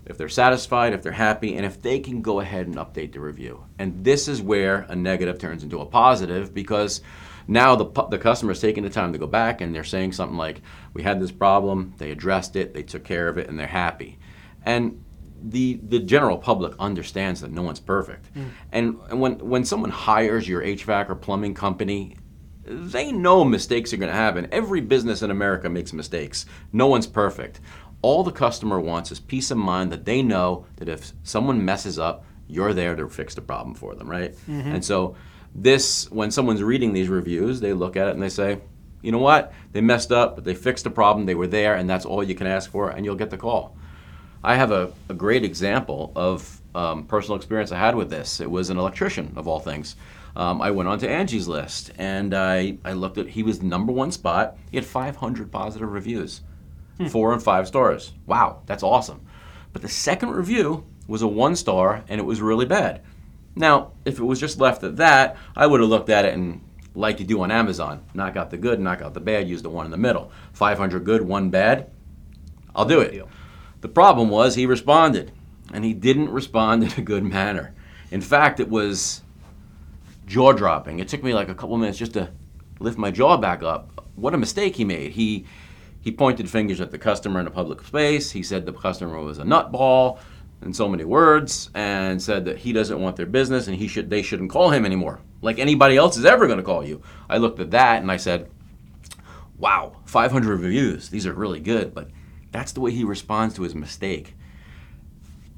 if 0.05 0.17
they're 0.17 0.29
satisfied, 0.29 0.93
if 0.93 1.01
they're 1.01 1.11
happy, 1.11 1.55
and 1.55 1.65
if 1.65 1.81
they 1.81 1.99
can 1.99 2.21
go 2.21 2.39
ahead 2.39 2.67
and 2.67 2.75
update 2.75 3.13
the 3.13 3.19
review. 3.19 3.63
And 3.79 4.03
this 4.03 4.27
is 4.27 4.41
where 4.41 4.85
a 4.89 4.95
negative 4.95 5.39
turns 5.39 5.63
into 5.63 5.79
a 5.79 5.85
positive 5.85 6.53
because 6.53 7.01
now 7.47 7.75
the, 7.75 7.85
the 8.09 8.17
customer 8.17 8.51
is 8.51 8.59
taking 8.59 8.83
the 8.83 8.89
time 8.89 9.13
to 9.13 9.19
go 9.19 9.27
back 9.27 9.61
and 9.61 9.73
they're 9.73 9.83
saying 9.83 10.13
something 10.13 10.37
like, 10.37 10.61
We 10.93 11.03
had 11.03 11.21
this 11.21 11.31
problem, 11.31 11.93
they 11.97 12.11
addressed 12.11 12.55
it, 12.55 12.73
they 12.73 12.83
took 12.83 13.03
care 13.03 13.27
of 13.27 13.37
it, 13.37 13.47
and 13.47 13.57
they're 13.57 13.67
happy. 13.67 14.19
And 14.65 15.03
the, 15.41 15.79
the 15.83 15.99
general 15.99 16.37
public 16.37 16.73
understands 16.79 17.41
that 17.41 17.51
no 17.51 17.61
one's 17.61 17.81
perfect. 17.81 18.33
Mm. 18.33 18.49
And, 18.71 18.99
and 19.09 19.21
when, 19.21 19.39
when 19.39 19.65
someone 19.65 19.89
hires 19.89 20.47
your 20.47 20.61
HVAC 20.61 21.09
or 21.09 21.15
plumbing 21.15 21.53
company, 21.53 22.15
they 22.65 23.11
know 23.11 23.43
mistakes 23.43 23.93
are 23.93 23.97
going 23.97 24.11
to 24.11 24.15
happen. 24.15 24.47
Every 24.51 24.81
business 24.81 25.21
in 25.21 25.31
America 25.31 25.69
makes 25.69 25.93
mistakes. 25.93 26.45
No 26.71 26.87
one's 26.87 27.07
perfect. 27.07 27.59
All 28.01 28.23
the 28.23 28.31
customer 28.31 28.79
wants 28.79 29.11
is 29.11 29.19
peace 29.19 29.51
of 29.51 29.57
mind 29.57 29.91
that 29.91 30.05
they 30.05 30.21
know 30.21 30.65
that 30.77 30.89
if 30.89 31.13
someone 31.23 31.63
messes 31.63 31.99
up, 31.99 32.25
you're 32.47 32.73
there 32.73 32.95
to 32.95 33.07
fix 33.09 33.35
the 33.35 33.41
problem 33.41 33.75
for 33.75 33.95
them, 33.95 34.09
right? 34.09 34.35
And 34.75 34.83
so, 34.83 35.15
this, 35.55 36.09
when 36.11 36.31
someone's 36.31 36.63
reading 36.63 36.93
these 36.93 37.09
reviews, 37.09 37.59
they 37.59 37.73
look 37.73 37.95
at 37.95 38.07
it 38.07 38.13
and 38.13 38.21
they 38.21 38.29
say, 38.29 38.59
you 39.01 39.11
know 39.11 39.19
what? 39.19 39.53
They 39.71 39.81
messed 39.81 40.11
up, 40.11 40.35
but 40.35 40.43
they 40.43 40.55
fixed 40.55 40.83
the 40.83 40.89
problem. 40.89 41.25
They 41.25 41.35
were 41.35 41.47
there, 41.47 41.75
and 41.75 41.89
that's 41.89 42.05
all 42.05 42.23
you 42.23 42.33
can 42.35 42.47
ask 42.47 42.71
for, 42.71 42.89
and 42.89 43.05
you'll 43.05 43.15
get 43.15 43.29
the 43.29 43.37
call. 43.37 43.77
I 44.43 44.55
have 44.55 44.71
a, 44.71 44.91
a 45.09 45.13
great 45.13 45.43
example 45.43 46.11
of 46.15 46.61
um, 46.73 47.05
personal 47.05 47.35
experience 47.37 47.71
I 47.71 47.77
had 47.77 47.95
with 47.95 48.09
this. 48.09 48.39
It 48.39 48.49
was 48.49 48.69
an 48.69 48.77
electrician, 48.77 49.33
of 49.35 49.47
all 49.47 49.59
things. 49.59 49.95
Um, 50.35 50.61
I 50.61 50.71
went 50.71 50.89
onto 50.89 51.07
Angie's 51.07 51.47
list 51.47 51.91
and 51.97 52.33
I, 52.33 52.77
I 52.83 52.93
looked 52.93 53.17
at, 53.17 53.29
he 53.29 53.43
was 53.43 53.59
the 53.59 53.65
number 53.65 53.91
one 53.91 54.11
spot. 54.11 54.57
He 54.71 54.77
had 54.77 54.85
500 54.85 55.51
positive 55.51 55.91
reviews, 55.91 56.41
four 57.09 57.33
and 57.33 57.43
five 57.43 57.67
stars. 57.67 58.13
Wow, 58.25 58.61
that's 58.65 58.83
awesome. 58.83 59.21
But 59.71 59.81
the 59.81 59.89
second 59.89 60.31
review 60.31 60.85
was 61.07 61.21
a 61.21 61.27
one 61.27 61.55
star 61.55 62.03
and 62.07 62.19
it 62.19 62.23
was 62.23 62.41
really 62.41 62.65
bad. 62.65 63.01
Now, 63.55 63.91
if 64.05 64.17
it 64.17 64.23
was 64.23 64.39
just 64.39 64.59
left 64.59 64.83
at 64.83 64.97
that, 64.97 65.37
I 65.55 65.67
would 65.67 65.79
have 65.79 65.89
looked 65.89 66.09
at 66.09 66.25
it 66.25 66.33
and, 66.33 66.61
like 66.95 67.19
you 67.19 67.25
do 67.25 67.41
on 67.41 67.51
Amazon, 67.51 68.03
knock 68.13 68.35
out 68.35 68.49
the 68.49 68.57
good, 68.57 68.79
knock 68.79 69.01
out 69.01 69.13
the 69.13 69.19
bad, 69.19 69.47
use 69.47 69.61
the 69.61 69.69
one 69.69 69.85
in 69.85 69.91
the 69.91 69.97
middle. 69.97 70.31
500 70.53 71.03
good, 71.03 71.21
one 71.21 71.49
bad, 71.49 71.91
I'll 72.75 72.85
do 72.85 73.01
it. 73.01 73.27
The 73.81 73.87
problem 73.89 74.29
was 74.29 74.55
he 74.55 74.65
responded, 74.65 75.31
and 75.73 75.83
he 75.83 75.93
didn't 75.93 76.29
respond 76.29 76.83
in 76.85 76.91
a 76.97 77.01
good 77.01 77.23
manner. 77.23 77.73
In 78.11 78.21
fact, 78.21 78.59
it 78.59 78.69
was 78.69 79.22
jaw 80.25 80.53
dropping. 80.53 80.99
It 80.99 81.07
took 81.07 81.23
me 81.23 81.33
like 81.33 81.49
a 81.49 81.55
couple 81.55 81.77
minutes 81.77 81.97
just 81.97 82.13
to 82.13 82.29
lift 82.79 82.97
my 82.97 83.11
jaw 83.11 83.37
back 83.37 83.63
up. 83.63 84.07
What 84.15 84.33
a 84.33 84.37
mistake 84.37 84.75
he 84.75 84.85
made. 84.85 85.13
He 85.13 85.45
he 86.01 86.11
pointed 86.11 86.49
fingers 86.49 86.81
at 86.81 86.91
the 86.91 86.97
customer 86.97 87.39
in 87.39 87.47
a 87.47 87.51
public 87.51 87.81
space. 87.83 88.31
He 88.31 88.43
said 88.43 88.65
the 88.65 88.73
customer 88.73 89.19
was 89.21 89.39
a 89.39 89.43
nutball 89.43 90.19
in 90.61 90.73
so 90.73 90.89
many 90.89 91.05
words 91.05 91.69
and 91.73 92.21
said 92.21 92.45
that 92.45 92.57
he 92.57 92.73
doesn't 92.73 92.99
want 92.99 93.15
their 93.15 93.25
business 93.25 93.67
and 93.67 93.77
he 93.77 93.87
should 93.87 94.09
they 94.09 94.21
shouldn't 94.21 94.49
call 94.49 94.69
him 94.69 94.85
anymore. 94.85 95.19
Like 95.41 95.59
anybody 95.59 95.97
else 95.97 96.17
is 96.17 96.25
ever 96.25 96.45
going 96.45 96.57
to 96.57 96.63
call 96.63 96.85
you. 96.85 97.01
I 97.29 97.37
looked 97.37 97.59
at 97.59 97.71
that 97.71 98.01
and 98.01 98.11
I 98.11 98.17
said, 98.17 98.49
"Wow, 99.57 99.97
500 100.05 100.59
reviews. 100.59 101.09
These 101.09 101.25
are 101.25 101.33
really 101.33 101.59
good, 101.59 101.93
but 101.93 102.09
that's 102.51 102.71
the 102.71 102.81
way 102.81 102.91
he 102.91 103.03
responds 103.03 103.55
to 103.55 103.63
his 103.63 103.75
mistake." 103.75 104.35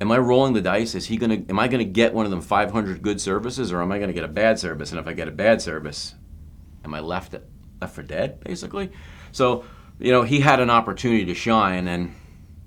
Am 0.06 0.12
I 0.12 0.18
rolling 0.20 0.54
the 0.54 0.62
dice? 0.62 0.94
Is 0.94 1.08
he 1.08 1.18
gonna? 1.18 1.44
Am 1.50 1.60
I 1.60 1.68
gonna 1.68 1.84
get 1.84 2.14
one 2.14 2.26
of 2.26 2.32
them 2.32 2.42
500 2.42 3.02
good 3.02 3.20
services, 3.20 3.74
or 3.74 3.82
am 3.82 3.92
I 3.92 4.00
gonna 4.00 4.14
get 4.14 4.24
a 4.24 4.30
bad 4.30 4.60
service? 4.60 4.92
And 4.92 5.00
if 5.00 5.08
I 5.08 5.14
get 5.14 5.28
a 5.28 5.32
bad 5.32 5.62
service, 5.62 6.16
am 6.84 6.94
I 6.94 7.00
left 7.00 7.36
left 7.82 7.96
for 7.96 8.04
dead, 8.04 8.40
basically? 8.42 8.92
So, 9.32 9.66
you 10.00 10.12
know, 10.12 10.22
he 10.22 10.42
had 10.42 10.60
an 10.60 10.70
opportunity 10.70 11.26
to 11.26 11.34
shine, 11.34 11.88
and 11.88 12.14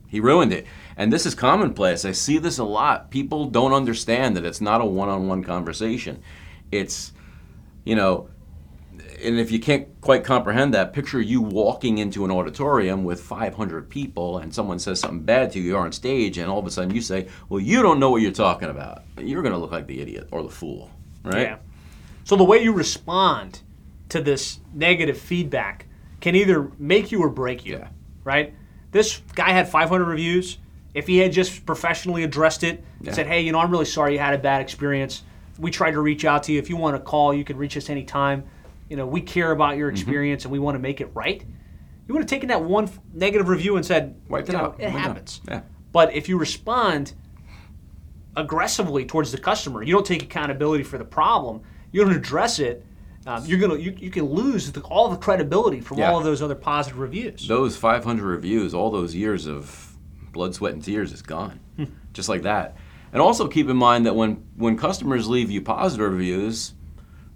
he 0.08 0.20
ruined 0.20 0.52
it. 0.52 0.66
And 0.96 1.12
this 1.12 1.26
is 1.26 1.34
commonplace. 1.34 2.04
I 2.04 2.12
see 2.12 2.38
this 2.38 2.58
a 2.58 2.64
lot. 2.64 3.10
People 3.10 3.46
don't 3.46 3.72
understand 3.72 4.36
that 4.36 4.44
it's 4.44 4.60
not 4.60 4.80
a 4.80 4.84
one-on-one 4.84 5.44
conversation. 5.44 6.20
It's, 6.72 7.12
you 7.84 7.94
know, 7.94 8.28
and 9.22 9.38
if 9.38 9.50
you 9.50 9.58
can't 9.58 9.88
quite 10.00 10.24
comprehend 10.24 10.74
that, 10.74 10.92
picture 10.92 11.20
you 11.20 11.40
walking 11.40 11.98
into 11.98 12.24
an 12.24 12.30
auditorium 12.30 13.04
with 13.04 13.20
500 13.20 13.88
people 13.88 14.38
and 14.38 14.54
someone 14.54 14.78
says 14.78 15.00
something 15.00 15.20
bad 15.20 15.52
to 15.52 15.58
you, 15.58 15.64
you're 15.70 15.80
on 15.80 15.92
stage, 15.92 16.38
and 16.38 16.50
all 16.50 16.58
of 16.58 16.66
a 16.66 16.70
sudden 16.70 16.94
you 16.94 17.00
say, 17.00 17.28
Well, 17.48 17.60
you 17.60 17.82
don't 17.82 17.98
know 18.00 18.10
what 18.10 18.22
you're 18.22 18.30
talking 18.32 18.68
about. 18.70 19.02
You're 19.18 19.42
going 19.42 19.52
to 19.54 19.58
look 19.58 19.72
like 19.72 19.86
the 19.86 20.00
idiot 20.00 20.28
or 20.30 20.42
the 20.42 20.48
fool, 20.48 20.90
right? 21.24 21.42
Yeah. 21.42 21.56
So 22.24 22.36
the 22.36 22.44
way 22.44 22.62
you 22.62 22.72
respond 22.72 23.60
to 24.10 24.20
this 24.20 24.60
negative 24.74 25.18
feedback 25.18 25.86
can 26.20 26.34
either 26.34 26.70
make 26.78 27.12
you 27.12 27.20
or 27.22 27.28
break 27.28 27.64
you, 27.64 27.74
Yeah. 27.78 27.88
right? 28.24 28.54
This 28.90 29.20
guy 29.34 29.50
had 29.50 29.68
500 29.68 30.04
reviews. 30.04 30.58
If 30.94 31.06
he 31.06 31.18
had 31.18 31.32
just 31.32 31.64
professionally 31.66 32.24
addressed 32.24 32.64
it, 32.64 32.82
Yeah. 33.00 33.12
said, 33.12 33.26
"Hey, 33.26 33.42
you 33.42 33.52
know, 33.52 33.58
I'm 33.58 33.70
really 33.70 33.84
sorry 33.84 34.14
you 34.14 34.18
had 34.18 34.34
a 34.34 34.38
bad 34.38 34.60
experience. 34.62 35.22
We 35.58 35.70
tried 35.70 35.92
to 35.92 36.00
reach 36.00 36.24
out 36.24 36.44
to 36.44 36.52
you. 36.52 36.58
If 36.58 36.70
you 36.70 36.76
want 36.76 36.96
to 36.96 37.00
call, 37.02 37.34
you 37.34 37.44
can 37.44 37.56
reach 37.56 37.76
us 37.76 37.90
anytime. 37.90 38.44
You 38.88 38.96
know, 38.96 39.06
we 39.06 39.20
care 39.20 39.52
about 39.52 39.76
your 39.76 39.88
Mm-hmm. 39.88 39.96
experience 39.96 40.44
and 40.44 40.52
we 40.52 40.58
want 40.58 40.74
to 40.76 40.78
make 40.80 41.00
it 41.00 41.10
right." 41.14 41.44
You 42.06 42.14
would 42.14 42.22
have 42.22 42.30
taken 42.30 42.48
that 42.48 42.62
one 42.64 42.84
f- 42.84 42.98
negative 43.12 43.48
review 43.50 43.76
and 43.76 43.84
said, 43.84 44.18
Wiped 44.30 44.48
it 44.48 44.54
out. 44.54 44.76
It 44.80 44.88
happens. 44.88 45.42
Yeah. 45.46 45.60
But 45.92 46.14
if 46.14 46.26
you 46.26 46.38
respond 46.38 47.12
aggressively 48.36 49.04
towards 49.04 49.32
the 49.32 49.38
customer, 49.38 49.82
you 49.82 49.92
don't 49.92 50.06
take 50.06 50.22
accountability 50.22 50.84
for 50.84 50.96
the 50.98 51.04
problem, 51.04 51.60
you 51.92 52.02
don't 52.04 52.14
address 52.14 52.58
it, 52.60 52.84
um, 53.26 53.44
you're 53.44 53.58
gonna 53.58 53.76
you, 53.76 53.94
you 53.98 54.10
can 54.10 54.24
lose 54.24 54.72
the, 54.72 54.80
all 54.82 55.08
the 55.08 55.16
credibility 55.16 55.80
from 55.80 55.98
Yeah. 55.98 56.10
all 56.10 56.18
of 56.18 56.24
those 56.24 56.40
other 56.40 56.54
positive 56.54 56.98
reviews. 56.98 57.46
Those 57.46 57.76
500 57.76 58.22
reviews, 58.24 58.72
all 58.74 58.90
those 58.90 59.14
years 59.14 59.46
of 59.46 59.94
blood, 60.32 60.54
sweat, 60.54 60.72
and 60.72 60.82
tears 60.82 61.12
is 61.12 61.20
gone, 61.20 61.60
just 62.14 62.28
like 62.28 62.42
that. 62.42 62.76
And 63.12 63.20
also 63.20 63.48
keep 63.48 63.68
in 63.68 63.76
mind 63.76 64.06
that 64.06 64.14
when 64.14 64.44
when 64.56 64.76
customers 64.78 65.28
leave 65.28 65.50
you 65.50 65.60
positive 65.62 66.10
reviews, 66.10 66.74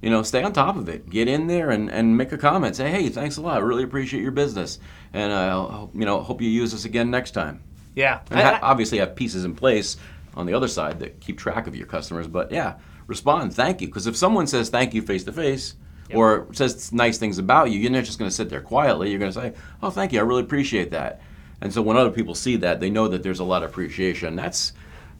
you 0.02 0.10
know, 0.10 0.22
stay 0.22 0.42
on 0.42 0.52
top 0.52 0.76
of 0.76 0.88
it. 0.90 1.08
Get 1.08 1.28
in 1.28 1.46
there 1.46 1.70
and, 1.70 1.90
and 1.90 2.16
make 2.18 2.32
a 2.32 2.36
comment. 2.38 2.76
Say, 2.76 2.90
hey, 2.90 3.08
thanks 3.08 3.38
a 3.38 3.40
lot. 3.40 3.56
I 3.56 3.60
really 3.60 3.84
appreciate 3.84 4.22
your 4.22 4.32
business, 4.32 4.78
and 5.14 5.32
uh, 5.32 5.86
you 5.94 6.04
know, 6.04 6.20
hope 6.20 6.42
you 6.42 6.50
use 6.50 6.74
us 6.74 6.84
again 6.84 7.10
next 7.10 7.30
time. 7.30 7.62
Yeah, 7.94 8.20
And 8.30 8.40
I- 8.40 8.42
ha- 8.42 8.58
I- 8.62 8.70
obviously 8.70 8.98
have 8.98 9.14
pieces 9.16 9.44
in 9.44 9.54
place 9.54 9.96
on 10.34 10.46
the 10.46 10.54
other 10.54 10.68
side 10.68 10.98
that 11.00 11.20
keep 11.20 11.38
track 11.38 11.66
of 11.66 11.76
your 11.76 11.86
customers. 11.86 12.26
But 12.26 12.50
yeah, 12.50 12.74
respond, 13.06 13.54
thank 13.54 13.80
you. 13.80 13.86
Because 13.86 14.06
if 14.06 14.16
someone 14.16 14.46
says 14.46 14.68
thank 14.70 14.92
you 14.94 15.02
face 15.02 15.24
to 15.24 15.32
face 15.32 15.74
or 16.14 16.46
says 16.52 16.92
nice 16.92 17.18
things 17.18 17.38
about 17.38 17.70
you, 17.70 17.78
you're 17.78 17.90
not 17.90 18.04
just 18.04 18.18
going 18.18 18.28
to 18.30 18.34
sit 18.34 18.48
there 18.50 18.60
quietly. 18.60 19.10
You're 19.10 19.18
going 19.18 19.32
to 19.32 19.40
say, 19.40 19.52
oh, 19.82 19.90
thank 19.90 20.12
you, 20.12 20.18
I 20.18 20.22
really 20.22 20.42
appreciate 20.42 20.90
that. 20.90 21.20
And 21.60 21.72
so 21.72 21.80
when 21.80 21.96
other 21.96 22.10
people 22.10 22.34
see 22.34 22.56
that, 22.56 22.80
they 22.80 22.90
know 22.90 23.08
that 23.08 23.22
there's 23.22 23.38
a 23.40 23.44
lot 23.44 23.62
of 23.62 23.70
appreciation. 23.70 24.34
That's 24.36 24.72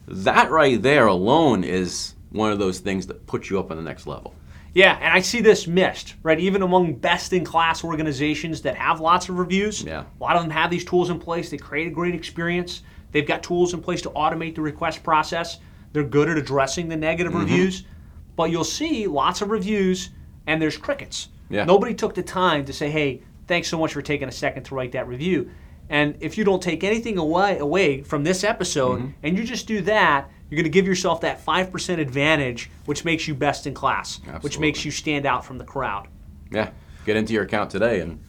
that 0.07 0.51
right 0.51 0.81
there 0.81 1.07
alone 1.07 1.63
is 1.63 2.15
one 2.31 2.51
of 2.51 2.59
those 2.59 2.79
things 2.79 3.07
that 3.07 3.25
puts 3.27 3.49
you 3.49 3.59
up 3.59 3.71
on 3.71 3.77
the 3.77 3.83
next 3.83 4.05
level. 4.07 4.33
Yeah, 4.73 4.97
and 4.99 5.13
I 5.13 5.19
see 5.21 5.39
this 5.39 5.67
missed, 5.67 6.15
right? 6.23 6.39
Even 6.39 6.61
among 6.63 6.95
best 6.95 7.31
in 7.33 7.45
class 7.45 7.83
organizations 7.83 8.61
that 8.63 8.75
have 8.75 8.99
lots 8.99 9.29
of 9.29 9.37
reviews, 9.37 9.83
Yeah. 9.83 10.03
a 10.19 10.23
lot 10.23 10.35
of 10.35 10.41
them 10.41 10.49
have 10.51 10.71
these 10.71 10.83
tools 10.83 11.09
in 11.11 11.19
place. 11.19 11.49
They 11.51 11.57
create 11.57 11.87
a 11.87 11.91
great 11.91 12.15
experience. 12.15 12.81
They've 13.11 13.27
got 13.27 13.43
tools 13.43 13.73
in 13.75 13.81
place 13.81 14.01
to 14.01 14.09
automate 14.11 14.55
the 14.55 14.61
request 14.61 15.03
process. 15.03 15.59
They're 15.93 16.03
good 16.03 16.27
at 16.27 16.37
addressing 16.37 16.87
the 16.89 16.95
negative 16.97 17.33
Mm-hmm. 17.33 17.41
reviews, 17.41 17.83
but 18.35 18.49
you'll 18.49 18.63
see 18.63 19.05
lots 19.05 19.41
of 19.43 19.51
reviews 19.51 20.09
and 20.47 20.59
there's 20.59 20.75
crickets. 20.77 21.29
Yeah. 21.49 21.65
Nobody 21.65 21.93
took 21.93 22.15
the 22.15 22.23
time 22.23 22.65
to 22.65 22.73
say, 22.73 22.89
"Hey, 22.89 23.21
thanks 23.47 23.67
so 23.67 23.77
much 23.77 23.93
for 23.93 24.01
taking 24.01 24.27
a 24.27 24.31
second 24.31 24.63
to 24.63 24.75
write 24.75 24.93
that 24.93 25.07
review." 25.07 25.51
And 25.89 26.15
if 26.19 26.35
you 26.37 26.43
don't 26.43 26.61
take 26.63 26.83
anything 26.83 27.19
away 27.19 27.59
away 27.59 28.01
from 28.01 28.23
this 28.23 28.43
episode 28.43 28.99
Mm-hmm. 29.01 29.11
and 29.21 29.37
you 29.37 29.43
just 29.43 29.67
do 29.67 29.81
that, 29.81 30.31
you're 30.53 30.61
going 30.61 30.65
to 30.65 30.69
give 30.69 30.85
yourself 30.85 31.21
that 31.21 31.43
5% 31.43 31.97
advantage, 31.97 32.69
which 32.85 33.03
makes 33.03 33.27
you 33.27 33.33
best 33.33 33.65
in 33.65 33.73
class, 33.73 34.21
which 34.41 34.59
makes 34.59 34.85
you 34.85 34.91
stand 34.91 35.25
out 35.25 35.43
from 35.43 35.57
the 35.57 35.63
crowd. 35.63 36.07
Yeah, 36.51 36.69
get 37.07 37.15
into 37.15 37.33
your 37.33 37.41
account 37.41 37.71
today 37.71 38.01
and 38.01 38.23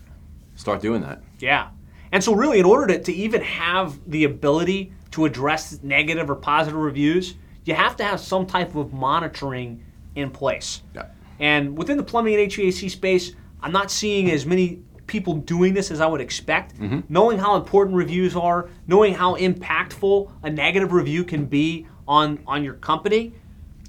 start 0.54 0.80
doing 0.80 1.02
that. 1.02 1.22
Yeah. 1.38 1.68
And 2.12 2.24
so, 2.24 2.34
really, 2.34 2.58
in 2.58 2.64
order 2.64 2.94
to, 2.94 3.02
to 3.02 3.12
even 3.12 3.42
have 3.42 4.00
the 4.10 4.24
ability 4.24 4.94
to 5.10 5.26
address 5.26 5.82
negative 5.82 6.30
or 6.30 6.34
positive 6.34 6.80
reviews, 6.80 7.34
you 7.66 7.74
have 7.74 7.94
to 7.96 8.04
have 8.04 8.20
some 8.20 8.46
type 8.46 8.74
of 8.74 8.94
monitoring 8.94 9.84
in 10.14 10.30
place. 10.30 10.80
Yeah. 10.94 11.08
And 11.40 11.76
within 11.76 11.98
the 11.98 12.04
plumbing 12.04 12.36
and 12.36 12.50
HVAC 12.50 12.90
space, 12.90 13.32
I'm 13.60 13.72
not 13.72 13.90
seeing 13.90 14.30
as 14.30 14.46
many 14.46 14.80
people 15.06 15.34
doing 15.34 15.74
this 15.74 15.90
as 15.90 16.00
I 16.00 16.06
would 16.06 16.22
expect. 16.22 16.78
Mm-hmm. 16.78 17.00
Knowing 17.10 17.38
how 17.38 17.56
important 17.56 17.96
reviews 17.96 18.34
are, 18.34 18.70
knowing 18.86 19.12
how 19.12 19.36
impactful 19.36 20.30
a 20.42 20.50
negative 20.50 20.92
review 20.92 21.24
can 21.24 21.44
be 21.44 21.86
on, 22.06 22.38
on 22.46 22.64
your 22.64 22.74
company, 22.74 23.32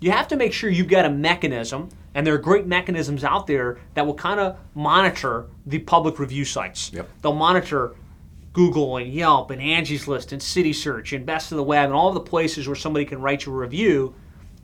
you 0.02 0.12
have 0.12 0.28
to 0.30 0.36
make 0.36 0.54
sure 0.54 0.70
you've 0.70 0.88
got 0.88 1.06
a 1.06 1.10
mechanism, 1.10 1.90
and 2.14 2.26
there 2.26 2.34
are 2.34 2.40
great 2.40 2.66
mechanisms 2.68 3.24
out 3.24 3.48
there 3.48 3.78
that 3.94 4.06
will 4.06 4.14
kind 4.14 4.40
of 4.40 4.58
monitor 4.74 5.48
the 5.66 5.80
public 5.80 6.20
review 6.20 6.46
sites. 6.46 6.92
Yep. 6.94 7.10
They'll 7.22 7.34
monitor 7.34 7.96
Google 8.54 8.98
and 8.98 9.12
Yelp 9.12 9.52
and 9.52 9.62
Angie's 9.62 10.08
List 10.08 10.32
and 10.32 10.42
City 10.42 10.72
Search 10.72 11.12
and 11.12 11.26
Best 11.26 11.52
of 11.52 11.58
the 11.58 11.64
Web 11.64 11.86
and 11.86 11.94
all 11.94 12.12
the 12.14 12.22
places 12.22 12.68
where 12.68 12.76
somebody 12.76 13.06
can 13.06 13.22
write 13.22 13.46
you 13.46 13.52
a 13.52 13.56
review 13.56 14.16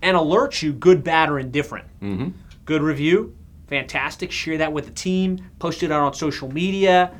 and 0.01 0.15
alert 0.15 0.61
you 0.61 0.71
good, 0.71 1.03
bad, 1.03 1.29
or 1.29 1.39
indifferent. 1.39 1.85
Mm-hmm. 2.01 2.29
Good 2.65 2.81
review, 2.81 3.35
fantastic. 3.67 4.31
Share 4.31 4.57
that 4.59 4.71
with 4.71 4.85
the 4.85 4.91
team, 4.91 5.45
post 5.59 5.83
it 5.83 5.91
out 5.91 6.01
on 6.01 6.13
social 6.13 6.51
media, 6.51 7.11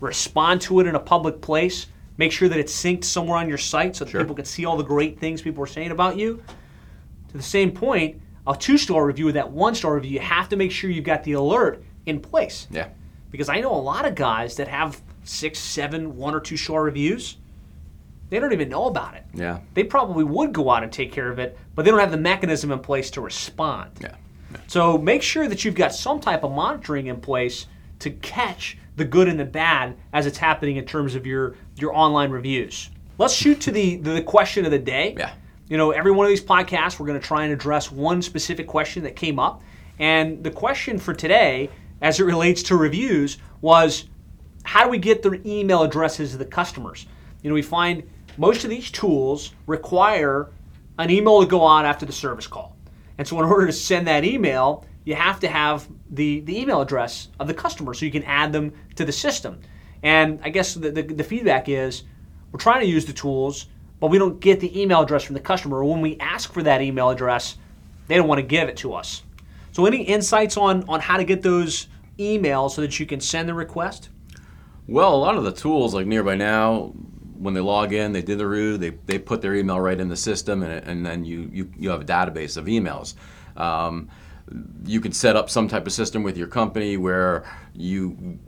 respond 0.00 0.60
to 0.62 0.80
it 0.80 0.86
in 0.86 0.94
a 0.94 1.00
public 1.00 1.40
place. 1.40 1.86
Make 2.16 2.32
sure 2.32 2.48
that 2.48 2.58
it's 2.58 2.72
synced 2.74 3.04
somewhere 3.04 3.36
on 3.38 3.48
your 3.48 3.58
site 3.58 3.96
so 3.96 4.04
that 4.04 4.10
Sure. 4.10 4.20
people 4.20 4.36
can 4.36 4.44
see 4.44 4.64
all 4.64 4.76
the 4.76 4.84
great 4.84 5.18
things 5.18 5.42
people 5.42 5.62
are 5.62 5.66
saying 5.68 5.90
about 5.90 6.16
you. 6.16 6.42
To 7.30 7.36
the 7.36 7.42
same 7.42 7.72
point, 7.72 8.20
a 8.46 8.56
two 8.56 8.78
star 8.78 9.04
review 9.06 9.28
or 9.28 9.32
that 9.32 9.50
one 9.50 9.74
star 9.74 9.94
review, 9.94 10.12
you 10.12 10.20
have 10.20 10.48
to 10.50 10.56
make 10.56 10.70
sure 10.70 10.90
you've 10.90 11.04
got 11.04 11.24
the 11.24 11.32
alert 11.32 11.82
in 12.06 12.20
place 12.20 12.68
Yeah. 12.70 12.88
because 13.30 13.48
I 13.48 13.60
know 13.60 13.74
a 13.74 13.80
lot 13.80 14.04
of 14.04 14.14
guys 14.14 14.56
that 14.56 14.68
have 14.68 15.00
six, 15.24 15.58
seven, 15.58 16.16
one 16.16 16.34
or 16.34 16.40
two 16.40 16.56
star 16.56 16.82
reviews. 16.82 17.38
They 18.30 18.38
don't 18.38 18.52
even 18.52 18.68
know 18.68 18.86
about 18.86 19.14
it. 19.14 19.24
Yeah. 19.34 19.58
They 19.74 19.84
probably 19.84 20.24
would 20.24 20.52
go 20.52 20.70
out 20.70 20.82
and 20.82 20.92
take 20.92 21.12
care 21.12 21.30
of 21.30 21.38
it, 21.38 21.56
but 21.74 21.84
they 21.84 21.90
don't 21.90 22.00
have 22.00 22.10
the 22.10 22.16
mechanism 22.16 22.70
in 22.72 22.78
place 22.78 23.10
to 23.12 23.20
respond. 23.20 23.90
Yeah. 24.00 24.14
So 24.66 24.98
make 24.98 25.22
sure 25.22 25.48
that 25.48 25.64
you've 25.64 25.74
got 25.74 25.92
some 25.94 26.20
type 26.20 26.44
of 26.44 26.52
monitoring 26.52 27.06
in 27.08 27.20
place 27.20 27.66
to 28.00 28.10
catch 28.10 28.78
the 28.96 29.04
good 29.04 29.28
and 29.28 29.38
the 29.40 29.44
bad 29.44 29.96
as 30.12 30.26
it's 30.26 30.38
happening 30.38 30.76
in 30.76 30.84
terms 30.84 31.14
of 31.14 31.26
your 31.26 31.54
your 31.76 31.94
online 31.94 32.30
reviews. 32.30 32.90
Let's 33.18 33.34
shoot 33.34 33.60
to 33.62 33.70
the 33.70 33.96
the 33.96 34.22
question 34.22 34.64
of 34.64 34.70
the 34.70 34.78
day. 34.78 35.14
Yeah. 35.16 35.32
You 35.68 35.78
know, 35.78 35.92
every 35.92 36.12
one 36.12 36.26
of 36.26 36.30
these 36.30 36.44
podcasts, 36.44 36.98
we're 36.98 37.06
going 37.06 37.20
to 37.20 37.26
try 37.26 37.44
and 37.44 37.52
address 37.52 37.90
one 37.90 38.20
specific 38.20 38.66
question 38.66 39.02
that 39.04 39.16
came 39.16 39.38
up. 39.38 39.62
And 39.98 40.44
the 40.44 40.50
question 40.50 40.98
for 40.98 41.14
today, 41.14 41.70
as 42.02 42.20
it 42.20 42.24
relates 42.24 42.62
to 42.64 42.76
reviews, 42.76 43.38
was 43.62 44.04
how 44.64 44.84
do 44.84 44.90
we 44.90 44.98
get 44.98 45.22
the 45.22 45.40
email 45.46 45.82
addresses 45.82 46.34
of 46.34 46.38
the 46.38 46.44
customers? 46.44 47.06
You 47.42 47.50
know, 47.50 47.54
we 47.54 47.62
find 47.62 48.02
most 48.36 48.64
of 48.64 48.70
these 48.70 48.90
tools 48.90 49.52
require 49.66 50.50
an 50.98 51.10
email 51.10 51.40
to 51.40 51.46
go 51.46 51.66
out 51.66 51.84
after 51.84 52.04
the 52.04 52.12
service 52.12 52.46
call. 52.46 52.76
And 53.18 53.26
so, 53.26 53.38
in 53.38 53.44
order 53.44 53.66
to 53.66 53.72
send 53.72 54.06
that 54.08 54.24
email, 54.24 54.84
you 55.04 55.14
have 55.14 55.38
to 55.40 55.48
have 55.48 55.88
the, 56.10 56.40
the 56.40 56.58
email 56.58 56.80
address 56.80 57.28
of 57.38 57.46
the 57.46 57.54
customer 57.54 57.94
so 57.94 58.04
you 58.04 58.10
can 58.10 58.24
add 58.24 58.52
them 58.52 58.72
to 58.96 59.04
the 59.04 59.12
system. 59.12 59.60
And 60.04 60.38
I 60.42 60.50
guess 60.50 60.74
the, 60.74 60.90
the, 60.90 61.02
the 61.02 61.24
feedback 61.24 61.68
is 61.68 62.04
we're 62.52 62.60
trying 62.60 62.82
to 62.82 62.86
use 62.86 63.06
the 63.06 63.12
tools, 63.12 63.66
but 63.98 64.08
we 64.08 64.18
don't 64.18 64.38
get 64.38 64.60
the 64.60 64.80
email 64.80 65.00
address 65.00 65.24
from 65.24 65.34
the 65.34 65.40
customer. 65.40 65.82
When 65.82 66.02
we 66.02 66.18
ask 66.18 66.52
for 66.52 66.62
that 66.62 66.82
email 66.82 67.08
address, 67.08 67.56
they 68.06 68.16
don't 68.16 68.28
want 68.28 68.38
to 68.38 68.46
give 68.46 68.68
it 68.68 68.76
to 68.78 68.92
us. 68.92 69.22
So, 69.72 69.86
any 69.86 70.02
insights 70.02 70.56
on, 70.56 70.84
on 70.88 71.00
how 71.00 71.16
to 71.16 71.24
get 71.24 71.42
those 71.42 71.88
emails 72.18 72.72
so 72.72 72.82
that 72.82 73.00
you 73.00 73.06
can 73.06 73.18
send 73.18 73.48
the 73.48 73.54
request? 73.54 74.10
Well, 74.86 75.14
a 75.14 75.16
lot 75.16 75.36
of 75.36 75.44
the 75.44 75.52
tools 75.52 75.94
like 75.94 76.06
Nearby 76.06 76.36
Now, 76.36 76.92
when 77.38 77.54
they 77.54 77.60
log 77.60 77.94
in, 77.94 78.12
they 78.12 78.22
did 78.22 78.38
the 78.38 78.46
route, 78.46 78.78
they, 78.78 78.90
they 78.90 79.18
put 79.18 79.40
their 79.40 79.54
email 79.54 79.80
right 79.80 79.98
in 79.98 80.08
the 80.08 80.16
system, 80.16 80.62
and, 80.62 80.86
and 80.86 81.04
then 81.04 81.24
you, 81.24 81.50
you, 81.50 81.72
you 81.78 81.88
have 81.88 82.02
a 82.02 82.04
database 82.04 82.58
of 82.58 82.66
emails. 82.66 83.14
Um, 83.56 84.10
you 84.84 85.00
can 85.00 85.12
set 85.12 85.34
up 85.34 85.48
some 85.48 85.66
type 85.66 85.86
of 85.86 85.92
system 85.94 86.22
with 86.22 86.36
your 86.36 86.46
company 86.46 86.98
where 86.98 87.44
you 87.72 88.38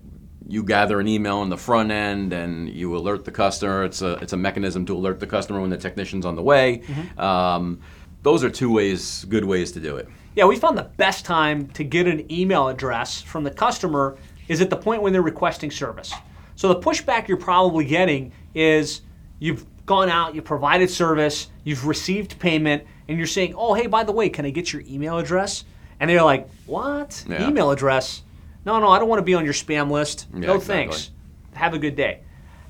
you 0.49 0.63
gather 0.63 1.01
an 1.01 1.09
email 1.09 1.39
on 1.39 1.49
the 1.49 1.57
front 1.57 1.91
end 1.91 2.33
and 2.33 2.69
you 2.69 2.97
alert 2.97 3.25
the 3.25 3.31
customer. 3.31 3.85
It's 3.85 4.03
a 4.03 4.15
it's 4.15 4.33
a 4.33 4.37
mechanism 4.37 4.87
to 4.87 4.97
alert 4.97 5.21
the 5.21 5.27
customer 5.27 5.61
when 5.61 5.71
the 5.71 5.77
technician's 5.77 6.25
on 6.25 6.37
the 6.37 6.43
way. 6.43 6.83
Um, 7.19 7.81
those 8.23 8.43
are 8.45 8.51
two 8.51 8.73
ways, 8.73 9.25
good 9.29 9.45
ways 9.45 9.73
to 9.73 9.81
do 9.81 9.97
it. 9.97 10.09
Yeah, 10.35 10.45
we 10.47 10.57
found 10.57 10.77
the 10.77 10.91
best 10.97 11.25
time 11.25 11.69
to 11.69 11.85
get 11.85 12.07
an 12.07 12.31
email 12.31 12.69
address 12.69 13.21
from 13.21 13.45
the 13.45 13.51
customer 13.51 14.19
is 14.49 14.61
at 14.61 14.71
the 14.71 14.77
point 14.77 15.03
when 15.03 15.13
they're 15.13 15.23
requesting 15.23 15.71
service. 15.71 16.13
So 16.57 16.69
the 16.69 16.81
pushback 16.81 17.29
you're 17.29 17.37
probably 17.37 17.85
getting 17.85 18.33
is 18.55 19.03
you've 19.39 19.65
gone 19.87 20.09
out, 20.09 20.35
you 20.35 20.43
provided 20.43 20.91
service, 20.91 21.49
you've 21.65 21.87
received 21.87 22.39
payment, 22.39 22.85
and 23.09 23.19
you're 23.19 23.27
saying, 23.27 23.55
"Oh, 23.57 23.75
hey, 23.75 23.87
by 23.87 24.05
the 24.05 24.13
way, 24.13 24.29
can 24.29 24.45
I 24.45 24.51
get 24.51 24.73
your 24.73 24.83
email 24.89 25.19
address?" 25.19 25.65
And 26.01 26.11
they're 26.11 26.23
like, 26.23 26.49
"What? 26.67 27.25
Yeah. 27.29 27.49
Email 27.49 27.71
address? 27.71 28.23
No, 28.67 28.79
no, 28.81 28.89
I 28.89 28.99
don't 28.99 29.09
want 29.09 29.21
to 29.21 29.25
be 29.25 29.35
on 29.35 29.45
your 29.45 29.55
spam 29.55 29.91
list. 29.91 30.27
Yeah, 30.35 30.41
no 30.41 30.55
exactly. 30.57 30.75
thanks. 30.75 31.11
Have 31.55 31.73
a 31.73 31.79
good 31.79 31.97
day." 31.97 32.21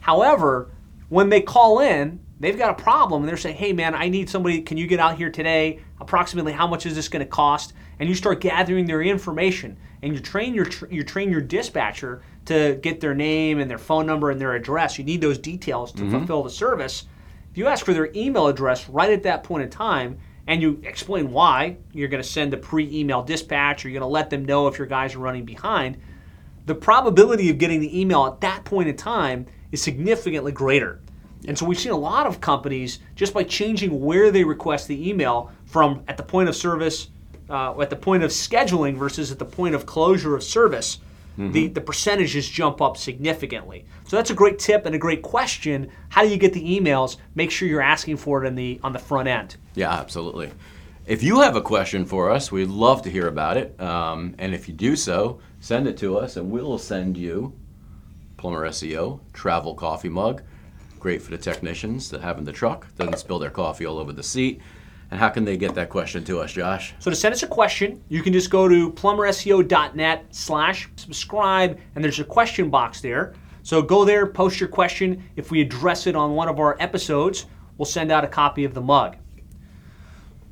However, 0.01 0.70
when 1.09 1.30
they 1.30 1.40
call 1.40 1.80
in, 1.80 2.20
they've 2.38 2.57
got 2.57 2.78
a 2.78 2.82
problem 2.82 3.22
and 3.22 3.28
they're 3.28 3.36
saying, 3.36 3.57
"Hey, 3.57 3.72
man, 3.72 3.94
I 3.94 4.09
need 4.09 4.28
somebody. 4.30 4.61
Can 4.61 4.76
you 4.76 4.86
get 4.86 5.01
out 5.01 5.16
here 5.16 5.30
today? 5.30 5.80
Approximately 6.01 6.53
how 6.53 6.66
much 6.66 6.86
is 6.86 6.94
this 6.94 7.09
going 7.09 7.24
to 7.24 7.30
cost?" 7.30 7.72
And 7.99 8.09
you 8.09 8.14
start 8.14 8.40
gathering 8.40 8.86
their 8.86 9.03
information, 9.03 9.78
and 10.03 10.14
you 10.14 10.20
train 10.20 10.55
your 10.55 10.66
tr- 10.66 10.86
you 10.90 11.03
train 11.03 11.30
your 11.30 11.40
dispatcher 11.40 12.22
to 12.44 12.78
get 12.82 13.01
their 13.01 13.14
name 13.14 13.59
and 13.59 13.70
their 13.70 13.78
phone 13.78 14.07
number 14.07 14.30
and 14.30 14.40
their 14.40 14.55
address. 14.55 14.99
You 14.99 15.05
need 15.05 15.20
those 15.20 15.38
details 15.38 15.92
to 15.92 16.03
mm-hmm. 16.03 16.11
fulfill 16.12 16.42
the 16.42 16.51
service. 16.51 17.07
If 17.51 17.59
you 17.59 17.66
ask 17.68 17.86
for 17.86 17.94
their 17.94 18.11
email 18.14 18.49
address 18.49 18.88
right 18.88 19.11
at 19.11 19.22
that 19.22 19.42
point 19.42 19.62
in 19.62 19.70
time, 19.70 20.18
and 20.47 20.62
you 20.62 20.80
explain 20.84 21.32
why 21.32 21.76
you're 21.92 22.09
going 22.09 22.22
to 22.22 22.28
send 22.28 22.53
the 22.53 22.57
pre-email 22.57 23.22
dispatch, 23.22 23.84
or 23.84 23.88
you're 23.88 23.99
going 23.99 24.09
to 24.09 24.12
let 24.12 24.30
them 24.30 24.44
know 24.44 24.68
if 24.68 24.78
your 24.78 24.86
guys 24.86 25.14
are 25.14 25.18
running 25.18 25.44
behind, 25.44 25.97
the 26.66 26.74
probability 26.74 27.51
of 27.51 27.59
getting 27.59 27.80
the 27.80 28.01
email 28.01 28.26
at 28.26 28.40
that 28.40 28.64
point 28.64 28.88
in 28.88 28.97
time 28.97 29.47
is 29.72 29.82
significantly 29.82 30.53
greater. 30.53 31.01
And 31.47 31.57
so 31.57 31.66
we've 31.66 31.78
seen 31.78 31.92
a 31.92 31.97
lot 31.97 32.26
of 32.26 32.40
companies 32.40 32.99
just 33.14 33.34
by 33.34 33.44
changing 33.44 34.01
where 34.01 34.30
they 34.30 34.42
request 34.42 34.88
the 34.88 35.09
email 35.09 35.53
from 35.64 36.03
at 36.09 36.16
the 36.16 36.22
point 36.22 36.49
of 36.49 36.57
service, 36.57 37.09
uh, 37.49 37.80
at 37.80 37.90
the 37.90 37.97
point 37.97 38.22
of 38.22 38.30
scheduling 38.30 38.97
versus 38.97 39.30
at 39.30 39.38
the 39.38 39.44
point 39.44 39.74
of 39.74 39.86
closure 39.86 40.34
of 40.34 40.42
service, 40.42 40.99
the, 41.37 41.68
the 41.68 41.80
percentages 41.80 42.49
jump 42.49 42.80
up 42.80 42.97
significantly. 42.97 43.84
So 44.07 44.16
that's 44.16 44.30
a 44.30 44.34
great 44.34 44.59
tip 44.59 44.87
and 44.87 44.95
a 44.95 44.99
great 44.99 45.22
question. 45.22 45.91
How 46.09 46.22
do 46.22 46.28
you 46.28 46.37
get 46.37 46.53
the 46.53 46.80
emails? 46.80 47.16
Make 47.34 47.51
sure 47.51 47.68
you're 47.68 47.82
asking 47.82 48.16
for 48.16 48.45
it 48.45 48.49
in 48.49 48.55
the 48.55 48.80
on 48.82 48.93
the 48.93 48.99
front 48.99 49.28
end. 49.28 49.57
Yeah, 49.74 49.93
absolutely. 49.93 50.51
If 51.07 51.22
you 51.22 51.41
have 51.41 51.55
a 51.55 51.61
question 51.61 52.05
for 52.05 52.30
us, 52.30 52.51
we'd 52.51 52.68
love 52.68 53.03
to 53.03 53.11
hear 53.11 53.28
about 53.28 53.57
it. 53.57 53.80
Um, 53.80 54.34
and 54.39 54.55
if 54.55 54.66
you 54.66 54.74
do 54.74 54.97
so, 54.97 55.41
send 55.61 55.87
it 55.87 55.97
to 55.99 56.18
us, 56.18 56.37
and 56.37 56.51
we'll 56.51 56.78
send 56.78 57.16
you 57.16 57.53
Plumber 58.37 58.68
SEO 58.68 59.20
travel 59.32 59.74
coffee 59.74 60.09
mug. 60.09 60.43
Great 60.99 61.22
for 61.22 61.30
the 61.30 61.39
technicians 61.39 62.11
that 62.11 62.22
have 62.22 62.39
in 62.39 62.45
the 62.45 62.53
truck. 62.53 62.87
Doesn't 62.97 63.18
spill 63.18 63.39
their 63.39 63.51
coffee 63.51 63.87
all 63.87 63.99
over 63.99 64.12
the 64.12 64.22
seat. 64.22 64.61
And 65.11 65.20
how 65.20 65.28
can 65.28 65.44
they 65.44 65.57
get 65.57 65.74
that 65.76 65.88
question 65.88 66.24
to 66.24 66.40
us, 66.40 66.52
Josh? 66.52 66.94
So 66.98 67.11
to 67.11 67.16
send 67.16 67.32
us 67.32 67.42
a 67.42 67.46
question, 67.46 68.02
you 68.09 68.22
can 68.22 68.32
just 68.32 68.50
go 68.50 68.68
to 68.68 68.92
plumberseo.net 68.92 70.24
slash 70.30 70.88
subscribe, 70.96 71.78
and 71.94 72.02
there's 72.02 72.18
a 72.18 72.24
question 72.24 72.70
box 72.70 73.00
there. 73.00 73.34
So 73.62 73.82
go 73.82 74.04
there, 74.04 74.26
post 74.26 74.61
your 74.61 74.68
question. 74.68 75.22
If 75.36 75.50
we 75.50 75.61
address 75.61 76.07
it 76.07 76.16
on 76.16 76.34
one 76.34 76.48
of 76.48 76.59
our 76.59 76.76
episodes, 76.80 77.46
we'll 77.78 77.86
send 77.86 78.11
out 78.11 78.24
a 78.24 78.28
copy 78.28 78.64
of 78.64 78.74
the 78.74 78.80
mug. 78.80 79.16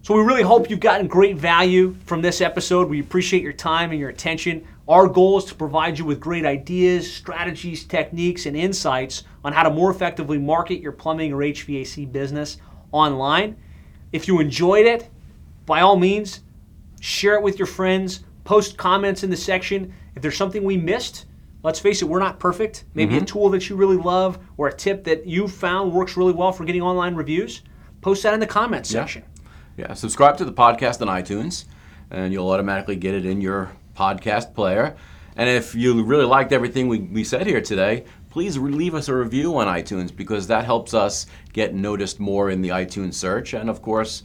So 0.03 0.15
we 0.15 0.23
really 0.23 0.43
hope 0.43 0.69
you've 0.69 0.81
gotten 0.81 1.07
great 1.07 1.37
value 1.37 1.97
from 2.05 2.21
this 2.21 2.41
episode. 2.41 2.91
We 2.91 3.01
appreciate 3.01 3.43
your 3.43 3.55
time 3.55 3.91
and 3.91 3.99
your 3.99 4.11
attention. 4.11 4.67
Our 4.87 5.09
goal 5.09 5.39
is 5.39 5.47
to 5.47 5.55
provide 5.55 5.99
you 5.99 6.05
with 6.05 6.21
great 6.21 6.45
ideas, 6.45 7.11
strategies, 7.11 7.85
techniques, 7.85 8.45
and 8.45 8.55
insights 8.55 9.25
on 9.43 9.55
how 9.55 9.63
to 9.63 9.71
more 9.71 9.91
effectively 9.91 10.37
market 10.37 10.81
your 10.81 10.93
plumbing 10.93 11.33
or 11.33 11.39
HVAC 11.39 12.13
business 12.13 12.59
online. 12.93 13.57
If 14.15 14.29
you 14.29 14.39
enjoyed 14.39 14.87
it, 14.87 15.11
by 15.67 15.81
all 15.81 15.97
means, 15.97 16.43
share 17.01 17.35
it 17.35 17.43
with 17.43 17.59
your 17.59 17.67
friends, 17.67 18.23
post 18.45 18.79
comments 18.79 19.25
in 19.25 19.31
the 19.31 19.37
section. 19.37 19.93
If 20.15 20.23
there's 20.23 20.37
something 20.37 20.63
we 20.63 20.77
missed, 20.77 21.27
let's 21.65 21.81
face 21.81 22.01
it, 22.01 22.05
we're 22.05 22.21
not 22.21 22.39
perfect. 22.39 22.85
Maybe 22.95 23.15
a 23.15 23.17
mm-hmm. 23.17 23.25
tool 23.25 23.51
that 23.51 23.69
you 23.69 23.75
really 23.75 23.97
love 23.97 24.39
or 24.57 24.69
a 24.69 24.73
tip 24.73 25.03
that 25.03 25.27
you 25.27 25.49
found 25.49 25.93
works 25.93 26.17
really 26.17 26.33
well 26.33 26.53
for 26.53 26.65
getting 26.65 26.81
online 26.81 27.17
reviews, 27.17 27.63
post 28.03 28.23
that 28.23 28.33
in 28.33 28.39
the 28.39 28.47
comments 28.47 28.93
Yeah. 28.93 29.01
section. 29.01 29.25
Yeah, 29.77 29.95
subscribe 29.95 30.37
to 30.37 30.45
the 30.45 30.53
podcast 30.53 31.03
on 31.03 31.09
iTunes, 31.09 31.65
and 32.13 32.33
you'll 32.33 32.49
automatically 32.49 32.95
get 32.95 33.17
it 33.17 33.27
in 33.27 33.41
your 33.41 33.73
podcast 33.97 34.55
player. 34.55 34.95
And 35.37 35.51
if 35.51 35.75
you 35.75 36.05
really 36.05 36.25
liked 36.25 36.53
everything 36.53 36.87
we, 36.87 37.01
we 37.01 37.25
said 37.25 37.49
here 37.49 37.61
today, 37.61 38.05
please 38.35 38.59
leave 38.59 38.97
us 38.97 39.07
a 39.07 39.15
review 39.15 39.57
on 39.59 39.69
iTunes 39.69 40.15
because 40.15 40.49
that 40.49 40.65
helps 40.65 40.93
us 40.93 41.27
get 41.53 41.73
noticed 41.73 42.19
more 42.19 42.51
in 42.51 42.63
the 42.63 42.71
iTunes 42.71 43.15
search. 43.15 43.55
And 43.55 43.71
of 43.71 43.81
course, 43.81 44.25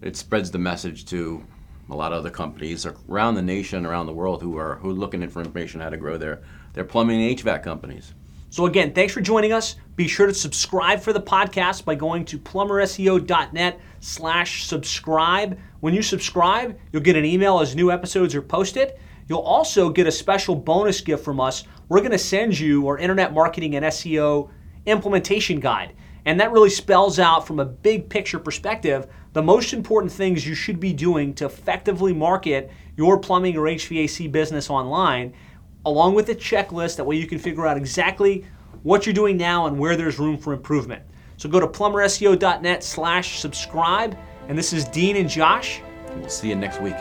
it 0.00 0.16
spreads 0.16 0.50
the 0.50 0.56
message 0.56 1.04
to 1.10 1.44
a 1.90 1.94
lot 1.94 2.14
of 2.14 2.20
other 2.20 2.30
companies 2.30 2.86
around 3.06 3.34
the 3.34 3.42
nation, 3.42 3.84
around 3.84 4.06
the 4.06 4.14
world 4.14 4.40
who 4.40 4.56
are 4.56 4.76
who 4.76 4.88
are 4.88 4.94
looking 4.94 5.28
for 5.28 5.42
information 5.42 5.82
how 5.82 5.90
to 5.90 5.98
grow 5.98 6.16
their, 6.16 6.42
their 6.72 6.84
plumbing 6.84 7.20
and 7.20 7.38
HVAC 7.38 7.62
companies. 7.62 8.14
So 8.48 8.64
again, 8.64 8.94
thanks 8.94 9.12
for 9.12 9.20
joining 9.20 9.52
us. 9.52 9.76
Be 9.94 10.08
sure 10.08 10.26
to 10.26 10.32
subscribe 10.32 11.00
for 11.00 11.12
the 11.12 11.20
podcast 11.20 11.84
by 11.84 11.96
going 11.96 12.24
to 12.24 12.38
plumberseo.net 12.38 13.78
slash 14.00 14.64
subscribe. 14.64 15.58
When 15.80 15.92
you 15.92 16.00
subscribe, 16.00 16.78
you'll 16.92 17.02
get 17.02 17.16
an 17.16 17.26
email 17.26 17.60
as 17.60 17.76
new 17.76 17.92
episodes 17.92 18.34
are 18.34 18.40
posted. 18.40 18.94
You'll 19.28 19.40
also 19.40 19.88
get 19.88 20.06
a 20.06 20.12
special 20.12 20.54
bonus 20.54 21.00
gift 21.00 21.24
from 21.24 21.40
us. 21.40 21.64
We're 21.88 22.00
going 22.00 22.12
to 22.12 22.18
send 22.18 22.58
you 22.58 22.86
our 22.88 22.98
internet 22.98 23.32
marketing 23.32 23.76
and 23.76 23.84
SEO 23.86 24.50
implementation 24.86 25.60
guide. 25.60 25.94
And 26.26 26.40
that 26.40 26.52
really 26.52 26.70
spells 26.70 27.18
out 27.18 27.46
from 27.46 27.60
a 27.60 27.64
big 27.64 28.08
picture 28.08 28.38
perspective 28.38 29.06
the 29.34 29.42
most 29.42 29.72
important 29.72 30.12
things 30.12 30.46
you 30.46 30.54
should 30.54 30.80
be 30.80 30.92
doing 30.92 31.34
to 31.34 31.46
effectively 31.46 32.12
market 32.12 32.70
your 32.96 33.18
plumbing 33.18 33.56
or 33.56 33.62
HVAC 33.62 34.30
business 34.30 34.70
online 34.70 35.34
along 35.84 36.14
with 36.14 36.28
a 36.30 36.34
checklist. 36.34 36.96
That 36.96 37.04
way 37.04 37.16
you 37.16 37.26
can 37.26 37.38
figure 37.38 37.66
out 37.66 37.76
exactly 37.76 38.46
what 38.82 39.06
you're 39.06 39.14
doing 39.14 39.36
now 39.36 39.66
and 39.66 39.78
where 39.78 39.96
there's 39.96 40.18
room 40.18 40.38
for 40.38 40.52
improvement. 40.52 41.02
So 41.36 41.48
go 41.48 41.60
to 41.60 41.66
plumberseo.net 41.66 42.84
slash 42.84 43.40
subscribe. 43.40 44.16
And 44.48 44.56
this 44.56 44.72
is 44.72 44.84
Dean 44.86 45.16
and 45.16 45.28
Josh. 45.28 45.80
We'll 46.16 46.28
see 46.28 46.48
you 46.48 46.54
next 46.54 46.80
week. 46.80 46.94